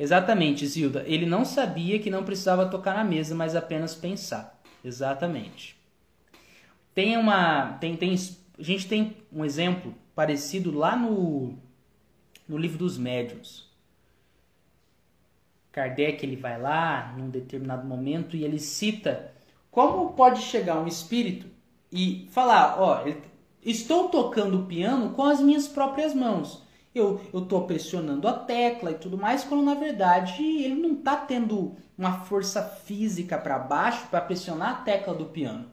Exatamente, 0.00 0.66
Zilda. 0.66 1.04
Ele 1.06 1.26
não 1.26 1.44
sabia 1.44 1.98
que 1.98 2.08
não 2.08 2.24
precisava 2.24 2.64
tocar 2.64 2.94
na 2.94 3.04
mesa, 3.04 3.34
mas 3.34 3.54
apenas 3.54 3.94
pensar. 3.94 4.58
Exatamente. 4.82 5.78
Tem 6.94 7.18
uma, 7.18 7.74
tem, 7.74 7.94
tem, 7.94 8.14
a 8.14 8.62
gente 8.62 8.88
tem 8.88 9.18
um 9.30 9.44
exemplo 9.44 9.94
parecido 10.14 10.76
lá 10.76 10.96
no 10.96 11.54
no 12.48 12.56
livro 12.56 12.78
dos 12.78 12.96
médiuns. 12.96 13.68
Kardec 15.70 16.24
ele 16.24 16.34
vai 16.34 16.58
lá 16.60 17.14
num 17.16 17.28
determinado 17.28 17.86
momento 17.86 18.36
e 18.36 18.42
ele 18.42 18.58
cita 18.58 19.32
como 19.70 20.14
pode 20.14 20.40
chegar 20.40 20.80
um 20.80 20.86
espírito 20.86 21.46
e 21.92 22.26
falar, 22.30 22.80
ó, 22.80 23.04
estou 23.62 24.08
tocando 24.08 24.60
o 24.60 24.66
piano 24.66 25.10
com 25.10 25.22
as 25.22 25.40
minhas 25.40 25.68
próprias 25.68 26.14
mãos. 26.14 26.64
Eu 26.94 27.20
estou 27.32 27.66
pressionando 27.66 28.26
a 28.26 28.32
tecla 28.32 28.90
e 28.90 28.98
tudo 28.98 29.16
mais, 29.16 29.44
quando 29.44 29.62
na 29.62 29.74
verdade 29.74 30.42
ele 30.42 30.74
não 30.74 30.94
está 30.94 31.16
tendo 31.16 31.76
uma 31.96 32.24
força 32.24 32.62
física 32.62 33.38
para 33.38 33.58
baixo 33.58 34.08
para 34.08 34.20
pressionar 34.20 34.70
a 34.70 34.82
tecla 34.82 35.14
do 35.14 35.26
piano. 35.26 35.70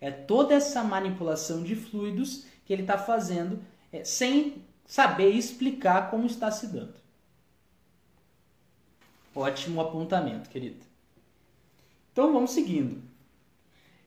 É 0.00 0.10
toda 0.10 0.54
essa 0.54 0.82
manipulação 0.82 1.62
de 1.62 1.76
fluidos 1.76 2.46
que 2.64 2.72
ele 2.72 2.82
está 2.82 2.96
fazendo 2.96 3.60
é, 3.92 4.04
sem 4.04 4.64
saber 4.86 5.30
explicar 5.30 6.10
como 6.10 6.26
está 6.26 6.50
se 6.50 6.66
dando. 6.68 6.94
Ótimo 9.34 9.80
apontamento, 9.80 10.48
querido. 10.48 10.84
Então 12.12 12.32
vamos 12.32 12.52
seguindo. 12.52 13.02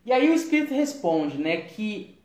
E 0.06 0.12
aí 0.12 0.30
o 0.30 0.34
espírito 0.34 0.74
responde, 0.74 1.38
né, 1.38 1.62
que 1.62 2.20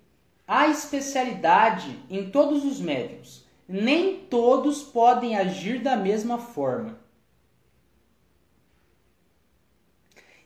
há 0.48 0.68
especialidade 0.68 1.98
em 2.08 2.30
todos 2.30 2.64
os 2.64 2.80
médiums. 2.80 3.45
Nem 3.68 4.20
todos 4.26 4.82
podem 4.82 5.36
agir 5.36 5.82
da 5.82 5.96
mesma 5.96 6.38
forma. 6.38 6.98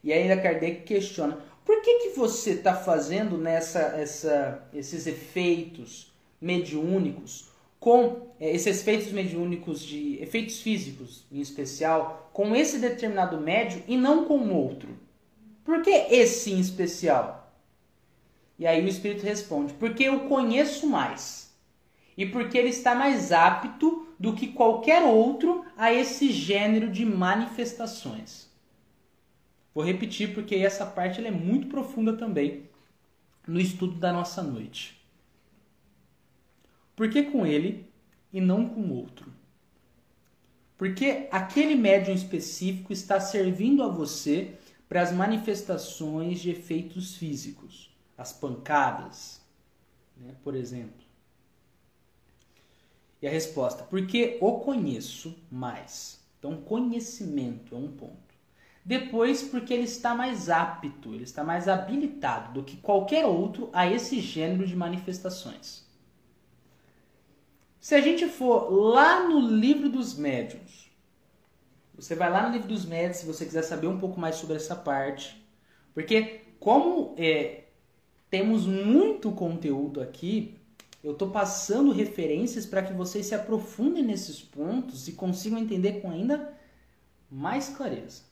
E 0.03 0.12
ainda 0.12 0.41
Kardec 0.41 0.83
questiona: 0.83 1.39
por 1.64 1.83
que, 1.83 1.99
que 1.99 2.09
você 2.11 2.53
está 2.53 2.75
fazendo 2.75 3.37
nessa, 3.37 3.81
essa, 3.81 4.68
esses 4.73 5.07
efeitos 5.07 6.12
mediúnicos 6.41 7.51
com 7.79 8.29
é, 8.41 8.51
esses 8.51 8.81
efeitos 8.81 9.12
mediúnicos 9.12 9.81
de 9.81 10.23
efeitos 10.23 10.61
físicos 10.61 11.25
em 11.31 11.41
especial 11.41 12.31
com 12.33 12.55
esse 12.57 12.79
determinado 12.79 13.39
médio 13.39 13.83
e 13.87 13.97
não 13.97 14.25
com 14.25 14.51
outro? 14.55 14.99
Por 15.62 15.83
que 15.83 15.91
esse 15.91 16.53
em 16.53 16.61
especial? 16.61 17.55
E 18.59 18.66
aí 18.66 18.83
o 18.83 18.89
espírito 18.89 19.25
responde: 19.25 19.75
porque 19.75 20.05
eu 20.05 20.21
conheço 20.21 20.87
mais 20.87 21.49
e 22.17 22.27
porque 22.27 22.57
ele 22.59 22.69
está 22.69 22.95
mais 22.95 23.33
apto 23.33 24.09
do 24.19 24.35
que 24.35 24.49
qualquer 24.49 25.03
outro 25.03 25.65
a 25.77 25.93
esse 25.93 26.31
gênero 26.31 26.91
de 26.91 27.05
manifestações. 27.05 28.51
Vou 29.75 29.85
repetir 29.85 30.35
porque 30.35 30.57
essa 30.57 30.85
parte 30.85 31.25
é 31.25 31.31
muito 31.31 31.69
profunda 31.69 32.17
também 32.17 32.69
no 33.47 33.61
estudo 33.61 33.99
da 33.99 34.13
nossa 34.13 34.43
noite. 34.43 35.01
Por 36.95 37.09
que 37.09 37.23
com 37.23 37.47
ele 37.47 37.89
e 38.33 38.41
não 38.41 38.69
com 38.69 38.91
outro? 38.91 39.33
Porque 40.77 41.29
aquele 41.31 41.75
médium 41.75 42.15
específico 42.15 42.93
está 42.93 43.21
servindo 43.21 43.83
a 43.83 43.89
você 43.89 44.55
para 44.89 45.03
as 45.03 45.13
manifestações 45.13 46.41
de 46.41 46.51
efeitos 46.51 47.17
físicos, 47.17 47.95
as 48.19 48.33
pancadas, 48.33 49.41
né, 50.17 50.35
por 50.43 50.55
exemplo. 50.55 50.99
E 53.21 53.27
a 53.27 53.31
resposta: 53.31 53.85
porque 53.85 54.39
o 54.41 54.61
conheço 54.61 55.37
mais. 55.51 56.21
Então, 56.39 56.61
conhecimento 56.62 57.75
é 57.75 57.79
um 57.79 57.89
ponto. 57.89 58.31
Depois, 58.85 59.43
porque 59.43 59.75
ele 59.75 59.85
está 59.85 60.14
mais 60.14 60.49
apto, 60.49 61.14
ele 61.14 61.25
está 61.25 61.45
mais 61.45 61.68
habilitado 61.68 62.55
do 62.55 62.64
que 62.64 62.79
qualquer 62.79 63.27
outro 63.27 63.68
a 63.73 63.87
esse 63.87 64.21
gênero 64.21 64.66
de 64.66 64.75
manifestações. 64.75 65.87
Se 67.79 67.95
a 67.95 68.01
gente 68.01 68.27
for 68.27 68.71
lá 68.71 69.29
no 69.29 69.41
livro 69.41 69.89
dos 69.89 70.16
médiuns, 70.16 70.91
você 71.95 72.14
vai 72.14 72.31
lá 72.31 72.47
no 72.47 72.53
livro 72.53 72.68
dos 72.68 72.87
médiuns 72.87 73.18
se 73.18 73.27
você 73.27 73.45
quiser 73.45 73.62
saber 73.62 73.87
um 73.87 73.99
pouco 73.99 74.18
mais 74.18 74.37
sobre 74.37 74.57
essa 74.57 74.75
parte, 74.75 75.47
porque 75.93 76.41
como 76.59 77.14
é, 77.18 77.64
temos 78.31 78.66
muito 78.66 79.33
conteúdo 79.33 80.01
aqui, 80.01 80.60
eu 81.03 81.12
estou 81.12 81.30
passando 81.30 81.92
referências 81.92 82.66
para 82.66 82.82
que 82.82 82.92
vocês 82.92 83.26
se 83.26 83.34
aprofundem 83.34 84.03
nesses 84.03 84.40
pontos 84.40 85.09
e 85.09 85.12
consigam 85.12 85.59
entender 85.59 86.01
com 86.01 86.11
ainda 86.11 86.53
mais 87.30 87.70
clareza. 87.70 88.22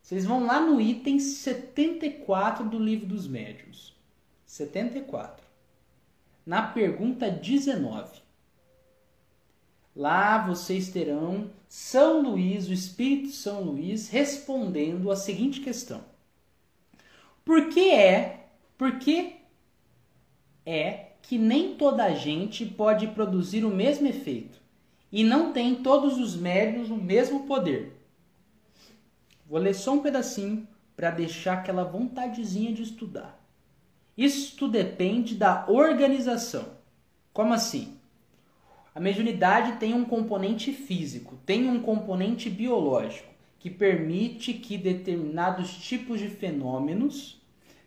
Vocês 0.00 0.24
vão 0.24 0.44
lá 0.44 0.60
no 0.60 0.80
item 0.80 1.18
74 1.18 2.68
do 2.68 2.78
livro 2.78 3.06
dos 3.06 3.28
médiuns. 3.28 3.94
74. 4.46 5.44
Na 6.44 6.62
pergunta 6.62 7.30
19. 7.30 8.20
Lá 9.94 10.44
vocês 10.46 10.88
terão 10.88 11.50
São 11.68 12.22
Luís, 12.22 12.66
o 12.68 12.72
Espírito 12.72 13.30
São 13.32 13.62
Luís, 13.62 14.08
respondendo 14.08 15.10
a 15.10 15.16
seguinte 15.16 15.60
questão: 15.60 16.02
Por 17.44 17.68
que 17.68 17.90
é, 17.90 18.48
por 18.78 18.98
que 18.98 19.36
é 20.64 21.11
que 21.22 21.38
nem 21.38 21.76
toda 21.76 22.04
a 22.04 22.14
gente 22.14 22.66
pode 22.66 23.06
produzir 23.08 23.64
o 23.64 23.70
mesmo 23.70 24.06
efeito 24.06 24.60
e 25.10 25.22
não 25.22 25.52
tem 25.52 25.76
todos 25.76 26.18
os 26.18 26.36
médiuns 26.36 26.90
o 26.90 26.96
mesmo 26.96 27.44
poder? 27.44 27.96
Vou 29.46 29.60
ler 29.60 29.74
só 29.74 29.94
um 29.94 30.02
pedacinho 30.02 30.66
para 30.96 31.10
deixar 31.10 31.54
aquela 31.54 31.84
vontadezinha 31.84 32.72
de 32.72 32.82
estudar. 32.82 33.38
Isto 34.16 34.68
depende 34.68 35.34
da 35.34 35.64
organização. 35.68 36.66
Como 37.32 37.54
assim? 37.54 37.96
A 38.94 39.00
mediunidade 39.00 39.78
tem 39.78 39.94
um 39.94 40.04
componente 40.04 40.72
físico, 40.72 41.38
tem 41.46 41.68
um 41.68 41.80
componente 41.80 42.50
biológico, 42.50 43.32
que 43.58 43.70
permite 43.70 44.52
que 44.52 44.76
determinados 44.76 45.74
tipos 45.74 46.20
de 46.20 46.28
fenômenos 46.28 47.41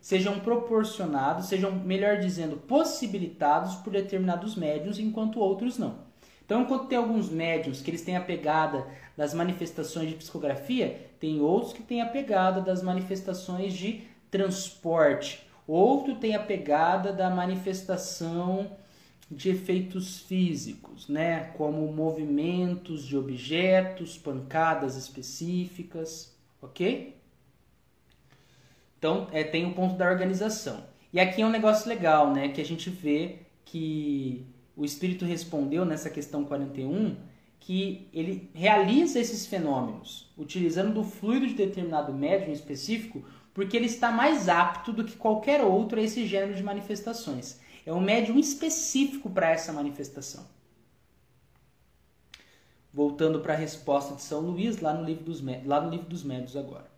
sejam 0.06 0.38
proporcionados, 0.38 1.46
sejam, 1.46 1.72
melhor 1.72 2.18
dizendo, 2.18 2.56
possibilitados 2.56 3.74
por 3.74 3.92
determinados 3.92 4.54
médiums, 4.54 5.00
enquanto 5.00 5.40
outros 5.40 5.78
não. 5.78 5.96
Então, 6.44 6.62
enquanto 6.62 6.86
tem 6.86 6.96
alguns 6.96 7.28
médiums 7.28 7.82
que 7.82 7.90
eles 7.90 8.02
têm 8.02 8.16
a 8.16 8.20
pegada 8.20 8.86
das 9.16 9.34
manifestações 9.34 10.10
de 10.10 10.14
psicografia, 10.14 11.10
tem 11.18 11.40
outros 11.40 11.72
que 11.72 11.82
têm 11.82 12.00
a 12.00 12.06
pegada 12.06 12.60
das 12.60 12.84
manifestações 12.84 13.72
de 13.72 14.02
transporte. 14.30 15.44
Outro 15.66 16.14
tem 16.14 16.36
a 16.36 16.40
pegada 16.40 17.12
da 17.12 17.28
manifestação 17.28 18.70
de 19.28 19.50
efeitos 19.50 20.20
físicos, 20.20 21.08
né? 21.08 21.50
como 21.56 21.92
movimentos 21.92 23.04
de 23.04 23.16
objetos, 23.16 24.16
pancadas 24.16 24.94
específicas, 24.94 26.32
ok? 26.62 27.15
Então, 29.06 29.28
é, 29.30 29.44
tem 29.44 29.64
o 29.64 29.72
ponto 29.72 29.94
da 29.94 30.10
organização. 30.10 30.82
E 31.12 31.20
aqui 31.20 31.40
é 31.40 31.46
um 31.46 31.50
negócio 31.50 31.88
legal, 31.88 32.32
né? 32.32 32.48
Que 32.48 32.60
a 32.60 32.64
gente 32.64 32.90
vê 32.90 33.36
que 33.64 34.44
o 34.76 34.84
Espírito 34.84 35.24
respondeu 35.24 35.84
nessa 35.84 36.10
questão 36.10 36.44
41 36.44 37.16
que 37.60 38.08
ele 38.12 38.50
realiza 38.52 39.20
esses 39.20 39.46
fenômenos 39.46 40.28
utilizando 40.36 40.92
do 40.92 41.04
fluido 41.04 41.46
de 41.46 41.54
determinado 41.54 42.12
médium 42.12 42.52
específico 42.52 43.24
porque 43.54 43.76
ele 43.76 43.86
está 43.86 44.10
mais 44.10 44.48
apto 44.48 44.92
do 44.92 45.04
que 45.04 45.14
qualquer 45.14 45.62
outro 45.62 46.00
a 46.00 46.02
esse 46.02 46.26
gênero 46.26 46.54
de 46.54 46.62
manifestações. 46.64 47.60
É 47.86 47.92
um 47.92 48.00
médium 48.00 48.40
específico 48.40 49.30
para 49.30 49.50
essa 49.50 49.72
manifestação. 49.72 50.44
Voltando 52.92 53.38
para 53.38 53.54
a 53.54 53.56
resposta 53.56 54.16
de 54.16 54.22
São 54.22 54.40
Luís, 54.40 54.80
lá 54.80 54.92
no 54.92 55.04
livro 55.04 55.22
dos, 55.22 55.40
lá 55.64 55.80
no 55.80 55.90
livro 55.90 56.06
dos 56.06 56.24
médios 56.24 56.56
agora. 56.56 56.95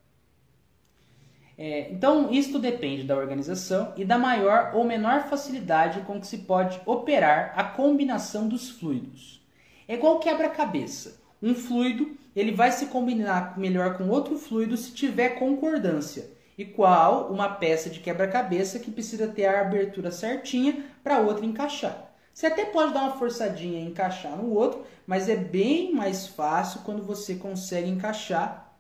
É, 1.60 1.90
então, 1.90 2.32
isto 2.32 2.56
depende 2.56 3.02
da 3.02 3.16
organização 3.16 3.92
e 3.96 4.04
da 4.04 4.16
maior 4.16 4.70
ou 4.74 4.84
menor 4.84 5.24
facilidade 5.28 6.02
com 6.02 6.20
que 6.20 6.26
se 6.28 6.38
pode 6.38 6.80
operar 6.86 7.52
a 7.56 7.64
combinação 7.64 8.46
dos 8.46 8.70
fluidos. 8.70 9.44
É 9.88 9.94
igual 9.94 10.20
quebra-cabeça. 10.20 11.20
Um 11.42 11.56
fluido 11.56 12.16
ele 12.36 12.52
vai 12.52 12.70
se 12.70 12.86
combinar 12.86 13.58
melhor 13.58 13.98
com 13.98 14.08
outro 14.08 14.38
fluido 14.38 14.76
se 14.76 14.92
tiver 14.92 15.30
concordância, 15.30 16.30
igual 16.56 17.32
uma 17.32 17.48
peça 17.48 17.90
de 17.90 17.98
quebra-cabeça 17.98 18.78
que 18.78 18.92
precisa 18.92 19.26
ter 19.26 19.46
a 19.46 19.60
abertura 19.62 20.12
certinha 20.12 20.84
para 21.02 21.18
outra 21.18 21.44
encaixar. 21.44 22.12
Você 22.32 22.46
até 22.46 22.66
pode 22.66 22.94
dar 22.94 23.02
uma 23.02 23.16
forçadinha 23.16 23.80
e 23.80 23.86
encaixar 23.86 24.36
no 24.36 24.54
outro, 24.54 24.84
mas 25.04 25.28
é 25.28 25.34
bem 25.34 25.92
mais 25.92 26.28
fácil 26.28 26.82
quando 26.84 27.02
você 27.02 27.34
consegue 27.34 27.90
encaixar 27.90 28.72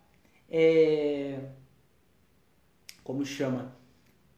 é, 0.48 1.40
como 3.08 3.24
chama, 3.24 3.74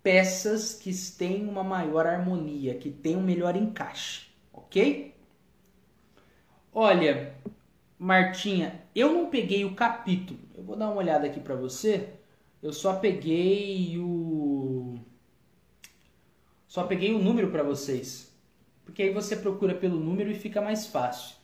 peças 0.01 0.75
que 0.75 0.95
têm 1.18 1.45
uma 1.49 1.64
maior 1.64 2.07
harmonia, 2.07 2.77
que 2.77 2.89
têm 2.89 3.16
um 3.16 3.21
melhor 3.21 3.57
encaixe, 3.57 4.29
ok? 4.53 5.12
Olha, 6.73 7.35
Martinha, 7.99 8.81
eu 8.95 9.12
não 9.12 9.29
peguei 9.29 9.64
o 9.64 9.75
capítulo. 9.75 10.39
Eu 10.55 10.62
vou 10.62 10.77
dar 10.77 10.89
uma 10.89 10.99
olhada 10.99 11.27
aqui 11.27 11.41
para 11.41 11.57
você. 11.57 12.11
Eu 12.62 12.73
só 12.73 12.95
peguei 12.95 13.99
o 13.99 15.01
só 16.68 16.85
peguei 16.85 17.12
o 17.12 17.18
número 17.18 17.51
para 17.51 17.64
vocês. 17.64 18.33
Porque 18.85 19.03
aí 19.03 19.12
você 19.12 19.35
procura 19.35 19.75
pelo 19.75 19.99
número 19.99 20.31
e 20.31 20.39
fica 20.39 20.62
mais 20.62 20.87
fácil. 20.87 21.35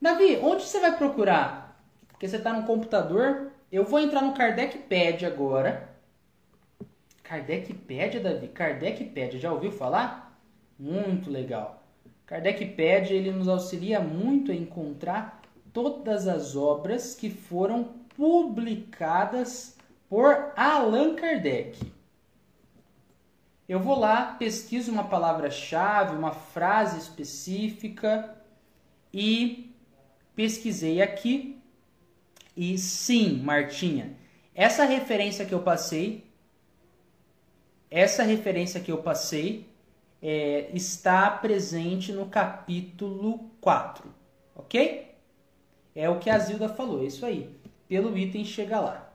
Davi, 0.00 0.38
onde 0.40 0.62
você 0.62 0.80
vai 0.80 0.96
procurar? 0.96 1.78
Porque 2.08 2.26
você 2.26 2.36
está 2.38 2.54
no 2.54 2.66
computador, 2.66 3.52
eu 3.74 3.84
vou 3.84 3.98
entrar 3.98 4.22
no 4.22 4.34
Kardecpad 4.34 5.26
agora. 5.26 5.88
Kardecpad, 7.24 8.20
Davi? 8.20 8.46
Kardecpad, 8.46 9.38
já 9.40 9.52
ouviu 9.52 9.72
falar? 9.72 10.38
Muito 10.78 11.28
legal. 11.28 11.82
Kardecpad, 12.24 13.12
ele 13.12 13.32
nos 13.32 13.48
auxilia 13.48 13.98
muito 13.98 14.52
a 14.52 14.54
encontrar 14.54 15.42
todas 15.72 16.28
as 16.28 16.54
obras 16.54 17.16
que 17.16 17.28
foram 17.28 17.84
publicadas 18.16 19.76
por 20.08 20.52
Allan 20.56 21.16
Kardec. 21.16 21.92
Eu 23.68 23.80
vou 23.80 23.98
lá, 23.98 24.34
pesquiso 24.34 24.92
uma 24.92 25.04
palavra-chave, 25.04 26.14
uma 26.14 26.30
frase 26.30 26.98
específica 26.98 28.36
e 29.12 29.74
pesquisei 30.36 31.02
aqui 31.02 31.60
E 32.56 32.78
sim, 32.78 33.38
Martinha, 33.42 34.16
essa 34.54 34.84
referência 34.84 35.44
que 35.44 35.52
eu 35.52 35.62
passei, 35.62 36.24
essa 37.90 38.22
referência 38.22 38.80
que 38.80 38.92
eu 38.92 38.98
passei 38.98 39.66
é, 40.22 40.70
está 40.72 41.30
presente 41.30 42.12
no 42.12 42.26
capítulo 42.26 43.50
4, 43.60 44.08
ok? 44.54 45.14
É 45.94 46.08
o 46.08 46.18
que 46.18 46.30
a 46.30 46.38
Zilda 46.38 46.68
falou, 46.68 47.02
é 47.02 47.06
isso 47.06 47.24
aí. 47.26 47.48
Pelo 47.88 48.16
item 48.16 48.44
chega 48.44 48.80
lá. 48.80 49.14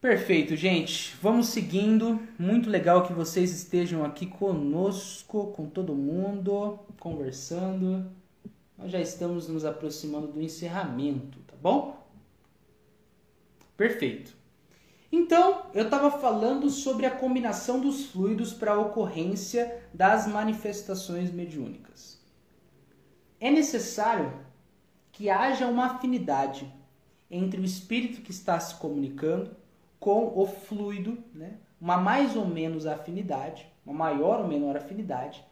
Perfeito, 0.00 0.54
gente. 0.54 1.16
Vamos 1.20 1.48
seguindo. 1.48 2.20
Muito 2.38 2.70
legal 2.70 3.04
que 3.04 3.12
vocês 3.12 3.50
estejam 3.50 4.04
aqui 4.04 4.26
conosco, 4.26 5.48
com 5.48 5.66
todo 5.66 5.94
mundo, 5.94 6.78
conversando. 7.00 8.10
Nós 8.76 8.92
já 8.92 9.00
estamos 9.00 9.48
nos 9.48 9.64
aproximando 9.64 10.28
do 10.28 10.40
encerramento, 10.40 11.40
bom? 11.60 12.06
Perfeito. 13.76 14.36
Então, 15.10 15.66
eu 15.72 15.84
estava 15.84 16.10
falando 16.10 16.68
sobre 16.68 17.06
a 17.06 17.10
combinação 17.10 17.80
dos 17.80 18.06
fluidos 18.06 18.52
para 18.52 18.72
a 18.72 18.78
ocorrência 18.78 19.82
das 19.92 20.26
manifestações 20.26 21.30
mediúnicas. 21.30 22.20
É 23.40 23.50
necessário 23.50 24.32
que 25.12 25.30
haja 25.30 25.66
uma 25.66 25.86
afinidade 25.86 26.70
entre 27.30 27.60
o 27.60 27.64
espírito 27.64 28.20
que 28.20 28.30
está 28.30 28.58
se 28.60 28.74
comunicando 28.76 29.56
com 29.98 30.32
o 30.38 30.46
fluido, 30.46 31.18
né? 31.34 31.58
uma 31.80 31.96
mais 31.96 32.36
ou 32.36 32.46
menos 32.46 32.86
afinidade, 32.86 33.66
uma 33.84 33.94
maior 33.94 34.40
ou 34.40 34.48
menor 34.48 34.76
afinidade, 34.76 35.44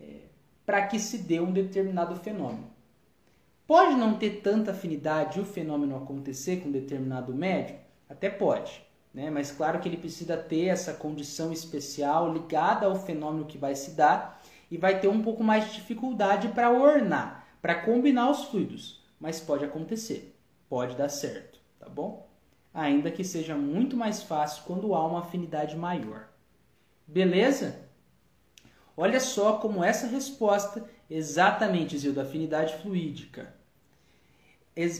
é, 0.00 0.22
para 0.64 0.86
que 0.86 0.98
se 0.98 1.18
dê 1.18 1.40
um 1.40 1.52
determinado 1.52 2.16
fenômeno. 2.16 2.70
Pode 3.66 3.94
não 3.94 4.14
ter 4.14 4.40
tanta 4.42 4.70
afinidade 4.70 5.40
o 5.40 5.44
fenômeno 5.44 5.96
acontecer 5.96 6.58
com 6.58 6.68
um 6.68 6.72
determinado 6.72 7.34
médium? 7.34 7.78
Até 8.08 8.30
pode, 8.30 8.82
né? 9.12 9.30
mas 9.30 9.50
claro 9.50 9.80
que 9.80 9.88
ele 9.88 9.96
precisa 9.96 10.36
ter 10.36 10.66
essa 10.66 10.94
condição 10.94 11.52
especial 11.52 12.32
ligada 12.32 12.86
ao 12.86 12.94
fenômeno 12.94 13.46
que 13.46 13.58
vai 13.58 13.74
se 13.74 13.92
dar 13.92 14.40
e 14.70 14.76
vai 14.76 15.00
ter 15.00 15.08
um 15.08 15.22
pouco 15.22 15.42
mais 15.42 15.66
de 15.66 15.74
dificuldade 15.74 16.48
para 16.48 16.70
ornar, 16.70 17.46
para 17.60 17.74
combinar 17.74 18.30
os 18.30 18.44
fluidos, 18.44 19.02
mas 19.18 19.40
pode 19.40 19.64
acontecer, 19.64 20.36
pode 20.68 20.94
dar 20.94 21.08
certo, 21.08 21.58
tá 21.80 21.88
bom? 21.88 22.26
ainda 22.76 23.10
que 23.10 23.24
seja 23.24 23.54
muito 23.56 23.96
mais 23.96 24.22
fácil 24.22 24.62
quando 24.66 24.94
há 24.94 25.04
uma 25.06 25.20
afinidade 25.20 25.74
maior. 25.74 26.28
Beleza? 27.06 27.88
Olha 28.94 29.18
só 29.18 29.54
como 29.54 29.82
essa 29.82 30.06
resposta 30.06 30.84
exatamente, 31.08 31.96
Zil, 31.96 32.12
da 32.12 32.22
afinidade 32.22 32.76
fluídica. 32.82 33.54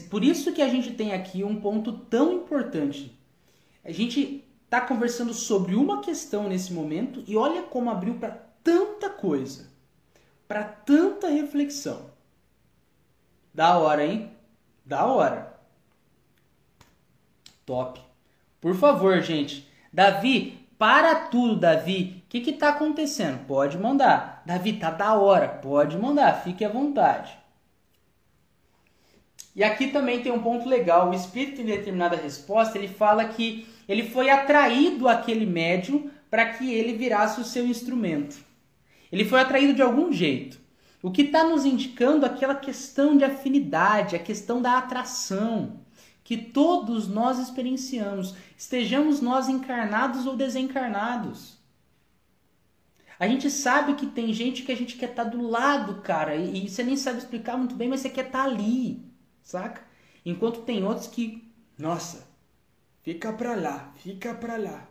Por 0.09 0.23
isso 0.23 0.53
que 0.53 0.61
a 0.61 0.67
gente 0.67 0.93
tem 0.93 1.13
aqui 1.13 1.43
um 1.43 1.61
ponto 1.61 1.93
tão 1.93 2.33
importante. 2.33 3.15
A 3.85 3.91
gente 3.91 4.43
está 4.65 4.81
conversando 4.81 5.33
sobre 5.33 5.75
uma 5.75 6.01
questão 6.01 6.49
nesse 6.49 6.73
momento 6.73 7.23
e 7.27 7.37
olha 7.37 7.61
como 7.61 7.89
abriu 7.89 8.15
para 8.15 8.31
tanta 8.63 9.09
coisa, 9.09 9.69
para 10.47 10.63
tanta 10.63 11.29
reflexão. 11.29 12.09
Da 13.53 13.77
hora, 13.77 14.05
hein? 14.05 14.31
Da 14.85 15.05
hora. 15.05 15.57
Top. 17.65 18.01
Por 18.59 18.75
favor, 18.75 19.21
gente. 19.21 19.67
Davi, 19.93 20.67
para 20.77 21.27
tudo, 21.27 21.59
Davi. 21.59 22.23
O 22.25 22.29
que 22.29 22.41
que 22.41 22.53
tá 22.53 22.69
acontecendo? 22.69 23.45
Pode 23.45 23.77
mandar. 23.77 24.43
Davi, 24.45 24.73
tá 24.73 24.91
da 24.91 25.15
hora. 25.15 25.47
Pode 25.47 25.97
mandar. 25.97 26.43
Fique 26.43 26.65
à 26.65 26.69
vontade. 26.69 27.37
E 29.57 29.63
aqui 29.63 29.87
também 29.87 30.21
tem 30.21 30.31
um 30.31 30.43
ponto 30.43 30.69
legal. 30.69 31.09
O 31.09 31.15
espírito 31.15 31.59
em 31.59 31.65
determinada 31.65 32.15
resposta, 32.15 32.77
ele 32.77 32.87
fala 32.87 33.25
que 33.25 33.67
ele 33.89 34.03
foi 34.03 34.29
atraído 34.29 35.07
àquele 35.07 35.47
médium 35.47 36.11
para 36.29 36.45
que 36.53 36.71
ele 36.71 36.95
virasse 36.95 37.41
o 37.41 37.43
seu 37.43 37.65
instrumento. 37.65 38.37
Ele 39.11 39.25
foi 39.25 39.41
atraído 39.41 39.73
de 39.73 39.81
algum 39.81 40.13
jeito. 40.13 40.59
O 41.01 41.09
que 41.09 41.23
está 41.23 41.43
nos 41.43 41.65
indicando 41.65 42.23
aquela 42.23 42.53
questão 42.53 43.17
de 43.17 43.23
afinidade, 43.23 44.15
a 44.15 44.19
questão 44.19 44.61
da 44.61 44.77
atração 44.77 45.79
que 46.23 46.37
todos 46.37 47.07
nós 47.07 47.39
experienciamos, 47.39 48.35
estejamos 48.55 49.21
nós 49.21 49.49
encarnados 49.49 50.27
ou 50.27 50.35
desencarnados. 50.35 51.57
A 53.19 53.27
gente 53.27 53.49
sabe 53.49 53.95
que 53.95 54.05
tem 54.05 54.31
gente 54.31 54.61
que 54.61 54.71
a 54.71 54.75
gente 54.75 54.97
quer 54.97 55.09
estar 55.09 55.23
tá 55.23 55.29
do 55.31 55.41
lado, 55.41 56.01
cara, 56.01 56.35
e, 56.35 56.65
e 56.65 56.69
você 56.69 56.83
nem 56.83 56.95
sabe 56.95 57.17
explicar 57.17 57.57
muito 57.57 57.73
bem, 57.73 57.87
mas 57.87 58.01
você 58.01 58.09
quer 58.09 58.25
estar 58.25 58.43
tá 58.43 58.45
ali, 58.45 59.06
saca? 59.47 59.81
Enquanto 60.25 60.63
tem 60.63 60.83
outros 60.83 61.07
que, 61.07 61.49
nossa, 61.77 62.27
fica 63.01 63.31
pra 63.31 63.55
lá, 63.55 63.93
fica 63.95 64.33
pra 64.33 64.57
lá. 64.57 64.85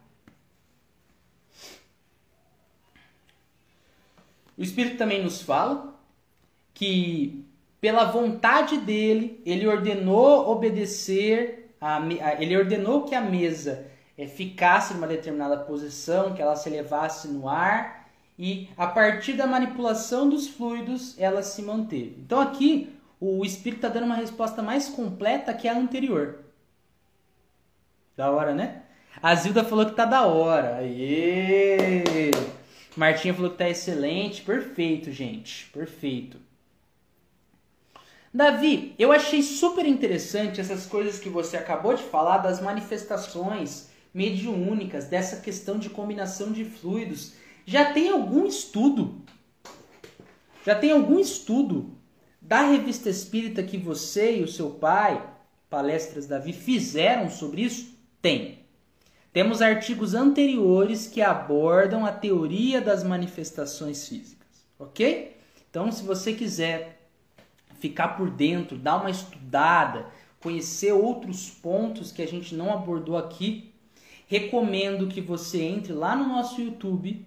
O 4.57 4.63
Espírito 4.63 4.97
também 4.97 5.23
nos 5.23 5.43
fala 5.43 5.95
que 6.73 7.45
pela 7.79 8.05
vontade 8.05 8.79
dele, 8.79 9.43
ele 9.45 9.67
ordenou 9.67 10.51
obedecer, 10.51 11.75
a, 11.79 12.01
ele 12.41 12.57
ordenou 12.57 13.05
que 13.05 13.15
a 13.15 13.21
mesa 13.21 13.87
é, 14.17 14.27
ficasse 14.27 14.95
numa 14.95 15.07
determinada 15.07 15.59
posição, 15.59 16.33
que 16.33 16.41
ela 16.41 16.57
se 16.57 16.71
elevasse 16.71 17.29
no 17.29 17.47
ar, 17.47 18.09
e 18.39 18.71
a 18.75 18.87
partir 18.87 19.35
da 19.35 19.47
manipulação 19.47 20.31
dos 20.31 20.49
fluidos 20.49 21.15
ela 21.19 21.43
se 21.43 21.61
manteve. 21.61 22.17
Então 22.19 22.41
aqui 22.41 22.96
o 23.21 23.45
espírito 23.45 23.79
está 23.79 23.89
dando 23.89 24.07
uma 24.07 24.17
resposta 24.17 24.63
mais 24.63 24.89
completa 24.89 25.55
que 25.55 25.69
a 25.69 25.77
anterior. 25.77 26.41
Da 28.17 28.31
hora, 28.31 28.55
né? 28.55 28.83
A 29.23 29.35
Zilda 29.35 29.65
falou 29.65 29.87
que 29.87 29.95
tá 29.95 30.05
da 30.05 30.27
hora. 30.27 30.77
Aê! 30.77 32.31
Martinha 32.97 33.35
falou 33.35 33.51
que 33.51 33.59
tá 33.59 33.69
excelente. 33.69 34.43
Perfeito, 34.43 35.11
gente. 35.11 35.67
Perfeito. 35.71 36.39
Davi, 38.33 38.95
eu 38.99 39.13
achei 39.13 39.43
super 39.43 39.87
interessante 39.87 40.61
essas 40.61 40.85
coisas 40.85 41.19
que 41.19 41.29
você 41.29 41.57
acabou 41.57 41.95
de 41.95 42.03
falar 42.03 42.39
das 42.39 42.61
manifestações 42.61 43.89
mediúnicas, 44.13 45.07
dessa 45.07 45.41
questão 45.41 45.79
de 45.79 45.89
combinação 45.89 46.53
de 46.53 46.65
fluidos. 46.65 47.35
Já 47.65 47.93
tem 47.93 48.11
algum 48.11 48.47
estudo? 48.47 49.23
Já 50.65 50.75
tem 50.75 50.91
algum 50.91 51.19
estudo 51.19 51.97
da 52.47 52.63
revista 52.63 53.11
espírita 53.11 53.61
que 53.61 53.77
você 53.77 54.39
e 54.39 54.43
o 54.45 54.49
seu 54.49 54.71
pai, 54.71 55.21
Palestras 55.69 56.29
Davi, 56.29 56.53
fizeram 56.53 57.29
sobre 57.29 57.63
isso? 57.63 57.93
Tem. 58.23 58.61
Temos 59.33 59.61
artigos 59.61 60.15
anteriores 60.15 61.09
que 61.09 61.21
abordam 61.21 62.07
a 62.07 62.13
teoria 62.13 62.81
das 62.81 63.03
manifestações 63.03 64.09
físicas, 64.09 64.65
ok? 64.79 65.37
Então, 65.69 65.91
se 65.91 66.05
você 66.05 66.35
quiser 66.35 67.09
ficar 67.81 68.11
por 68.17 68.31
dentro, 68.31 68.79
dar 68.79 68.99
uma 68.99 69.11
estudada, 69.11 70.07
conhecer 70.41 70.93
outros 70.93 71.51
pontos 71.51 72.13
que 72.13 72.23
a 72.23 72.29
gente 72.29 72.55
não 72.55 72.73
abordou 72.73 73.19
aqui, 73.19 73.75
recomendo 74.29 75.09
que 75.09 75.21
você 75.21 75.63
entre 75.63 75.93
lá 75.93 76.15
no 76.15 76.29
nosso 76.29 76.61
YouTube, 76.61 77.27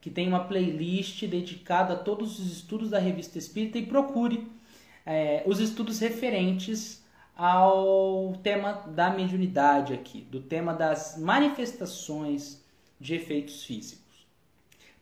que 0.00 0.10
tem 0.10 0.26
uma 0.26 0.44
playlist 0.44 1.24
dedicada 1.24 1.94
a 1.94 1.96
todos 1.96 2.40
os 2.40 2.50
estudos 2.50 2.90
da 2.90 2.98
Revista 2.98 3.38
Espírita 3.38 3.78
e 3.78 3.86
procure 3.86 4.55
é, 5.06 5.44
os 5.46 5.60
estudos 5.60 6.00
referentes 6.00 7.02
ao 7.36 8.34
tema 8.42 8.72
da 8.88 9.10
mediunidade 9.10 9.94
aqui, 9.94 10.22
do 10.22 10.40
tema 10.40 10.74
das 10.74 11.16
manifestações 11.16 12.64
de 12.98 13.14
efeitos 13.14 13.62
físicos. 13.62 14.26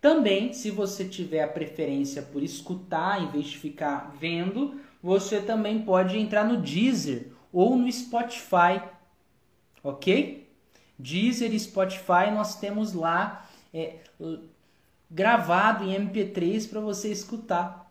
Também, 0.00 0.52
se 0.52 0.70
você 0.70 1.06
tiver 1.06 1.42
a 1.42 1.48
preferência 1.48 2.20
por 2.20 2.42
escutar 2.42 3.22
em 3.22 3.28
vez 3.28 3.46
de 3.46 3.58
ficar 3.58 4.14
vendo, 4.20 4.78
você 5.02 5.40
também 5.40 5.80
pode 5.80 6.18
entrar 6.18 6.44
no 6.44 6.58
Deezer 6.58 7.28
ou 7.50 7.76
no 7.76 7.90
Spotify, 7.90 8.82
ok? 9.82 10.52
Deezer 10.98 11.54
e 11.54 11.58
Spotify 11.58 12.30
nós 12.34 12.56
temos 12.56 12.92
lá 12.92 13.48
é, 13.72 13.96
gravado 15.10 15.84
em 15.84 15.94
MP3 15.94 16.68
para 16.68 16.80
você 16.80 17.10
escutar 17.10 17.83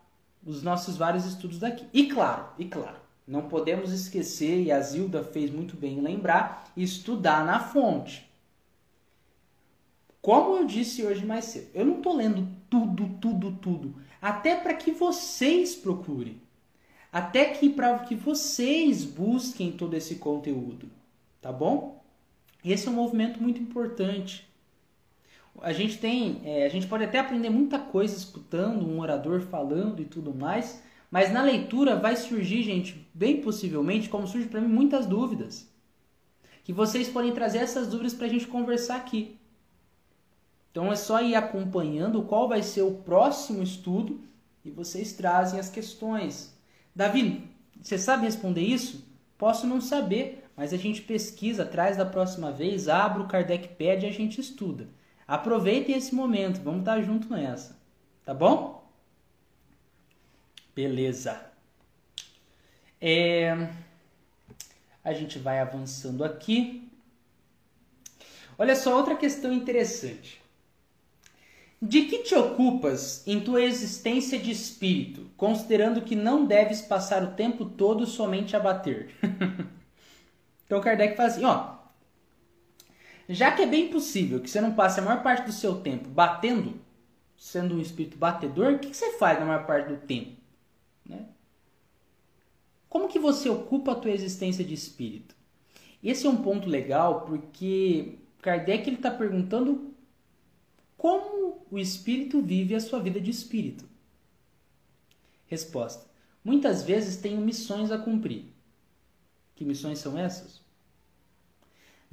os 0.46 0.62
nossos 0.62 0.96
vários 0.96 1.24
estudos 1.24 1.58
daqui. 1.58 1.86
E 1.92 2.06
claro, 2.06 2.48
e 2.58 2.64
claro, 2.64 2.96
não 3.26 3.48
podemos 3.48 3.92
esquecer, 3.92 4.62
e 4.62 4.72
a 4.72 4.80
Zilda 4.80 5.22
fez 5.22 5.50
muito 5.50 5.76
bem 5.76 5.98
em 5.98 6.02
lembrar, 6.02 6.70
estudar 6.76 7.44
na 7.44 7.60
fonte. 7.60 8.30
Como 10.20 10.56
eu 10.56 10.66
disse 10.66 11.04
hoje 11.04 11.24
mais 11.24 11.44
cedo, 11.46 11.68
eu 11.74 11.84
não 11.84 11.96
estou 11.98 12.16
lendo 12.16 12.48
tudo, 12.70 13.08
tudo, 13.20 13.52
tudo. 13.52 13.94
Até 14.20 14.56
para 14.56 14.74
que 14.74 14.90
vocês 14.90 15.74
procurem 15.74 16.40
até 17.14 17.44
que 17.44 17.70
para 17.70 17.96
que 18.00 18.16
vocês 18.16 19.04
busquem 19.04 19.70
todo 19.70 19.94
esse 19.94 20.16
conteúdo, 20.16 20.90
tá 21.40 21.52
bom? 21.52 22.02
Esse 22.64 22.88
é 22.88 22.90
um 22.90 22.94
movimento 22.94 23.40
muito 23.40 23.62
importante. 23.62 24.52
A 25.62 25.72
gente 25.72 25.98
tem, 25.98 26.40
é, 26.44 26.66
a 26.66 26.68
gente 26.68 26.86
pode 26.86 27.04
até 27.04 27.18
aprender 27.18 27.50
muita 27.50 27.78
coisa 27.78 28.16
escutando 28.16 28.86
um 28.86 29.00
orador 29.00 29.40
falando 29.40 30.02
e 30.02 30.04
tudo 30.04 30.34
mais, 30.34 30.82
Mas 31.14 31.32
na 31.32 31.42
leitura 31.42 31.94
vai 31.94 32.16
surgir, 32.16 32.64
gente, 32.64 33.08
bem 33.14 33.40
possivelmente, 33.40 34.08
como 34.08 34.26
surge 34.26 34.48
para 34.48 34.60
mim, 34.60 34.66
muitas 34.66 35.06
dúvidas. 35.06 35.70
Que 36.64 36.72
vocês 36.72 37.08
podem 37.08 37.30
trazer 37.30 37.58
essas 37.58 37.86
dúvidas 37.86 38.14
para 38.14 38.26
a 38.26 38.28
gente 38.28 38.48
conversar 38.48 38.96
aqui. 38.96 39.38
Então 40.72 40.90
é 40.90 40.96
só 40.96 41.22
ir 41.22 41.36
acompanhando 41.36 42.24
qual 42.24 42.48
vai 42.48 42.64
ser 42.64 42.82
o 42.82 42.96
próximo 42.96 43.62
estudo 43.62 44.22
e 44.64 44.72
vocês 44.72 45.12
trazem 45.12 45.60
as 45.60 45.68
questões. 45.68 46.52
Davi, 46.92 47.48
você 47.80 47.96
sabe 47.96 48.24
responder 48.24 48.62
isso? 48.62 49.06
Posso 49.38 49.68
não 49.68 49.80
saber, 49.80 50.44
mas 50.56 50.72
a 50.72 50.76
gente 50.76 51.00
pesquisa, 51.02 51.64
traz 51.64 51.96
da 51.96 52.04
próxima 52.04 52.50
vez, 52.50 52.88
abre 52.88 53.22
o 53.22 53.28
Kardecpad 53.28 54.04
e 54.04 54.08
a 54.08 54.12
gente 54.12 54.40
estuda. 54.40 54.88
Aproveitem 55.26 55.96
esse 55.96 56.14
momento, 56.14 56.60
vamos 56.62 56.80
estar 56.80 57.00
junto 57.02 57.28
nessa. 57.28 57.76
Tá 58.24 58.34
bom? 58.34 58.84
Beleza. 60.74 61.40
É... 63.00 63.68
A 65.04 65.12
gente 65.12 65.38
vai 65.38 65.60
avançando 65.60 66.24
aqui. 66.24 66.90
Olha 68.58 68.74
só, 68.74 68.96
outra 68.96 69.16
questão 69.16 69.52
interessante. 69.52 70.40
De 71.80 72.06
que 72.06 72.22
te 72.22 72.34
ocupas 72.34 73.26
em 73.26 73.40
tua 73.40 73.62
existência 73.62 74.38
de 74.38 74.50
espírito, 74.50 75.30
considerando 75.36 76.00
que 76.00 76.16
não 76.16 76.46
deves 76.46 76.80
passar 76.80 77.22
o 77.22 77.32
tempo 77.32 77.66
todo 77.66 78.06
somente 78.06 78.56
a 78.56 78.60
bater? 78.60 79.14
então 80.64 80.80
Kardec 80.80 81.16
fala 81.16 81.28
assim, 81.28 81.44
ó. 81.44 81.73
Já 83.28 83.52
que 83.52 83.62
é 83.62 83.66
bem 83.66 83.90
possível 83.90 84.40
que 84.40 84.50
você 84.50 84.60
não 84.60 84.74
passe 84.74 85.00
a 85.00 85.02
maior 85.02 85.22
parte 85.22 85.46
do 85.46 85.52
seu 85.52 85.80
tempo 85.80 86.08
batendo, 86.08 86.80
sendo 87.36 87.74
um 87.74 87.80
espírito 87.80 88.18
batedor, 88.18 88.74
o 88.74 88.78
que 88.78 88.94
você 88.94 89.18
faz 89.18 89.38
na 89.38 89.46
maior 89.46 89.66
parte 89.66 89.88
do 89.88 89.96
tempo? 90.06 90.36
Né? 91.04 91.26
Como 92.88 93.08
que 93.08 93.18
você 93.18 93.48
ocupa 93.48 93.92
a 93.92 93.96
tua 93.96 94.10
existência 94.10 94.64
de 94.64 94.74
espírito? 94.74 95.34
Esse 96.02 96.26
é 96.26 96.30
um 96.30 96.42
ponto 96.42 96.68
legal 96.68 97.22
porque 97.22 98.18
Kardec 98.42 98.90
está 98.90 99.10
perguntando 99.10 99.94
como 100.96 101.66
o 101.70 101.78
espírito 101.78 102.40
vive 102.40 102.74
a 102.74 102.80
sua 102.80 102.98
vida 102.98 103.20
de 103.20 103.30
espírito? 103.30 103.86
Resposta: 105.46 106.06
Muitas 106.42 106.82
vezes 106.82 107.16
tenho 107.16 107.40
missões 107.40 107.90
a 107.90 107.98
cumprir. 107.98 108.46
Que 109.54 109.64
missões 109.64 109.98
são 109.98 110.18
essas? 110.18 110.63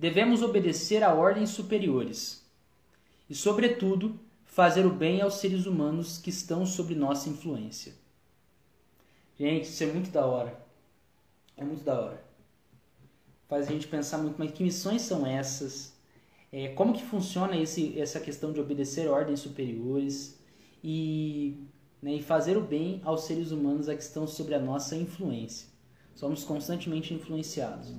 Devemos 0.02 0.42
obedecer 0.42 1.04
a 1.04 1.14
ordens 1.14 1.52
superiores 1.52 2.44
e, 3.30 3.36
sobretudo, 3.36 4.20
fazer 4.44 4.84
o 4.84 4.90
bem 4.90 5.22
aos 5.22 5.36
seres 5.36 5.68
humanos 5.68 6.18
que 6.18 6.32
estão 6.32 6.66
sob 6.66 6.96
nossa 6.96 7.30
influência. 7.30 7.94
Gente, 9.38 9.66
isso 9.66 9.84
é 9.84 9.86
muito 9.86 10.10
da 10.10 10.26
hora. 10.26 10.60
É 11.56 11.64
muito 11.64 11.84
da 11.84 12.02
hora. 12.02 12.24
Faz 13.48 13.68
a 13.68 13.72
gente 13.72 13.88
pensar 13.88 14.18
muito, 14.18 14.38
mas 14.40 14.50
que 14.52 14.64
missões 14.64 15.04
são 15.04 15.24
essas? 15.24 15.94
É, 16.52 16.70
como 16.70 16.94
que 16.94 17.04
funciona 17.04 17.56
esse, 17.56 18.00
essa 18.00 18.20
questão 18.20 18.52
de 18.52 18.60
obedecer 18.60 19.08
ordens 19.08 19.42
superiores 19.42 20.36
e, 20.84 21.64
né, 22.02 22.16
e 22.16 22.24
fazer 22.24 22.58
o 22.58 22.62
bem 22.62 23.02
aos 23.04 23.26
seres 23.26 23.52
humanos 23.52 23.86
que 23.86 23.94
estão 24.02 24.26
sob 24.26 24.52
a 24.56 24.60
nossa 24.60 24.96
influência. 24.96 25.68
Somos 26.16 26.44
constantemente 26.44 27.14
influenciados. 27.14 27.94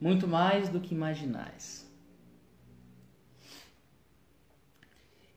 Muito 0.00 0.26
mais 0.26 0.68
do 0.68 0.80
que 0.80 0.94
imaginais. 0.94 1.88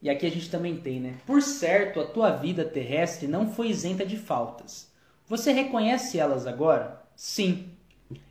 E 0.01 0.09
aqui 0.09 0.25
a 0.25 0.31
gente 0.31 0.49
também 0.49 0.77
tem, 0.77 0.99
né? 0.99 1.17
Por 1.25 1.41
certo, 1.41 1.99
a 1.99 2.05
tua 2.05 2.31
vida 2.31 2.65
terrestre 2.65 3.27
não 3.27 3.49
foi 3.49 3.69
isenta 3.69 4.05
de 4.05 4.17
faltas. 4.17 4.91
Você 5.27 5.51
reconhece 5.51 6.19
elas 6.19 6.45
agora? 6.45 7.01
Sim. 7.15 7.69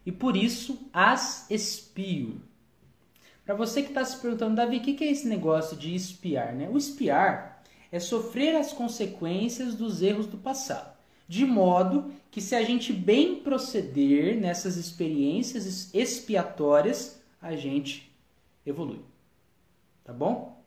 E 0.04 0.12
por 0.12 0.36
isso 0.36 0.78
as 0.92 1.50
espio. 1.50 2.40
Para 3.44 3.54
você 3.54 3.82
que 3.82 3.88
está 3.88 4.04
se 4.04 4.20
perguntando, 4.20 4.56
Davi, 4.56 4.76
o 4.76 4.80
que 4.82 5.02
é 5.02 5.10
esse 5.10 5.26
negócio 5.26 5.76
de 5.76 5.94
espiar? 5.94 6.54
Né? 6.54 6.68
O 6.68 6.76
espiar 6.76 7.62
é 7.90 7.98
sofrer 7.98 8.54
as 8.54 8.72
consequências 8.72 9.74
dos 9.74 10.02
erros 10.02 10.26
do 10.26 10.38
passado. 10.38 10.91
De 11.32 11.46
modo 11.46 12.12
que, 12.30 12.42
se 12.42 12.54
a 12.54 12.62
gente 12.62 12.92
bem 12.92 13.36
proceder 13.36 14.38
nessas 14.38 14.76
experiências 14.76 15.88
expiatórias, 15.94 17.22
a 17.40 17.56
gente 17.56 18.14
evolui. 18.66 19.00
Tá 20.04 20.12
bom? 20.12 20.62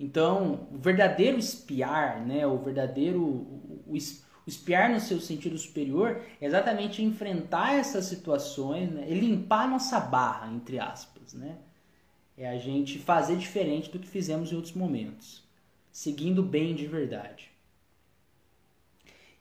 Então, 0.00 0.66
o 0.72 0.76
verdadeiro 0.76 1.38
espiar, 1.38 2.20
né, 2.26 2.44
o 2.44 2.58
verdadeiro 2.58 3.22
o, 3.22 3.96
espiar 4.44 4.90
no 4.90 4.98
seu 4.98 5.20
sentido 5.20 5.56
superior 5.56 6.20
é 6.40 6.44
exatamente 6.44 7.00
enfrentar 7.00 7.74
essas 7.74 8.06
situações 8.06 8.90
né, 8.90 9.06
limpar 9.08 9.68
nossa 9.68 10.00
barra, 10.00 10.52
entre 10.52 10.80
aspas. 10.80 11.32
Né? 11.32 11.58
É 12.36 12.48
a 12.48 12.58
gente 12.58 12.98
fazer 12.98 13.36
diferente 13.36 13.88
do 13.88 14.00
que 14.00 14.08
fizemos 14.08 14.50
em 14.50 14.56
outros 14.56 14.74
momentos, 14.74 15.44
seguindo 15.92 16.42
bem 16.42 16.74
de 16.74 16.88
verdade. 16.88 17.51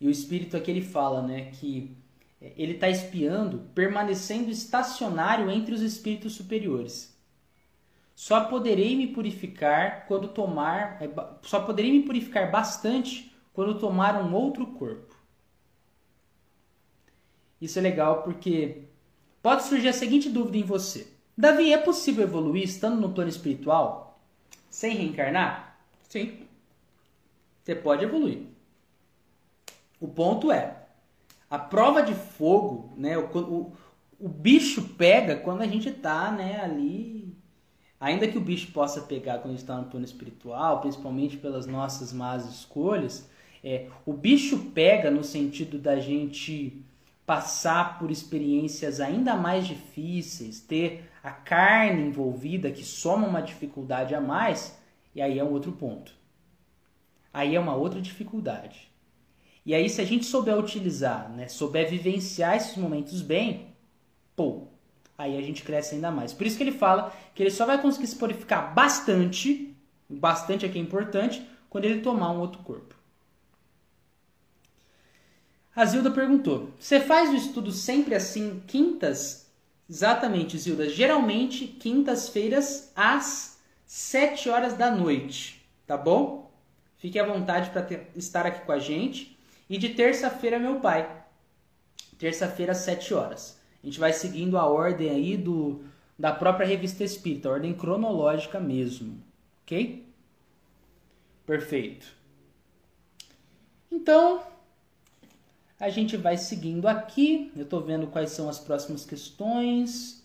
E 0.02 0.08
o 0.08 0.10
espírito 0.10 0.58
aqui 0.58 0.72
ele 0.72 0.82
fala 0.82 1.22
né, 1.22 1.52
que 1.52 1.96
é, 2.42 2.54
ele 2.58 2.74
está 2.74 2.90
espiando, 2.90 3.60
permanecendo 3.76 4.50
estacionário 4.50 5.50
entre 5.52 5.76
os 5.76 5.82
espíritos 5.82 6.34
superiores. 6.34 7.16
Só 8.16 8.46
poderei 8.46 8.96
me 8.96 9.08
purificar 9.08 10.08
quando 10.08 10.28
tomar, 10.30 11.02
é, 11.04 11.10
só 11.44 11.62
poderei 11.62 11.92
me 11.92 12.02
purificar 12.02 12.50
bastante 12.50 13.32
quando 13.54 13.78
tomar 13.80 14.20
um 14.20 14.34
outro 14.34 14.66
corpo. 14.66 15.16
Isso 17.62 17.78
é 17.78 17.82
legal 17.82 18.24
porque 18.24 18.86
pode 19.40 19.64
surgir 19.64 19.90
a 19.90 19.94
seguinte 19.94 20.30
dúvida 20.30 20.58
em 20.58 20.64
você: 20.64 21.14
Davi, 21.38 21.72
é 21.72 21.78
possível 21.78 22.24
evoluir 22.24 22.64
estando 22.64 23.00
no 23.00 23.14
plano 23.14 23.30
espiritual 23.30 24.20
sem 24.68 24.96
reencarnar? 24.96 25.78
Sim. 26.10 26.40
Você 27.64 27.76
pode 27.76 28.04
evoluir. 28.04 28.51
O 30.02 30.08
ponto 30.08 30.52
é, 30.52 30.82
a 31.48 31.60
prova 31.60 32.02
de 32.02 32.16
fogo, 32.16 32.92
né, 32.98 33.18
o, 33.18 33.26
o, 33.38 33.74
o 34.20 34.28
bicho 34.28 34.82
pega 34.96 35.36
quando 35.36 35.62
a 35.62 35.68
gente 35.68 35.90
está 35.90 36.32
né, 36.32 36.60
ali. 36.60 37.38
Ainda 38.00 38.28
que 38.28 38.38
o 38.38 38.42
bicho 38.42 38.72
possa 38.72 39.02
pegar 39.02 39.38
quando 39.38 39.48
a 39.48 39.52
gente 39.52 39.60
está 39.60 39.78
no 39.78 39.86
plano 39.86 40.06
espiritual, 40.06 40.82
principalmente 40.82 41.38
pelas 41.38 41.68
nossas 41.68 42.12
más 42.12 42.50
escolhas, 42.50 43.30
é, 43.64 43.90
o 44.04 44.12
bicho 44.12 44.72
pega 44.74 45.12
no 45.12 45.24
sentido 45.24 45.78
da 45.78 46.00
gente 46.00 46.84
passar 47.26 48.00
por 48.00 48.10
experiências 48.10 49.00
ainda 49.00 49.36
mais 49.36 49.68
difíceis, 49.68 50.60
ter 50.60 51.10
a 51.24 51.32
carne 51.32 52.08
envolvida 52.08 52.72
que 52.72 52.84
soma 52.84 53.28
uma 53.28 53.42
dificuldade 53.42 54.16
a 54.16 54.20
mais, 54.20 54.76
e 55.14 55.22
aí 55.22 55.38
é 55.38 55.44
um 55.44 55.52
outro 55.52 55.72
ponto. 55.72 56.12
Aí 57.32 57.56
é 57.56 57.60
uma 57.60 57.76
outra 57.76 58.02
dificuldade. 58.02 58.91
E 59.66 59.76
aí, 59.76 59.90
se 59.90 60.02
a 60.02 60.06
gente 60.06 60.26
souber 60.26 60.58
utilizar, 60.58 61.30
né, 61.30 61.48
souber 61.48 61.90
vivenciar 61.90 62.56
esses 62.56 62.76
momentos 62.76 63.22
bem, 63.22 63.68
pô, 64.36 64.68
aí 65.18 65.38
a 65.38 65.42
gente 65.42 65.64
cresce 65.64 65.96
ainda 65.96 66.10
mais. 66.10 66.34
Por 66.34 66.48
isso 66.48 66.58
que 66.58 66.64
ele 66.64 66.72
fala 66.72 67.14
que 67.36 67.44
ele 67.44 67.52
só 67.52 67.66
vai 67.66 67.80
conseguir 67.82 68.08
se 68.08 68.16
purificar 68.16 68.74
bastante, 68.74 69.76
bastante 70.10 70.66
aqui 70.66 70.80
é 70.80 70.82
importante, 70.82 71.46
quando 71.70 71.86
ele 71.86 72.02
tomar 72.02 72.32
um 72.32 72.40
outro 72.40 72.62
corpo. 72.64 72.96
A 75.76 75.86
Zilda 75.86 76.12
perguntou: 76.12 76.72
Você 76.78 77.00
faz 77.00 77.30
o 77.30 77.36
estudo 77.36 77.72
sempre 77.72 78.14
assim, 78.14 78.62
quintas? 78.68 79.50
Exatamente, 79.90 80.58
Zilda. 80.58 80.90
Geralmente, 80.90 81.68
quintas-feiras, 81.68 82.92
às 82.96 83.60
7 83.86 84.50
horas 84.50 84.74
da 84.74 84.90
noite. 84.90 85.66
Tá 85.86 85.98
bom? 85.98 86.52
Fique 86.98 87.20
à 87.20 87.26
vontade 87.26 87.70
para 87.72 87.88
estar 88.16 88.46
aqui 88.46 88.66
com 88.66 88.72
a 88.72 88.80
gente. 88.80 89.38
E 89.72 89.78
de 89.78 89.88
terça-feira, 89.88 90.60
meu 90.60 90.82
pai. 90.82 91.24
Terça-feira, 92.20 92.74
às 92.74 92.80
7 92.80 93.14
horas. 93.14 93.58
A 93.82 93.86
gente 93.86 94.02
vai 94.02 94.12
seguindo 94.12 94.58
a 94.58 94.66
ordem 94.66 95.10
aí 95.10 95.38
do, 95.38 95.86
da 96.20 96.34
própria 96.34 96.68
revista 96.68 97.06
Espírita, 97.06 97.48
a 97.48 97.54
ordem 97.54 97.74
cronológica 97.74 98.60
mesmo. 98.60 99.24
Ok? 99.64 100.06
Perfeito. 101.46 102.06
Então, 103.90 104.44
a 105.80 105.88
gente 105.88 106.18
vai 106.18 106.36
seguindo 106.36 106.86
aqui. 106.86 107.50
Eu 107.56 107.64
estou 107.64 107.80
vendo 107.80 108.08
quais 108.08 108.32
são 108.32 108.50
as 108.50 108.60
próximas 108.60 109.06
questões. 109.06 110.22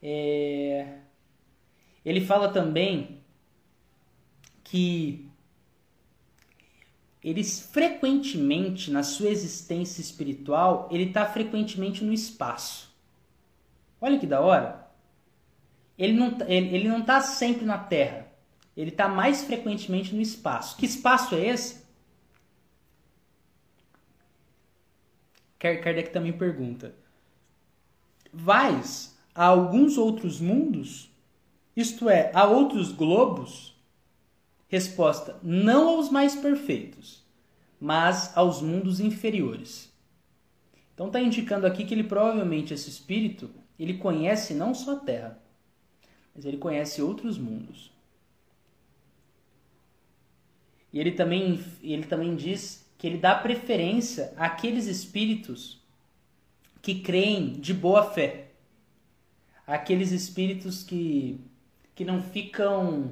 É... 0.00 0.98
Ele 2.04 2.20
fala 2.20 2.48
também 2.52 3.18
que 4.62 5.28
eles 7.24 7.70
frequentemente, 7.72 8.90
na 8.90 9.02
sua 9.02 9.30
existência 9.30 10.02
espiritual, 10.02 10.86
ele 10.92 11.04
está 11.04 11.24
frequentemente 11.24 12.04
no 12.04 12.12
espaço. 12.12 12.94
Olha 13.98 14.18
que 14.18 14.26
da 14.26 14.42
hora. 14.42 14.86
Ele 15.96 16.12
não, 16.12 16.36
ele, 16.46 16.76
ele 16.76 16.88
não 16.88 17.00
está 17.00 17.22
sempre 17.22 17.64
na 17.64 17.78
Terra. 17.78 18.26
Ele 18.76 18.90
está 18.90 19.08
mais 19.08 19.42
frequentemente 19.42 20.14
no 20.14 20.20
espaço. 20.20 20.76
Que 20.76 20.84
espaço 20.84 21.34
é 21.34 21.46
esse? 21.46 21.82
Kardec 25.58 26.10
também 26.10 26.32
pergunta: 26.32 26.94
Vais 28.30 29.16
a 29.34 29.46
alguns 29.46 29.96
outros 29.96 30.40
mundos? 30.40 31.10
Isto 31.74 32.10
é, 32.10 32.30
a 32.34 32.44
outros 32.44 32.92
globos? 32.92 33.73
Resposta: 34.68 35.38
Não 35.42 35.88
aos 35.88 36.10
mais 36.10 36.34
perfeitos, 36.34 37.24
mas 37.80 38.36
aos 38.36 38.62
mundos 38.62 39.00
inferiores. 39.00 39.92
Então 40.94 41.08
está 41.08 41.20
indicando 41.20 41.66
aqui 41.66 41.84
que 41.84 41.92
ele 41.92 42.04
provavelmente 42.04 42.72
esse 42.72 42.88
espírito 42.88 43.50
ele 43.78 43.94
conhece 43.94 44.54
não 44.54 44.74
só 44.74 44.92
a 44.92 45.00
Terra, 45.00 45.38
mas 46.34 46.44
ele 46.44 46.56
conhece 46.56 47.02
outros 47.02 47.36
mundos. 47.36 47.92
E 50.92 51.00
ele 51.00 51.12
também, 51.12 51.62
ele 51.82 52.04
também 52.04 52.36
diz 52.36 52.88
que 52.96 53.06
ele 53.06 53.18
dá 53.18 53.34
preferência 53.34 54.32
àqueles 54.36 54.86
espíritos 54.86 55.82
que 56.80 57.00
creem 57.00 57.52
de 57.54 57.74
boa 57.74 58.10
fé. 58.12 58.52
Aqueles 59.66 60.12
espíritos 60.12 60.84
que, 60.84 61.40
que 61.94 62.04
não 62.04 62.22
ficam 62.22 63.10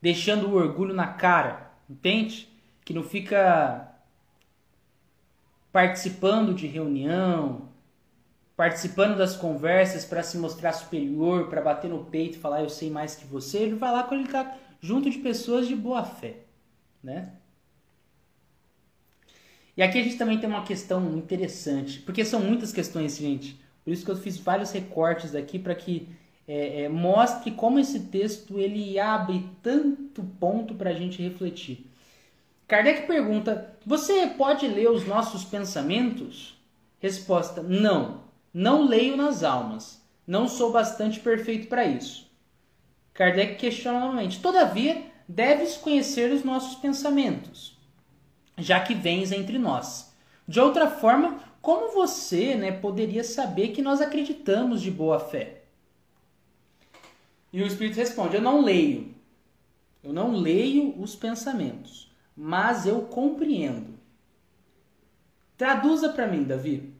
deixando 0.00 0.48
o 0.48 0.54
orgulho 0.54 0.94
na 0.94 1.06
cara, 1.06 1.70
entende? 1.88 2.48
Que 2.84 2.94
não 2.94 3.02
fica 3.02 3.88
participando 5.72 6.54
de 6.54 6.66
reunião, 6.66 7.68
participando 8.56 9.16
das 9.16 9.36
conversas 9.36 10.04
para 10.04 10.22
se 10.22 10.36
mostrar 10.36 10.72
superior, 10.72 11.48
para 11.48 11.62
bater 11.62 11.88
no 11.88 12.04
peito 12.04 12.36
e 12.36 12.40
falar 12.40 12.62
eu 12.62 12.68
sei 12.68 12.90
mais 12.90 13.14
que 13.14 13.24
você. 13.24 13.58
Ele 13.58 13.76
vai 13.76 13.92
lá 13.92 14.02
quando 14.02 14.20
ele 14.20 14.28
está 14.28 14.56
junto 14.80 15.08
de 15.08 15.18
pessoas 15.18 15.68
de 15.68 15.76
boa 15.76 16.04
fé, 16.04 16.36
né? 17.02 17.32
E 19.76 19.82
aqui 19.82 19.98
a 19.98 20.02
gente 20.02 20.18
também 20.18 20.38
tem 20.38 20.48
uma 20.48 20.64
questão 20.64 21.16
interessante, 21.16 22.00
porque 22.00 22.24
são 22.24 22.40
muitas 22.40 22.72
questões, 22.72 23.16
gente. 23.16 23.58
Por 23.82 23.92
isso 23.92 24.04
que 24.04 24.10
eu 24.10 24.16
fiz 24.16 24.36
vários 24.36 24.70
recortes 24.72 25.34
aqui 25.34 25.58
para 25.58 25.74
que 25.74 26.08
é, 26.52 26.82
é, 26.82 26.88
mostre 26.88 27.52
como 27.52 27.78
esse 27.78 28.00
texto 28.00 28.58
ele 28.58 28.98
abre 28.98 29.48
tanto 29.62 30.20
ponto 30.40 30.74
para 30.74 30.90
a 30.90 30.92
gente 30.92 31.22
refletir. 31.22 31.88
Kardec 32.66 33.06
pergunta: 33.06 33.76
Você 33.86 34.26
pode 34.26 34.66
ler 34.66 34.90
os 34.90 35.06
nossos 35.06 35.44
pensamentos? 35.44 36.60
Resposta: 36.98 37.62
Não, 37.62 38.22
não 38.52 38.84
leio 38.84 39.16
nas 39.16 39.44
almas. 39.44 40.04
Não 40.26 40.48
sou 40.48 40.72
bastante 40.72 41.20
perfeito 41.20 41.68
para 41.68 41.84
isso. 41.84 42.28
Kardec 43.14 43.54
questiona 43.54 44.00
novamente: 44.00 44.40
Todavia, 44.40 45.04
deves 45.28 45.76
conhecer 45.76 46.32
os 46.32 46.42
nossos 46.42 46.74
pensamentos, 46.80 47.78
já 48.58 48.80
que 48.80 48.92
vens 48.92 49.30
entre 49.30 49.56
nós. 49.56 50.12
De 50.48 50.58
outra 50.58 50.90
forma, 50.90 51.38
como 51.62 51.94
você 51.94 52.56
né, 52.56 52.72
poderia 52.72 53.22
saber 53.22 53.68
que 53.68 53.80
nós 53.80 54.00
acreditamos 54.00 54.82
de 54.82 54.90
boa 54.90 55.20
fé? 55.20 55.59
E 57.52 57.62
o 57.62 57.66
Espírito 57.66 57.96
responde: 57.96 58.36
Eu 58.36 58.42
não 58.42 58.62
leio. 58.62 59.14
Eu 60.02 60.12
não 60.12 60.32
leio 60.32 60.94
os 60.98 61.14
pensamentos, 61.14 62.10
mas 62.36 62.86
eu 62.86 63.02
compreendo. 63.02 63.98
Traduza 65.58 66.08
para 66.08 66.26
mim, 66.26 66.44
Davi. 66.44 66.94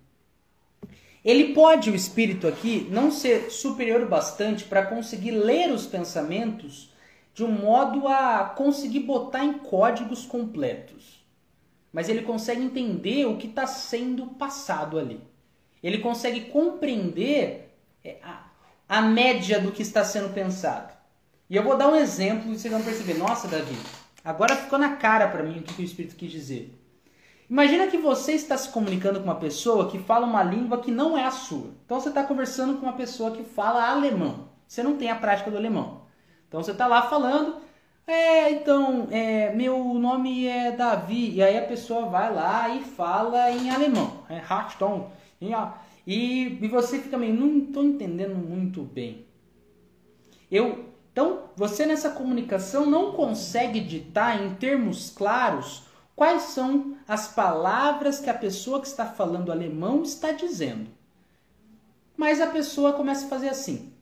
Ele 1.24 1.55
pode, 1.55 1.90
o 1.90 1.94
espírito 1.94 2.46
aqui, 2.46 2.86
não 2.90 3.11
ser 3.11 3.51
superior 3.51 4.07
bastante 4.07 4.64
para 4.64 4.86
conseguir 4.86 5.32
ler 5.32 5.70
os 5.70 5.86
pensamentos 5.86 6.90
de 7.34 7.44
um 7.44 7.51
modo 7.51 8.09
a 8.09 8.44
conseguir 8.57 9.01
botar 9.01 9.44
em 9.44 9.55
códigos 9.55 10.26
completos. 10.26 11.24
Mas 11.92 12.09
ele 12.09 12.22
consegue 12.22 12.62
entender 12.62 13.26
o 13.26 13.36
que 13.36 13.46
está 13.46 13.66
sendo 13.66 14.26
passado 14.26 14.98
ali. 14.98 15.20
Ele 15.82 15.98
consegue 15.98 16.42
compreender 16.46 17.74
é, 18.05 18.18
a, 18.22 18.49
a 18.91 19.01
média 19.01 19.61
do 19.61 19.70
que 19.70 19.82
está 19.82 20.05
sendo 20.05 20.34
pensado. 20.34 20.93
E 21.49 21.55
eu 21.55 21.62
vou 21.62 21.76
dar 21.76 21.88
um 21.88 21.95
exemplo 21.95 22.51
e 22.51 22.59
vocês 22.59 22.74
vão 22.74 22.82
perceber: 22.82 23.14
nossa, 23.14 23.47
Davi, 23.47 23.76
agora 24.24 24.57
ficou 24.57 24.80
na 24.80 24.97
cara 24.97 25.28
para 25.28 25.45
mim 25.45 25.61
o 25.61 25.62
que 25.62 25.80
o 25.80 25.84
Espírito 25.84 26.16
quis 26.16 26.32
dizer. 26.32 26.76
Imagina 27.49 27.86
que 27.86 27.97
você 27.97 28.32
está 28.32 28.57
se 28.59 28.68
comunicando 28.68 29.20
com 29.20 29.24
uma 29.24 29.36
pessoa 29.36 29.88
que 29.88 29.99
fala 29.99 30.26
uma 30.26 30.43
língua 30.43 30.80
que 30.80 30.91
não 30.91 31.16
é 31.16 31.24
a 31.24 31.30
sua. 31.30 31.70
Então 31.84 32.01
você 32.01 32.09
está 32.09 32.24
conversando 32.24 32.78
com 32.78 32.86
uma 32.86 32.93
pessoa 32.93 33.30
que 33.30 33.45
fala 33.45 33.88
alemão. 33.88 34.49
Você 34.66 34.82
não 34.82 34.97
tem 34.97 35.09
a 35.09 35.16
prática 35.16 35.51
do 35.51 35.57
alemão. 35.57 36.03
Então 36.49 36.62
você 36.62 36.72
está 36.72 36.86
lá 36.86 37.03
falando, 37.03 37.57
é, 38.07 38.51
então, 38.51 39.09
é, 39.11 39.53
meu 39.53 39.82
nome 39.95 40.47
é 40.47 40.72
Davi. 40.72 41.34
E 41.34 41.43
aí 41.43 41.57
a 41.59 41.62
pessoa 41.62 42.07
vai 42.07 42.32
lá 42.32 42.68
e 42.68 42.82
fala 42.82 43.51
em 43.51 43.70
alemão. 43.70 44.24
É 44.28 44.38
Harton. 44.38 45.11
E, 46.07 46.59
e 46.64 46.68
você 46.68 47.01
fica 47.01 47.18
meio, 47.18 47.34
não 47.34 47.64
estou 47.64 47.84
entendendo 47.84 48.34
muito 48.34 48.82
bem. 48.82 49.26
Eu, 50.51 50.86
então, 51.12 51.51
você 51.55 51.86
nessa 51.86 52.11
comunicação 52.11 52.86
não 52.86 53.12
consegue 53.12 53.80
ditar 53.80 54.42
em 54.42 54.55
termos 54.55 55.11
claros 55.11 55.84
quais 56.16 56.42
são 56.42 56.96
as 57.07 57.28
palavras 57.28 58.20
que 58.20 58.30
a 58.30 58.34
pessoa 58.34 58.80
que 58.80 58.86
está 58.86 59.07
falando 59.07 59.53
alemão 59.53 60.03
está 60.03 60.32
dizendo. 60.32 60.90
Mas 62.16 62.40
a 62.40 62.48
pessoa 62.48 62.92
começa 62.92 63.26
a 63.26 63.28
fazer 63.28 63.48
assim. 63.48 63.92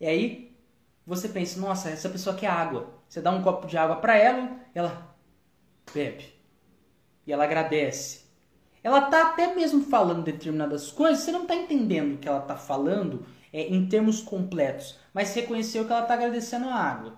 E 0.00 0.06
aí 0.06 0.54
você 1.06 1.28
pensa, 1.28 1.60
nossa, 1.60 1.90
essa 1.90 2.08
pessoa 2.08 2.36
quer 2.36 2.48
água. 2.48 2.92
Você 3.08 3.20
dá 3.20 3.30
um 3.30 3.42
copo 3.42 3.66
de 3.66 3.76
água 3.76 3.96
para 3.96 4.16
ela, 4.16 4.60
ela 4.74 5.16
bebe. 5.92 6.34
E 7.26 7.32
ela 7.32 7.44
agradece. 7.44 8.23
Ela 8.84 9.06
está 9.06 9.28
até 9.28 9.54
mesmo 9.54 9.82
falando 9.84 10.22
determinadas 10.22 10.90
coisas, 10.90 11.24
você 11.24 11.32
não 11.32 11.42
está 11.42 11.56
entendendo 11.56 12.14
o 12.14 12.18
que 12.18 12.28
ela 12.28 12.40
está 12.40 12.54
falando 12.54 13.24
é, 13.50 13.62
em 13.66 13.88
termos 13.88 14.20
completos, 14.20 14.98
mas 15.14 15.34
reconheceu 15.34 15.86
que 15.86 15.92
ela 15.92 16.02
está 16.02 16.12
agradecendo 16.12 16.68
a 16.68 16.74
água. 16.74 17.14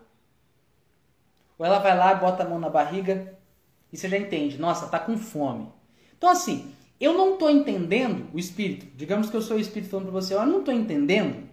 Ou 1.58 1.66
ela 1.66 1.80
vai 1.80 1.96
lá, 1.96 2.14
bota 2.14 2.44
a 2.44 2.48
mão 2.48 2.60
na 2.60 2.70
barriga 2.70 3.36
e 3.92 3.96
você 3.96 4.08
já 4.08 4.16
entende, 4.16 4.58
nossa, 4.58 4.86
tá 4.86 5.00
com 5.00 5.18
fome. 5.18 5.68
Então 6.16 6.30
assim, 6.30 6.72
eu 7.00 7.12
não 7.14 7.32
estou 7.32 7.50
entendendo 7.50 8.28
o 8.32 8.38
espírito. 8.38 8.86
Digamos 8.94 9.28
que 9.28 9.36
eu 9.36 9.42
sou 9.42 9.56
o 9.56 9.60
espírito 9.60 9.90
falando 9.90 10.06
para 10.06 10.20
você, 10.20 10.34
eu 10.34 10.46
não 10.46 10.60
estou 10.60 10.72
entendendo 10.72 11.48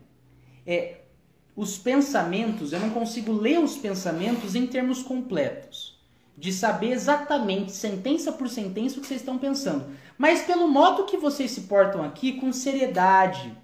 é, 0.64 0.98
os 1.56 1.76
pensamentos, 1.76 2.72
eu 2.72 2.80
não 2.80 2.91
consigo 2.91 3.34
ler 3.34 3.57
os 3.57 3.77
pensamentos 3.77 4.53
em 4.53 4.68
termos 4.68 5.02
completos. 5.02 5.93
De 6.38 6.51
saber 6.51 6.91
exatamente, 6.91 7.72
sentença 7.72 8.31
por 8.31 8.49
sentença, 8.49 8.97
o 8.97 9.01
que 9.01 9.07
vocês 9.07 9.22
estão 9.22 9.38
pensando. 9.38 9.85
Mas 10.18 10.41
pelo 10.41 10.68
modo 10.68 11.05
que 11.05 11.18
vocês 11.18 11.51
se 11.51 11.61
portam 11.61 12.03
aqui, 12.03 12.34
com 12.34 12.51
seriedade, 12.51 13.55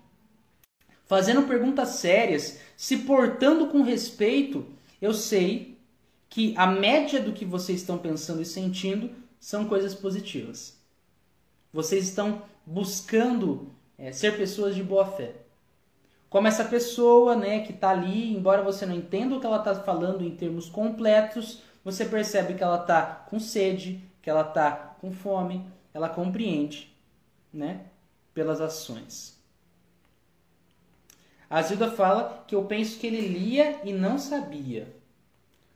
fazendo 1.06 1.44
perguntas 1.44 1.90
sérias, 1.90 2.60
se 2.78 2.98
portando 3.00 3.68
com 3.68 3.82
respeito, 3.82 4.66
eu 5.02 5.14
sei 5.14 5.78
que 6.30 6.54
a 6.56 6.68
média 6.68 7.20
do 7.20 7.34
que 7.34 7.44
vocês 7.44 7.82
estão 7.82 7.98
pensando 7.98 8.42
e 8.42 8.46
sentindo 8.46 9.10
são 9.40 9.66
coisas 9.66 9.96
positivas. 9.96 10.78
Vocês 11.74 12.08
estão 12.08 12.44
buscando 12.66 13.72
é, 13.98 14.12
ser 14.12 14.38
pessoas 14.38 14.76
de 14.76 14.84
boa 14.84 15.06
fé. 15.06 15.34
Como 16.30 16.48
essa 16.48 16.64
pessoa 16.64 17.36
né, 17.36 17.62
que 17.62 17.72
está 17.72 17.90
ali, 17.90 18.32
embora 18.32 18.62
você 18.62 18.86
não 18.86 18.96
entenda 18.96 19.36
o 19.36 19.40
que 19.40 19.46
ela 19.46 19.58
está 19.58 19.74
falando 19.76 20.24
em 20.24 20.36
termos 20.36 20.70
completos, 20.70 21.64
você 21.84 22.06
percebe 22.06 22.54
que 22.54 22.64
ela 22.64 22.82
está 22.82 23.04
com 23.30 23.40
sede, 23.40 24.04
que 24.22 24.30
ela 24.30 24.42
está 24.42 24.72
com 25.00 25.12
fome, 25.12 25.66
ela 25.94 26.10
compreende 26.10 26.96
né, 27.54 27.86
pelas 28.34 28.62
ações. 28.62 29.38
A 31.50 31.62
Zilda 31.62 31.90
fala 31.90 32.44
que 32.48 32.54
eu 32.54 32.64
penso 32.66 33.00
que 33.00 33.08
ele 33.08 33.28
lia 33.28 33.80
e 33.84 33.92
não 33.92 34.20
sabia. 34.20 34.88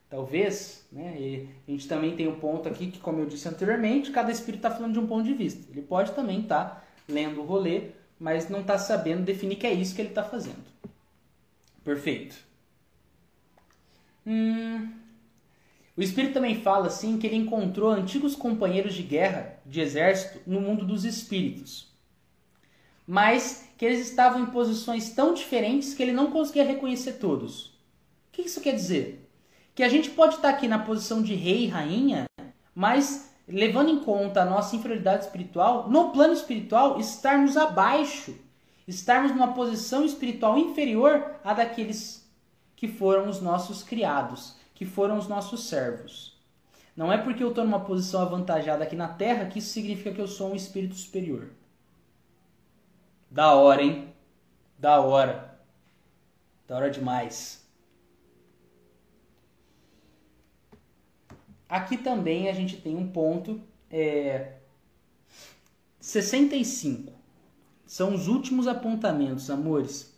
Talvez, 0.08 0.86
né? 0.92 1.16
E 1.20 1.50
a 1.68 1.72
gente 1.72 1.88
também 1.88 2.16
tem 2.16 2.28
um 2.28 2.40
ponto 2.40 2.70
aqui 2.70 2.92
que, 2.92 3.00
como 3.00 3.20
eu 3.20 3.26
disse 3.26 3.48
anteriormente, 3.50 4.12
cada 4.12 4.32
espírito 4.32 4.58
está 4.58 4.70
falando 4.70 4.94
de 4.94 5.00
um 5.00 5.08
ponto 5.08 5.24
de 5.24 5.34
vista. 5.34 5.68
Ele 5.72 5.82
pode 5.82 6.12
também 6.12 6.42
estar 6.42 6.66
tá 6.66 6.84
lendo 7.10 7.42
o 7.42 7.46
rolê, 7.46 7.90
mas 8.20 8.48
não 8.48 8.62
está 8.62 8.78
sabendo 8.78 9.24
definir 9.24 9.56
que 9.56 9.66
é 9.66 9.74
isso 9.74 9.96
que 9.96 10.02
ele 10.02 10.10
está 10.10 10.24
fazendo. 10.24 10.64
Perfeito. 11.84 12.36
Hum, 14.26 14.94
o 15.96 16.02
espírito 16.02 16.34
também 16.34 16.62
fala 16.62 16.88
assim 16.88 17.18
que 17.18 17.28
ele 17.28 17.36
encontrou 17.36 17.92
antigos 17.92 18.36
companheiros 18.36 18.94
de 18.94 19.04
guerra, 19.04 19.60
de 19.66 19.82
exército, 19.82 20.40
no 20.46 20.60
mundo 20.62 20.86
dos 20.86 21.06
espíritos. 21.06 21.92
Mas 23.06 23.68
que 23.78 23.86
eles 23.86 24.08
estavam 24.08 24.42
em 24.42 24.48
posições 24.48 25.12
tão 25.12 25.34
diferentes 25.34 25.94
que 25.94 26.02
ele 26.02 26.14
não 26.14 26.32
conseguia 26.32 26.64
reconhecer 26.64 27.14
todos. 27.14 27.68
O 27.68 27.72
que 28.32 28.44
isso 28.44 28.62
quer 28.62 28.74
dizer? 28.74 29.24
que 29.76 29.84
a 29.84 29.90
gente 29.90 30.10
pode 30.12 30.36
estar 30.36 30.50
aqui 30.50 30.68
na 30.68 30.80
posição 30.80 31.22
de 31.22 31.34
rei 31.34 31.64
e 31.64 31.68
rainha, 31.68 32.26
mas 32.76 33.34
levando 33.48 33.90
em 33.90 34.00
conta 34.00 34.42
a 34.42 34.46
nossa 34.46 34.76
inferioridade 34.76 35.26
espiritual, 35.26 35.90
no 35.90 36.12
plano 36.12 36.34
espiritual 36.34 37.00
estarmos 37.00 37.58
abaixo, 37.58 38.36
estarmos 38.88 39.32
numa 39.32 39.54
posição 39.54 40.06
espiritual 40.06 40.58
inferior 40.58 41.36
à 41.44 41.54
daqueles 41.54 42.30
que 42.76 42.88
foram 42.88 43.28
os 43.28 43.42
nossos 43.42 43.82
criados, 43.82 44.56
que 44.84 44.90
foram 44.90 45.18
os 45.18 45.28
nossos 45.28 45.68
servos. 45.68 46.38
Não 46.96 47.12
é 47.12 47.18
porque 47.18 47.42
eu 47.42 47.50
estou 47.50 47.64
numa 47.64 47.80
posição 47.80 48.22
avantajada 48.22 48.84
aqui 48.84 48.96
na 48.96 49.08
Terra 49.08 49.46
que 49.46 49.60
isso 49.60 49.70
significa 49.70 50.12
que 50.12 50.22
eu 50.22 50.28
sou 50.28 50.52
um 50.52 50.56
espírito 50.56 50.96
superior. 50.96 51.50
Da 53.32 53.54
hora, 53.56 53.82
hein? 53.82 54.14
Da 54.78 55.00
hora. 55.00 55.58
Da 56.68 56.76
hora 56.76 56.92
demais. 56.92 57.66
Aqui 61.68 61.98
também 61.98 62.50
a 62.50 62.54
gente 62.54 62.78
tem 62.78 62.96
um 62.96 63.10
ponto. 63.10 63.60
É, 63.90 64.58
65. 66.00 67.14
São 67.88 68.14
os 68.14 68.28
últimos 68.28 68.68
apontamentos, 68.68 69.50
amores. 69.50 70.13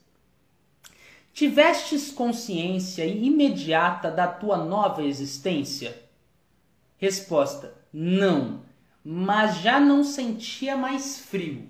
Tivestes 1.36 2.12
consciência 2.12 3.06
imediata 3.06 4.10
da 4.10 4.26
tua 4.26 4.56
nova 4.56 5.03
existência? 5.03 6.02
Resposta: 6.98 7.76
Não, 7.91 8.62
mas 9.03 9.57
já 9.57 9.78
não 9.78 10.02
sentia 10.02 10.78
mais 10.78 11.20
frio. 11.20 11.68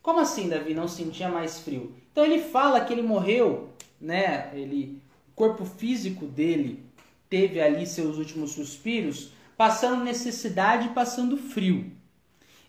Como 0.00 0.18
assim, 0.18 0.48
Davi, 0.48 0.72
não 0.72 0.88
sentia 0.88 1.28
mais 1.28 1.60
frio? 1.60 1.94
Então 2.10 2.24
ele 2.24 2.40
fala 2.40 2.80
que 2.80 2.90
ele 2.90 3.02
morreu, 3.02 3.68
né? 4.00 4.50
Ele, 4.54 4.98
o 5.28 5.32
corpo 5.34 5.66
físico 5.66 6.24
dele 6.24 6.82
teve 7.28 7.60
ali 7.60 7.86
seus 7.86 8.16
últimos 8.16 8.52
suspiros, 8.52 9.32
passando 9.58 10.02
necessidade 10.02 10.86
e 10.86 10.94
passando 10.94 11.36
frio. 11.36 11.92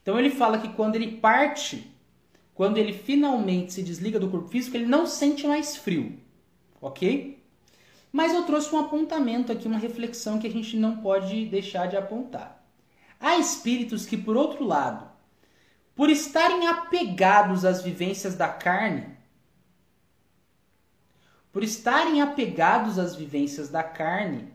Então 0.01 0.19
ele 0.19 0.29
fala 0.29 0.57
que 0.57 0.73
quando 0.73 0.95
ele 0.95 1.19
parte, 1.19 1.89
quando 2.55 2.77
ele 2.77 2.93
finalmente 2.93 3.73
se 3.73 3.83
desliga 3.83 4.17
do 4.17 4.29
corpo 4.29 4.47
físico, 4.47 4.77
ele 4.77 4.85
não 4.85 5.05
sente 5.05 5.45
mais 5.45 5.75
frio, 5.75 6.17
ok? 6.81 7.43
Mas 8.11 8.33
eu 8.33 8.43
trouxe 8.43 8.73
um 8.73 8.79
apontamento 8.79 9.51
aqui, 9.51 9.67
uma 9.67 9.77
reflexão 9.77 10.39
que 10.39 10.47
a 10.47 10.49
gente 10.51 10.77
não 10.77 10.97
pode 10.97 11.45
deixar 11.47 11.87
de 11.87 11.97
apontar. 11.97 12.65
Há 13.19 13.37
espíritos 13.37 14.05
que, 14.05 14.15
por 14.15 14.37
outro 14.37 14.63
lado, 14.63 15.05
por 15.93 16.09
estarem 16.09 16.65
apegados 16.67 17.65
às 17.65 17.81
vivências 17.81 18.35
da 18.35 18.47
carne, 18.47 19.05
por 21.51 21.61
estarem 21.61 22.21
apegados 22.21 22.97
às 22.97 23.17
vivências 23.17 23.69
da 23.69 23.83
carne, 23.83 24.47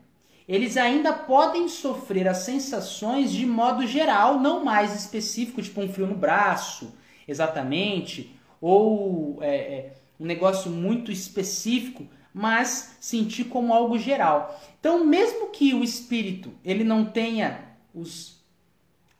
eles 0.47 0.75
ainda 0.75 1.13
podem 1.13 1.67
sofrer 1.69 2.27
as 2.27 2.39
sensações 2.39 3.31
de 3.31 3.45
modo 3.45 3.85
geral, 3.85 4.39
não 4.39 4.65
mais 4.65 4.95
específico, 4.95 5.61
tipo 5.61 5.81
um 5.81 5.93
frio 5.93 6.07
no 6.07 6.15
braço, 6.15 6.99
exatamente, 7.27 8.35
ou 8.59 9.39
é, 9.41 9.55
é, 9.55 9.93
um 10.19 10.25
negócio 10.25 10.69
muito 10.69 11.11
específico, 11.11 12.05
mas 12.33 12.95
sentir 12.99 13.45
como 13.45 13.73
algo 13.73 13.97
geral. 13.97 14.59
Então, 14.79 15.03
mesmo 15.03 15.49
que 15.49 15.73
o 15.73 15.83
espírito 15.83 16.51
ele 16.63 16.83
não 16.83 17.05
tenha 17.05 17.75
os, 17.93 18.41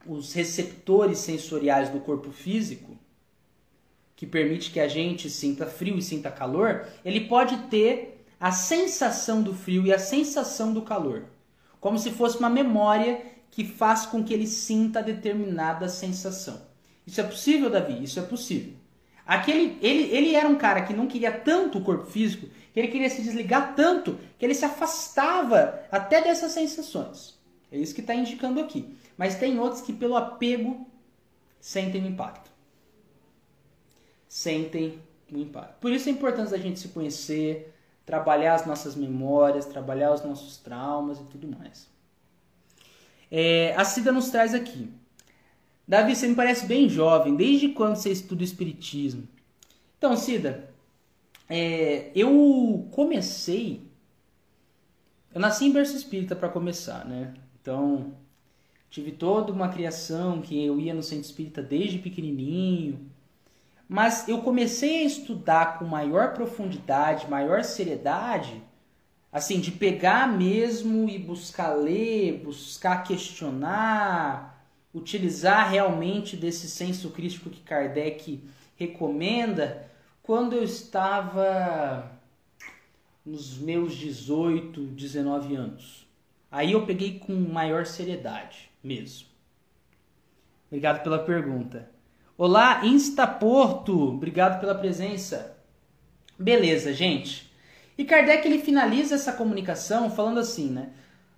os 0.05 0.33
receptores 0.33 1.19
sensoriais 1.19 1.89
do 1.89 1.99
corpo 1.99 2.31
físico, 2.31 2.97
que 4.15 4.27
permite 4.27 4.69
que 4.69 4.79
a 4.79 4.87
gente 4.87 5.29
sinta 5.29 5.65
frio 5.65 5.97
e 5.97 6.01
sinta 6.01 6.29
calor, 6.29 6.87
ele 7.03 7.21
pode 7.21 7.57
ter 7.69 8.23
a 8.39 8.51
sensação 8.51 9.41
do 9.41 9.53
frio 9.53 9.85
e 9.85 9.93
a 9.93 9.99
sensação 9.99 10.73
do 10.73 10.83
calor, 10.83 11.25
como 11.79 11.97
se 11.97 12.11
fosse 12.11 12.37
uma 12.37 12.49
memória 12.49 13.21
que 13.49 13.65
faz 13.65 14.05
com 14.05 14.23
que 14.23 14.33
ele 14.33 14.47
sinta 14.47 15.01
determinada 15.01 15.89
sensação. 15.89 16.70
Isso 17.05 17.19
é 17.19 17.23
possível, 17.23 17.69
Davi? 17.69 18.03
Isso 18.03 18.19
é 18.19 18.23
possível. 18.23 18.73
Aquele, 19.25 19.77
ele, 19.81 20.03
ele 20.15 20.35
era 20.35 20.47
um 20.47 20.57
cara 20.57 20.81
que 20.81 20.93
não 20.93 21.07
queria 21.07 21.31
tanto 21.31 21.77
o 21.77 21.83
corpo 21.83 22.05
físico, 22.05 22.47
que 22.73 22.79
ele 22.79 22.89
queria 22.89 23.09
se 23.09 23.21
desligar 23.21 23.75
tanto, 23.75 24.19
que 24.37 24.45
ele 24.45 24.53
se 24.53 24.65
afastava 24.65 25.81
até 25.91 26.21
dessas 26.21 26.51
sensações. 26.51 27.39
É 27.71 27.77
isso 27.77 27.95
que 27.95 28.01
está 28.01 28.13
indicando 28.13 28.59
aqui. 28.59 28.95
Mas 29.17 29.35
tem 29.35 29.59
outros 29.59 29.81
que, 29.81 29.93
pelo 29.93 30.15
apego, 30.15 30.85
sentem 31.59 32.03
o 32.03 32.07
impacto. 32.07 32.51
Sentem 34.27 35.01
o 35.31 35.37
impacto. 35.37 35.79
Por 35.79 35.91
isso 35.91 36.09
é 36.09 36.11
importante 36.11 36.53
a 36.53 36.57
gente 36.57 36.79
se 36.79 36.89
conhecer, 36.89 37.73
trabalhar 38.05 38.55
as 38.55 38.65
nossas 38.65 38.95
memórias, 38.95 39.65
trabalhar 39.65 40.11
os 40.13 40.23
nossos 40.23 40.57
traumas 40.57 41.19
e 41.19 41.23
tudo 41.25 41.47
mais. 41.47 41.89
É, 43.29 43.73
a 43.77 43.85
Cida 43.85 44.11
nos 44.11 44.29
traz 44.29 44.53
aqui. 44.53 44.91
Davi, 45.91 46.15
você 46.15 46.25
me 46.25 46.35
parece 46.35 46.65
bem 46.67 46.87
jovem. 46.87 47.35
Desde 47.35 47.67
quando 47.67 47.97
você 47.97 48.13
estuda 48.13 48.45
Espiritismo? 48.45 49.27
Então, 49.97 50.15
Cida, 50.15 50.69
é, 51.49 52.11
eu 52.15 52.87
comecei. 52.91 53.81
Eu 55.33 55.41
nasci 55.41 55.65
em 55.65 55.73
berço 55.73 55.97
espírita 55.97 56.33
para 56.33 56.47
começar, 56.47 57.03
né? 57.03 57.33
Então, 57.61 58.13
tive 58.89 59.11
toda 59.11 59.51
uma 59.51 59.67
criação 59.67 60.41
que 60.41 60.65
eu 60.65 60.79
ia 60.79 60.93
no 60.93 61.03
centro 61.03 61.25
espírita 61.25 61.61
desde 61.61 61.97
pequenininho. 61.97 63.11
Mas 63.85 64.29
eu 64.29 64.41
comecei 64.43 65.03
a 65.03 65.07
estudar 65.07 65.77
com 65.77 65.83
maior 65.83 66.33
profundidade, 66.33 67.29
maior 67.29 67.65
seriedade, 67.65 68.63
assim, 69.29 69.59
de 69.59 69.71
pegar 69.71 70.25
mesmo 70.25 71.09
e 71.09 71.19
buscar 71.19 71.73
ler, 71.73 72.41
buscar 72.45 73.03
questionar, 73.03 74.50
utilizar 74.93 75.69
realmente 75.69 76.35
desse 76.35 76.69
senso 76.69 77.09
crítico 77.11 77.49
que 77.49 77.61
Kardec 77.61 78.43
recomenda 78.75 79.89
quando 80.21 80.53
eu 80.53 80.63
estava 80.63 82.11
nos 83.25 83.57
meus 83.57 83.95
18, 83.95 84.81
19 84.81 85.55
anos. 85.55 86.07
Aí 86.51 86.73
eu 86.73 86.85
peguei 86.85 87.19
com 87.19 87.33
maior 87.33 87.85
seriedade 87.85 88.69
mesmo. 88.83 89.27
Obrigado 90.67 91.03
pela 91.03 91.19
pergunta. 91.19 91.89
Olá, 92.37 92.85
Instaporto, 92.85 94.09
obrigado 94.09 94.59
pela 94.59 94.75
presença. 94.75 95.57
Beleza, 96.37 96.93
gente. 96.93 97.51
E 97.97 98.03
Kardec 98.03 98.47
ele 98.47 98.59
finaliza 98.59 99.15
essa 99.15 99.33
comunicação 99.33 100.09
falando 100.09 100.39
assim, 100.39 100.69
né? 100.69 100.89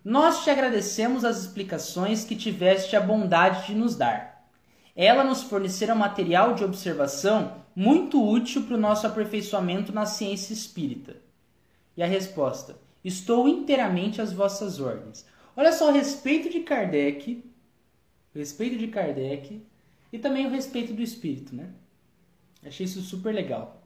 Nós 0.03 0.43
te 0.43 0.49
agradecemos 0.49 1.23
as 1.23 1.39
explicações 1.39 2.25
que 2.25 2.35
tiveste 2.35 2.95
a 2.95 2.99
bondade 2.99 3.67
de 3.67 3.75
nos 3.75 3.95
dar. 3.95 4.49
Ela 4.95 5.23
nos 5.23 5.43
fornecerá 5.43 5.95
material 5.95 6.53
de 6.53 6.63
observação 6.63 7.63
muito 7.75 8.21
útil 8.21 8.63
para 8.63 8.75
o 8.75 8.79
nosso 8.79 9.07
aperfeiçoamento 9.07 9.93
na 9.93 10.05
ciência 10.05 10.53
espírita. 10.53 11.15
E 11.95 12.03
a 12.03 12.07
resposta: 12.07 12.75
Estou 13.03 13.47
inteiramente 13.47 14.21
às 14.21 14.33
vossas 14.33 14.79
ordens. 14.79 15.25
Olha 15.55 15.71
só 15.71 15.89
o 15.89 15.93
respeito 15.93 16.49
de 16.49 16.61
Kardec, 16.61 17.43
o 18.35 18.37
respeito 18.37 18.77
de 18.77 18.87
Kardec 18.87 19.61
e 20.11 20.19
também 20.19 20.45
o 20.45 20.49
respeito 20.49 20.93
do 20.93 21.01
espírito, 21.01 21.55
né? 21.55 21.69
Achei 22.65 22.85
isso 22.85 23.01
super 23.01 23.33
legal. 23.33 23.82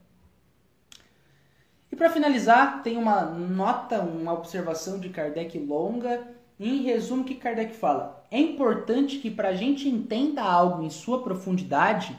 E 1.92 1.96
para 1.96 2.10
finalizar, 2.10 2.84
tem 2.84 2.98
uma 2.98 3.22
nota, 3.26 4.02
uma 4.02 4.34
observação 4.34 5.00
de 5.00 5.10
Kardec 5.10 5.58
longa. 5.58 6.28
Em 6.60 6.84
resumo, 6.84 7.24
que 7.24 7.36
Kardec 7.36 7.76
fala: 7.76 8.26
é 8.30 8.40
importante 8.40 9.20
que 9.20 9.32
para 9.32 9.50
a 9.50 9.56
gente 9.56 9.88
entenda 9.88 10.42
algo 10.42 10.84
em 10.84 10.90
sua 10.90 11.24
profundidade, 11.24 12.18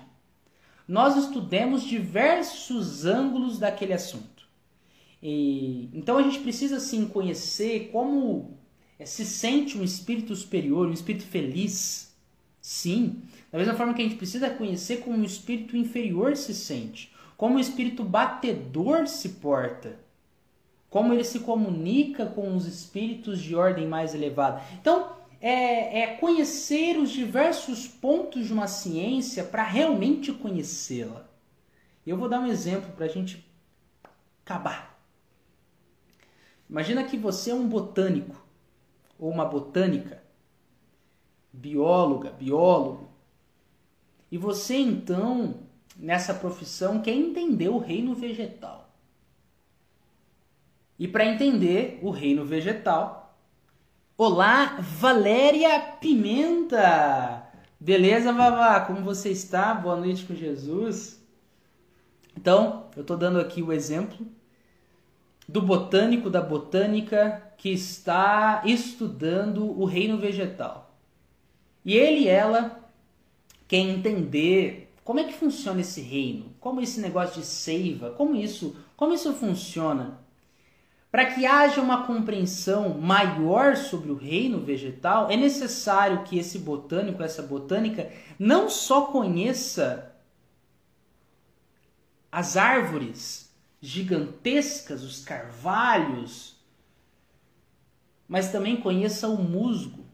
nós 0.86 1.16
estudemos 1.16 1.82
diversos 1.82 3.04
ângulos 3.04 3.58
daquele 3.58 3.92
assunto. 3.92 4.48
E, 5.22 5.90
então 5.92 6.16
a 6.16 6.22
gente 6.22 6.38
precisa 6.38 6.78
sim 6.80 7.06
conhecer 7.06 7.90
como 7.92 8.56
é, 8.98 9.04
se 9.04 9.24
sente 9.26 9.76
um 9.76 9.84
espírito 9.84 10.34
superior, 10.34 10.86
um 10.86 10.92
espírito 10.92 11.26
feliz. 11.26 12.08
Sim, 12.60 13.22
da 13.50 13.58
mesma 13.58 13.74
forma 13.74 13.94
que 13.94 14.02
a 14.02 14.04
gente 14.04 14.16
precisa 14.16 14.50
conhecer 14.50 14.98
como 14.98 15.16
um 15.16 15.24
espírito 15.24 15.76
inferior 15.76 16.36
se 16.36 16.54
sente 16.54 17.12
como 17.38 17.56
o 17.56 17.60
espírito 17.60 18.02
batedor 18.02 19.06
se 19.06 19.28
porta, 19.28 19.96
como 20.90 21.14
ele 21.14 21.22
se 21.22 21.38
comunica 21.38 22.26
com 22.26 22.56
os 22.56 22.66
espíritos 22.66 23.40
de 23.40 23.54
ordem 23.54 23.86
mais 23.86 24.12
elevada. 24.12 24.60
Então, 24.80 25.16
é, 25.40 26.00
é 26.00 26.16
conhecer 26.16 26.98
os 26.98 27.10
diversos 27.10 27.86
pontos 27.86 28.48
de 28.48 28.52
uma 28.52 28.66
ciência 28.66 29.44
para 29.44 29.62
realmente 29.62 30.32
conhecê-la. 30.32 31.28
Eu 32.04 32.16
vou 32.16 32.28
dar 32.28 32.40
um 32.40 32.46
exemplo 32.46 32.90
para 32.90 33.06
a 33.06 33.08
gente 33.08 33.48
acabar. 34.44 34.98
Imagina 36.68 37.04
que 37.04 37.16
você 37.16 37.52
é 37.52 37.54
um 37.54 37.68
botânico 37.68 38.34
ou 39.16 39.30
uma 39.30 39.44
botânica, 39.44 40.20
bióloga, 41.52 42.32
biólogo, 42.32 43.08
e 44.28 44.36
você 44.36 44.76
então 44.76 45.67
nessa 45.98 46.32
profissão 46.32 47.00
quer 47.02 47.12
entender 47.12 47.68
o 47.68 47.78
reino 47.78 48.14
vegetal. 48.14 48.88
E 50.98 51.08
para 51.08 51.26
entender 51.26 51.98
o 52.02 52.10
reino 52.10 52.44
vegetal, 52.44 53.36
olá, 54.16 54.78
Valéria 54.80 55.78
Pimenta! 56.00 57.44
Beleza, 57.80 58.32
Vavá? 58.32 58.80
Como 58.80 59.02
você 59.02 59.30
está? 59.30 59.72
Boa 59.74 59.96
noite 59.96 60.24
com 60.24 60.34
Jesus. 60.34 61.22
Então, 62.36 62.88
eu 62.96 63.02
estou 63.02 63.16
dando 63.16 63.40
aqui 63.40 63.62
o 63.62 63.72
exemplo 63.72 64.26
do 65.48 65.62
botânico 65.62 66.28
da 66.28 66.40
botânica 66.40 67.42
que 67.56 67.70
está 67.70 68.62
estudando 68.64 69.64
o 69.80 69.84
reino 69.84 70.18
vegetal. 70.18 70.96
E 71.84 71.94
ele 71.94 72.24
e 72.24 72.28
ela 72.28 72.78
quer 73.66 73.78
entender 73.78 74.87
como 75.08 75.20
é 75.20 75.24
que 75.24 75.32
funciona 75.32 75.80
esse 75.80 76.02
reino, 76.02 76.54
como 76.60 76.82
esse 76.82 77.00
negócio 77.00 77.40
de 77.40 77.46
seiva, 77.46 78.10
como 78.10 78.36
isso, 78.36 78.76
como 78.94 79.14
isso 79.14 79.32
funciona. 79.32 80.20
Para 81.10 81.32
que 81.32 81.46
haja 81.46 81.80
uma 81.80 82.06
compreensão 82.06 82.90
maior 82.90 83.74
sobre 83.74 84.12
o 84.12 84.14
reino 84.14 84.60
vegetal, 84.60 85.30
é 85.30 85.34
necessário 85.34 86.24
que 86.24 86.38
esse 86.38 86.58
botânico, 86.58 87.22
essa 87.22 87.42
botânica, 87.42 88.12
não 88.38 88.68
só 88.68 89.06
conheça 89.06 90.14
as 92.30 92.58
árvores 92.58 93.50
gigantescas, 93.80 95.02
os 95.02 95.24
carvalhos, 95.24 96.54
mas 98.28 98.52
também 98.52 98.76
conheça 98.76 99.26
o 99.26 99.42
musgo, 99.42 100.04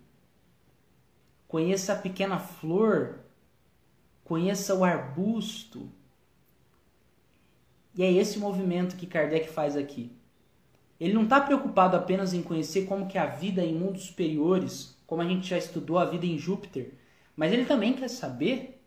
conheça 1.48 1.94
a 1.94 1.96
pequena 1.96 2.38
flor, 2.38 3.23
conheça 4.24 4.74
o 4.74 4.82
arbusto. 4.82 5.88
E 7.94 8.02
é 8.02 8.10
esse 8.10 8.38
movimento 8.38 8.96
que 8.96 9.06
Kardec 9.06 9.48
faz 9.48 9.76
aqui. 9.76 10.10
Ele 10.98 11.12
não 11.12 11.24
está 11.24 11.40
preocupado 11.40 11.96
apenas 11.96 12.32
em 12.32 12.42
conhecer 12.42 12.86
como 12.86 13.06
que 13.06 13.18
é 13.18 13.20
a 13.20 13.26
vida 13.26 13.64
em 13.64 13.74
mundos 13.74 14.04
superiores, 14.04 14.96
como 15.06 15.22
a 15.22 15.28
gente 15.28 15.48
já 15.48 15.58
estudou 15.58 15.98
a 15.98 16.04
vida 16.04 16.24
em 16.24 16.38
Júpiter, 16.38 16.94
mas 17.36 17.52
ele 17.52 17.64
também 17.64 17.92
quer 17.92 18.08
saber 18.08 18.80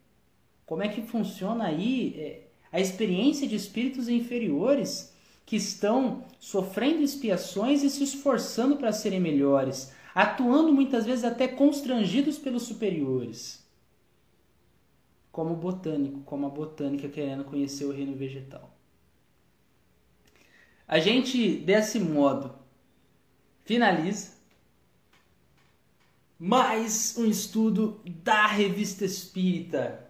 como 0.65 0.83
é 0.83 0.87
que 0.87 1.01
funciona 1.01 1.65
aí 1.65 2.15
é, 2.17 2.41
a 2.71 2.79
experiência 2.79 3.47
de 3.47 3.55
espíritos 3.55 4.09
inferiores 4.09 5.13
que 5.45 5.55
estão 5.55 6.25
sofrendo 6.39 7.01
expiações 7.01 7.83
e 7.83 7.89
se 7.89 8.03
esforçando 8.03 8.75
para 8.77 8.91
serem 8.91 9.19
melhores, 9.19 9.93
atuando 10.13 10.73
muitas 10.73 11.05
vezes 11.05 11.23
até 11.23 11.47
constrangidos 11.47 12.37
pelos 12.37 12.63
superiores. 12.63 13.65
Como 15.37 15.55
botânico, 15.55 16.21
como 16.21 16.47
a 16.47 16.49
botânica 16.49 17.07
querendo 17.07 17.43
conhecer 17.43 17.85
o 17.85 17.91
reino 17.91 18.15
vegetal. 18.15 18.75
A 20.87 20.97
gente, 20.97 21.57
desse 21.57 21.99
modo, 21.99 22.55
finaliza 23.63 24.31
mais 26.39 27.15
um 27.19 27.25
estudo 27.27 28.01
da 28.23 28.47
Revista 28.47 29.05
Espírita. 29.05 30.09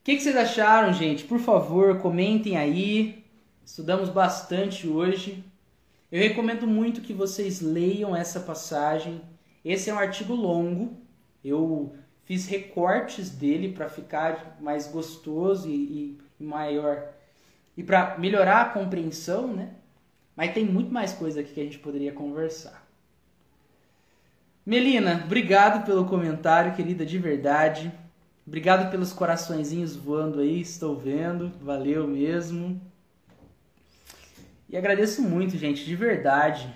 O 0.00 0.02
que, 0.02 0.16
que 0.16 0.22
vocês 0.24 0.34
acharam, 0.34 0.92
gente? 0.92 1.22
Por 1.22 1.38
favor, 1.38 2.00
comentem 2.00 2.56
aí. 2.56 3.24
Estudamos 3.64 4.08
bastante 4.08 4.88
hoje. 4.88 5.44
Eu 6.10 6.20
recomendo 6.20 6.66
muito 6.66 7.00
que 7.00 7.12
vocês 7.12 7.60
leiam 7.60 8.16
essa 8.16 8.40
passagem. 8.40 9.20
Esse 9.64 9.88
é 9.88 9.94
um 9.94 10.00
artigo 10.00 10.34
longo. 10.34 10.96
Eu 11.44 11.94
fiz 12.26 12.46
recortes 12.46 13.30
dele 13.30 13.72
para 13.72 13.88
ficar 13.88 14.58
mais 14.60 14.86
gostoso 14.86 15.68
e, 15.68 16.18
e 16.38 16.44
maior 16.44 17.14
e 17.76 17.82
para 17.82 18.18
melhorar 18.18 18.62
a 18.62 18.68
compreensão, 18.70 19.54
né? 19.54 19.70
Mas 20.34 20.52
tem 20.52 20.64
muito 20.64 20.92
mais 20.92 21.12
coisa 21.12 21.40
aqui 21.40 21.54
que 21.54 21.60
a 21.60 21.64
gente 21.64 21.78
poderia 21.78 22.12
conversar. 22.12 22.86
Melina, 24.64 25.22
obrigado 25.24 25.86
pelo 25.86 26.06
comentário, 26.06 26.74
querida, 26.74 27.06
de 27.06 27.18
verdade. 27.18 27.92
Obrigado 28.46 28.90
pelos 28.90 29.12
coraçõezinhos 29.12 29.94
voando 29.94 30.40
aí, 30.40 30.60
estou 30.60 30.96
vendo. 30.96 31.52
Valeu 31.60 32.06
mesmo. 32.06 32.80
E 34.68 34.76
agradeço 34.76 35.22
muito, 35.22 35.56
gente, 35.56 35.84
de 35.84 35.94
verdade. 35.94 36.72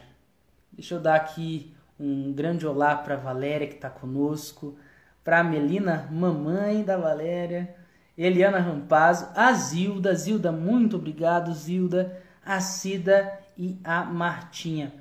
Deixa 0.72 0.94
eu 0.94 1.00
dar 1.00 1.16
aqui 1.16 1.74
um 1.98 2.32
grande 2.32 2.66
olá 2.66 2.94
para 2.96 3.16
Valéria 3.16 3.66
que 3.66 3.74
está 3.74 3.90
conosco, 3.90 4.78
para 5.22 5.44
Melina, 5.44 6.08
mamãe 6.10 6.82
da 6.82 6.96
Valéria, 6.96 7.74
Eliana 8.16 8.58
Rampazzo, 8.58 9.28
a 9.34 9.52
Zilda, 9.52 10.14
Zilda, 10.14 10.52
muito 10.52 10.96
obrigado, 10.96 11.52
Zilda, 11.54 12.22
a 12.44 12.60
Cida 12.60 13.38
e 13.56 13.78
a 13.84 14.04
Martinha. 14.04 14.92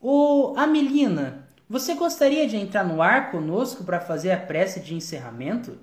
Ô, 0.00 0.54
a 0.56 0.66
Melina, 0.66 1.48
você 1.68 1.94
gostaria 1.94 2.46
de 2.48 2.56
entrar 2.56 2.84
no 2.84 3.00
ar 3.00 3.30
conosco 3.30 3.84
para 3.84 4.00
fazer 4.00 4.32
a 4.32 4.40
prece 4.40 4.80
de 4.80 4.94
encerramento? 4.94 5.78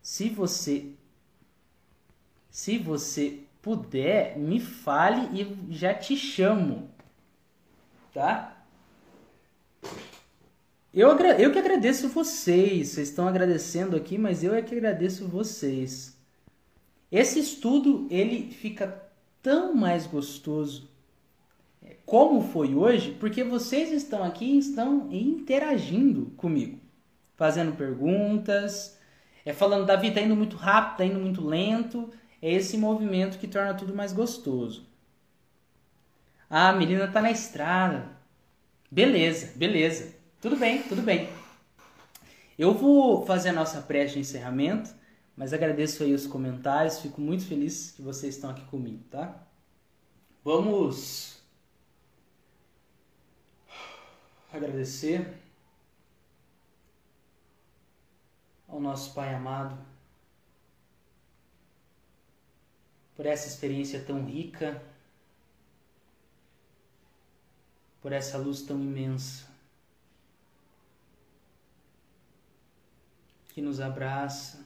Se 0.00 0.28
você 0.30 0.94
se 2.50 2.76
você 2.76 3.44
puder, 3.62 4.36
me 4.36 4.58
fale 4.58 5.40
e 5.40 5.72
já 5.72 5.94
te 5.94 6.16
chamo. 6.16 6.90
Tá? 8.12 8.57
Eu, 10.98 11.16
eu 11.16 11.52
que 11.52 11.58
agradeço 11.60 12.08
vocês. 12.08 12.88
Vocês 12.88 13.08
estão 13.10 13.28
agradecendo 13.28 13.96
aqui, 13.96 14.18
mas 14.18 14.42
eu 14.42 14.52
é 14.52 14.60
que 14.60 14.74
agradeço 14.74 15.28
vocês. 15.28 16.18
Esse 17.08 17.38
estudo 17.38 18.08
ele 18.10 18.50
fica 18.50 19.00
tão 19.40 19.76
mais 19.76 20.08
gostoso 20.08 20.90
é, 21.84 21.94
como 22.04 22.42
foi 22.42 22.74
hoje, 22.74 23.12
porque 23.12 23.44
vocês 23.44 23.92
estão 23.92 24.24
aqui 24.24 24.44
e 24.44 24.58
estão 24.58 25.08
interagindo 25.12 26.32
comigo, 26.36 26.80
fazendo 27.36 27.76
perguntas, 27.76 28.98
é 29.44 29.52
falando 29.52 29.86
da 29.86 29.94
vida 29.94 30.16
tá 30.16 30.20
indo 30.20 30.34
muito 30.34 30.56
rápido, 30.56 30.96
tá 30.96 31.04
indo 31.04 31.20
muito 31.20 31.46
lento, 31.46 32.10
é 32.42 32.52
esse 32.52 32.76
movimento 32.76 33.38
que 33.38 33.46
torna 33.46 33.72
tudo 33.72 33.94
mais 33.94 34.12
gostoso. 34.12 34.84
Ah, 36.50 36.70
a 36.70 36.72
menina 36.72 37.06
tá 37.06 37.22
na 37.22 37.30
estrada. 37.30 38.18
Beleza, 38.90 39.52
beleza. 39.54 40.17
Tudo 40.40 40.54
bem, 40.54 40.84
tudo 40.84 41.02
bem. 41.02 41.28
Eu 42.56 42.72
vou 42.72 43.26
fazer 43.26 43.48
a 43.48 43.52
nossa 43.52 43.82
prece 43.82 44.14
de 44.14 44.20
encerramento, 44.20 44.94
mas 45.36 45.52
agradeço 45.52 46.04
aí 46.04 46.14
os 46.14 46.28
comentários, 46.28 47.00
fico 47.00 47.20
muito 47.20 47.44
feliz 47.44 47.90
que 47.90 48.00
vocês 48.00 48.36
estão 48.36 48.50
aqui 48.50 48.64
comigo, 48.66 49.02
tá? 49.10 49.44
Vamos 50.44 51.42
agradecer 54.52 55.28
ao 58.68 58.80
nosso 58.80 59.14
Pai 59.14 59.34
amado 59.34 59.76
por 63.16 63.26
essa 63.26 63.48
experiência 63.48 64.04
tão 64.04 64.24
rica, 64.24 64.80
por 68.00 68.12
essa 68.12 68.38
luz 68.38 68.62
tão 68.62 68.80
imensa 68.80 69.47
que 73.58 73.62
nos 73.62 73.80
abraça, 73.80 74.64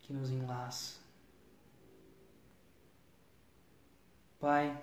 que 0.00 0.12
nos 0.12 0.28
enlaça. 0.28 1.00
Pai, 4.38 4.78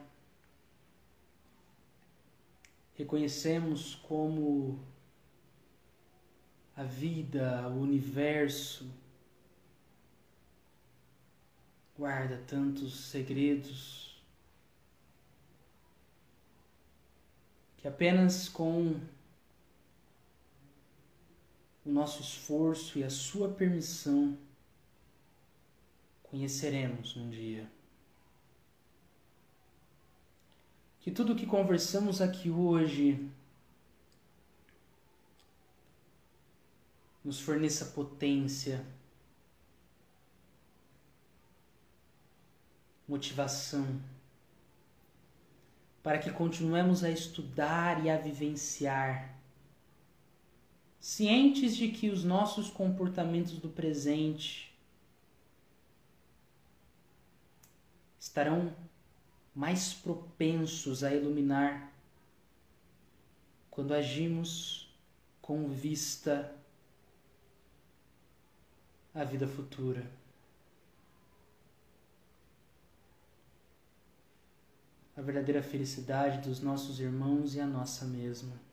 reconhecemos 2.96 3.94
como 3.94 4.84
a 6.76 6.82
vida, 6.82 7.70
o 7.70 7.82
universo, 7.82 8.92
guarda 11.96 12.42
tantos 12.48 13.00
segredos 13.00 14.20
que 17.78 17.88
apenas 17.88 18.50
com 18.50 19.00
o 21.86 21.92
nosso 21.92 22.22
esforço 22.22 22.98
e 22.98 23.04
a 23.04 23.10
sua 23.10 23.50
permissão 23.50 24.38
conheceremos 26.24 27.16
um 27.16 27.30
dia. 27.30 27.70
Que 31.00 31.12
tudo 31.12 31.34
o 31.34 31.36
que 31.36 31.46
conversamos 31.46 32.20
aqui 32.20 32.50
hoje 32.50 33.30
nos 37.24 37.40
forneça 37.40 37.86
potência 37.86 38.84
motivação, 43.08 44.02
para 46.02 46.20
que 46.20 46.32
continuemos 46.32 47.04
a 47.04 47.10
estudar 47.10 48.04
e 48.04 48.10
a 48.10 48.18
vivenciar, 48.18 49.36
cientes 51.06 51.76
de 51.76 51.90
que 51.90 52.10
os 52.10 52.24
nossos 52.24 52.68
comportamentos 52.68 53.60
do 53.60 53.70
presente 53.70 54.76
estarão 58.20 58.76
mais 59.54 59.94
propensos 59.94 61.04
a 61.04 61.14
iluminar 61.14 61.94
quando 63.70 63.94
agimos 63.94 64.92
com 65.44 65.70
vista 65.70 66.56
a 69.14 69.24
vida 69.24 69.48
futura. 69.48 70.10
A 75.16 75.22
verdadeira 75.22 75.62
felicidade 75.62 76.50
dos 76.50 76.62
nossos 76.62 77.00
irmãos 77.00 77.54
e 77.54 77.62
a 77.62 77.68
nossa 77.68 78.06
mesma. 78.06 78.65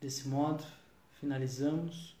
Desse 0.00 0.28
modo, 0.28 0.62
finalizamos 1.18 2.14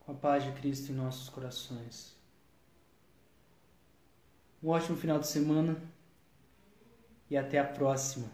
com 0.00 0.12
a 0.12 0.14
paz 0.14 0.42
de 0.44 0.52
Cristo 0.52 0.90
em 0.90 0.94
nossos 0.94 1.28
corações. 1.28 2.16
Um 4.62 4.68
ótimo 4.70 4.96
final 4.96 5.18
de 5.18 5.26
semana 5.26 5.76
e 7.30 7.36
até 7.36 7.58
a 7.58 7.64
próxima. 7.64 8.26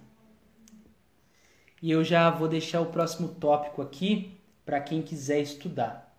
E 1.82 1.90
eu 1.90 2.04
já 2.04 2.30
vou 2.30 2.46
deixar 2.46 2.80
o 2.80 2.92
próximo 2.92 3.28
tópico 3.28 3.82
aqui 3.82 4.38
para 4.64 4.80
quem 4.80 5.02
quiser 5.02 5.40
estudar. 5.40 6.16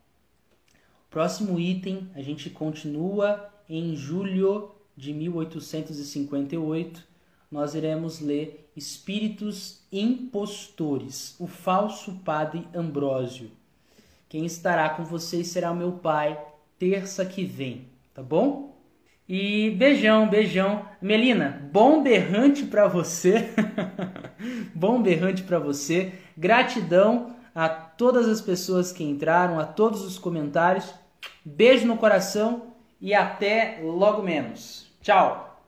Próximo 1.09 1.59
item, 1.59 2.09
a 2.15 2.21
gente 2.21 2.49
continua 2.49 3.49
em 3.69 3.95
julho 3.95 4.75
de 4.97 5.13
1858. 5.13 7.07
Nós 7.49 7.75
iremos 7.75 8.19
ler 8.19 8.70
Espíritos 8.75 9.81
Impostores, 9.91 11.35
o 11.39 11.47
falso 11.47 12.21
padre 12.23 12.67
Ambrósio. 12.73 13.51
Quem 14.29 14.45
estará 14.45 14.89
com 14.89 15.03
vocês 15.03 15.47
será 15.47 15.73
meu 15.73 15.91
pai, 15.91 16.39
terça 16.79 17.25
que 17.25 17.43
vem, 17.43 17.89
tá 18.13 18.23
bom? 18.23 18.71
E 19.27 19.71
beijão, 19.71 20.27
beijão. 20.27 20.85
Melina, 21.01 21.69
bom 21.71 22.03
berrante 22.03 22.65
para 22.65 22.87
você. 22.87 23.49
bom 24.75 25.01
berrante 25.01 25.43
para 25.43 25.57
você. 25.59 26.13
Gratidão 26.37 27.35
a 27.55 27.69
todas 27.69 28.27
as 28.27 28.41
pessoas 28.41 28.91
que 28.91 29.03
entraram, 29.03 29.59
a 29.59 29.65
todos 29.65 30.03
os 30.03 30.17
comentários. 30.17 30.93
Beijo 31.45 31.87
no 31.87 31.97
coração 31.97 32.73
e 32.99 33.13
até 33.13 33.79
logo 33.81 34.21
menos. 34.21 34.91
Tchau. 35.01 35.61